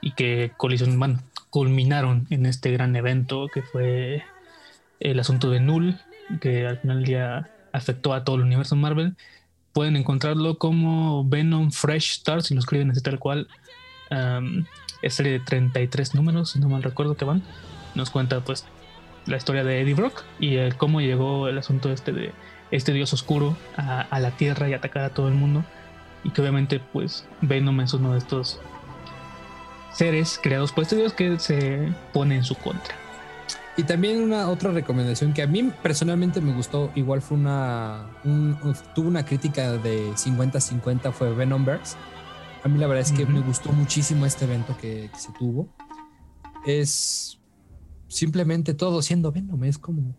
[0.00, 1.18] y que colisión, bueno,
[1.50, 4.22] culminaron en este gran evento que fue
[5.00, 5.98] el asunto de Null,
[6.40, 9.16] que al final del día afectó a todo el universo Marvel.
[9.78, 13.46] Pueden encontrarlo como Venom Fresh Start, si lo escriben así tal cual.
[15.02, 17.44] es serie de 33 números, si no mal recuerdo que van.
[17.94, 18.64] Nos cuenta pues
[19.26, 22.32] la historia de Eddie Brock y el cómo llegó el asunto este de
[22.72, 25.64] este dios oscuro a, a la tierra y atacar a todo el mundo
[26.24, 28.58] y que obviamente pues Venom es uno de estos
[29.92, 32.96] seres creados por este dios que se pone en su contra.
[33.78, 38.58] Y también una otra recomendación que a mí personalmente me gustó, igual fue una, un-
[38.92, 41.96] tuvo una crítica de 50-50, fue Venomverse.
[42.64, 43.32] A mí la verdad es que Ujú.
[43.32, 45.68] me gustó muchísimo este evento que, que se tuvo.
[46.66, 47.40] Es
[48.08, 50.16] simplemente todo siendo Venom, es como,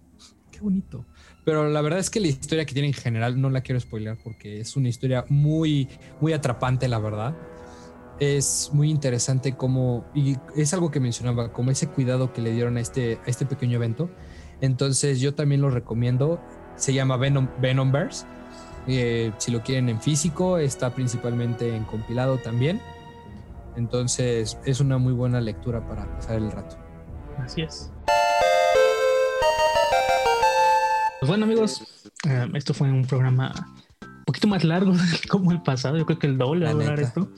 [0.51, 1.05] qué bonito.
[1.43, 4.17] Pero la verdad es que la historia que tiene en general no la quiero spoilear
[4.23, 5.89] porque es una historia muy,
[6.21, 7.35] muy atrapante, la verdad.
[8.19, 12.77] Es muy interesante como, y es algo que mencionaba, como ese cuidado que le dieron
[12.77, 14.09] a este, a este pequeño evento.
[14.61, 16.41] Entonces yo también lo recomiendo.
[16.75, 18.25] Se llama Venom, Venomverse.
[18.87, 22.81] Eh, si lo quieren en físico, está principalmente en compilado también.
[23.75, 26.77] Entonces es una muy buena lectura para pasar el rato.
[27.37, 27.91] Así es.
[31.19, 31.83] Pues bueno amigos,
[32.27, 33.53] eh, esto fue un programa
[34.01, 34.93] un poquito más largo
[35.29, 35.97] como el pasado.
[35.97, 37.29] Yo creo que el doble va a durar esto.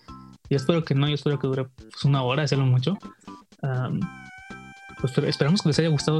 [0.52, 2.98] Yo espero que no, yo espero que dure pues, una hora, hacerlo mucho.
[5.00, 6.20] Pues esperamos que les haya gustado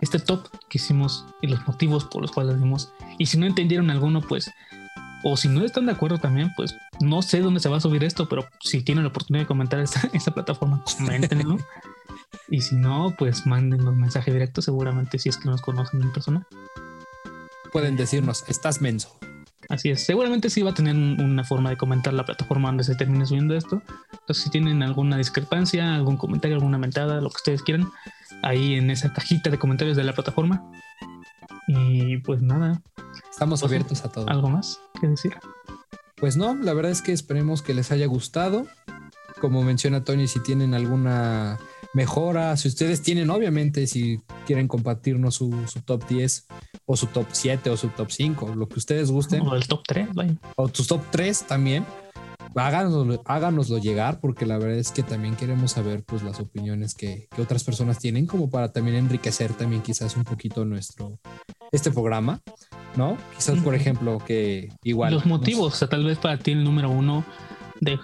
[0.00, 2.90] este top que hicimos y los motivos por los cuales dimos.
[3.18, 4.50] Y si no entendieron alguno, pues,
[5.22, 8.02] o si no están de acuerdo también, pues no sé dónde se va a subir
[8.02, 11.58] esto, pero si tienen la oportunidad de comentar esta, esta plataforma, coméntenlo.
[12.48, 16.12] y si no, pues manden los mensajes directos, seguramente si es que nos conocen en
[16.14, 16.46] persona.
[17.72, 19.18] Pueden decirnos, estás menso.
[19.70, 22.84] Así es, seguramente sí va a tener un- una forma de comentar la plataforma donde
[22.84, 23.80] se termine subiendo esto.
[24.12, 27.88] Entonces, si tienen alguna discrepancia, algún comentario, alguna mentada, lo que ustedes quieran,
[28.42, 30.62] ahí en esa cajita de comentarios de la plataforma.
[31.68, 32.82] Y pues nada,
[33.30, 34.28] Estamos Pues, abiertos a todo.
[34.28, 35.34] algo más que decir.
[36.16, 38.66] Pues no, la verdad es que esperemos que les haya gustado.
[39.40, 41.58] Como menciona Tony, si tienen alguna
[41.92, 46.46] mejora, si ustedes tienen, obviamente, si quieren compartirnos su, su top 10
[46.86, 49.82] o su top 7 o su top 5, lo que ustedes gusten, O el top
[49.86, 50.34] 3, vaya.
[50.56, 51.84] o sus top 3 también,
[52.54, 57.28] háganoslo, háganoslo llegar porque la verdad es que también queremos saber pues las opiniones que,
[57.34, 61.18] que otras personas tienen como para también enriquecer también quizás un poquito nuestro,
[61.72, 62.40] este programa,
[62.96, 63.16] ¿no?
[63.36, 65.14] Quizás, por ejemplo, que igual...
[65.14, 67.24] los no motivos, o sea, tal vez para ti el número uno
[67.80, 67.98] de,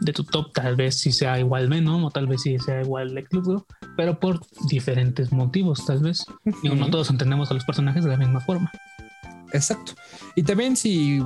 [0.00, 3.14] de tu top, tal vez sí sea igual Venom o tal vez sí sea igual
[3.14, 6.24] Lex Luthor, pero por diferentes motivos, tal vez.
[6.62, 8.70] Digo, no todos entendemos a los personajes de la misma forma.
[9.52, 9.92] Exacto.
[10.36, 11.22] Y también si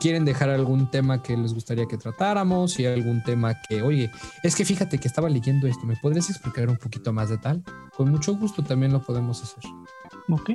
[0.00, 4.10] quieren dejar algún tema que les gustaría que tratáramos, si hay algún tema que, oye,
[4.42, 7.62] es que fíjate que estaba leyendo esto, ¿me podrías explicar un poquito más de tal?
[7.96, 9.64] Con mucho gusto también lo podemos hacer.
[10.28, 10.52] Ok.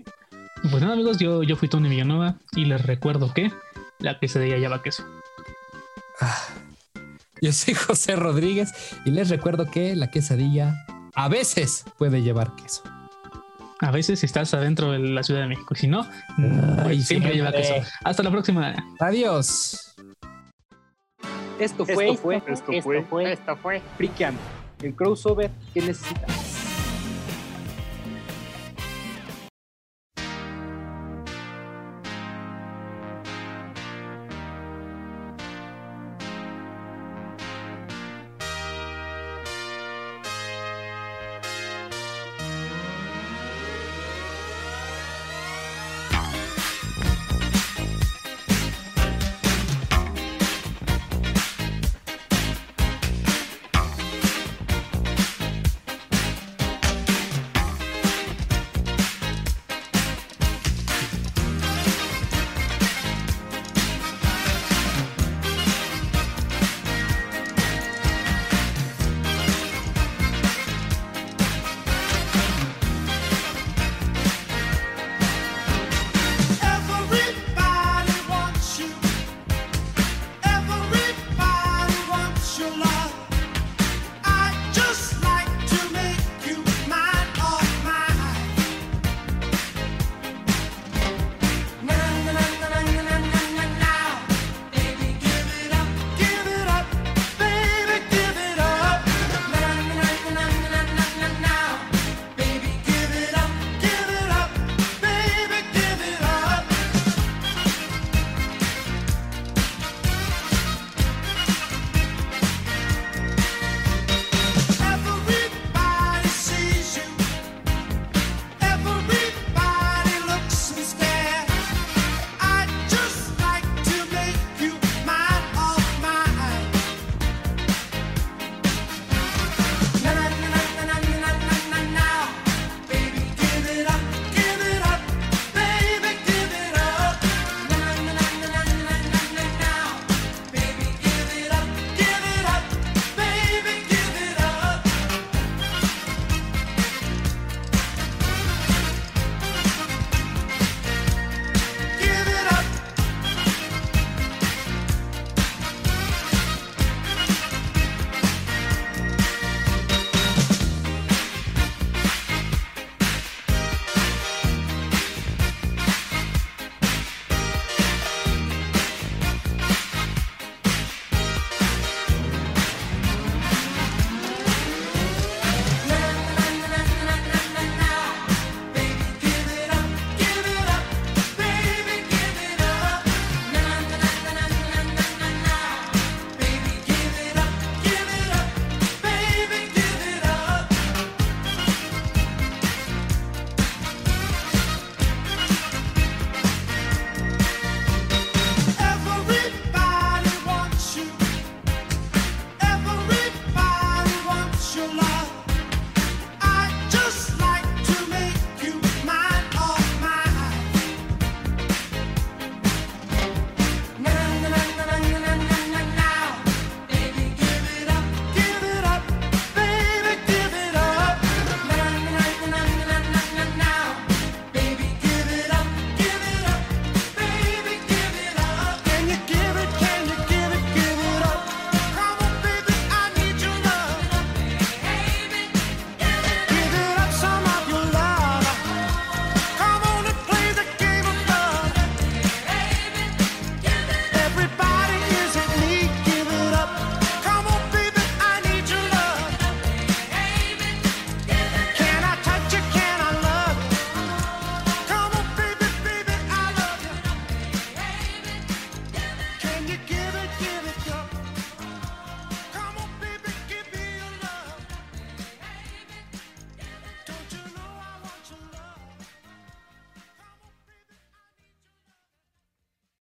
[0.70, 3.52] Pues nada, amigos, yo, yo fui Tony Villanova y les recuerdo que
[4.00, 5.04] la quesadilla lleva queso.
[6.22, 6.38] Ah,
[7.42, 8.74] Yo soy José Rodríguez
[9.06, 10.86] y les recuerdo que la quesadilla
[11.16, 12.84] a veces puede llevar queso.
[13.82, 16.06] A veces si estás adentro de la Ciudad de México, si no,
[16.84, 17.76] Ay, siempre lleva queso.
[18.04, 18.76] Hasta la próxima.
[19.00, 19.96] Adiós.
[21.60, 22.72] Esto fue, Esto fue, esto
[23.10, 24.40] fue, esto fue Friqueando,
[24.82, 26.49] el crossover que necesitas.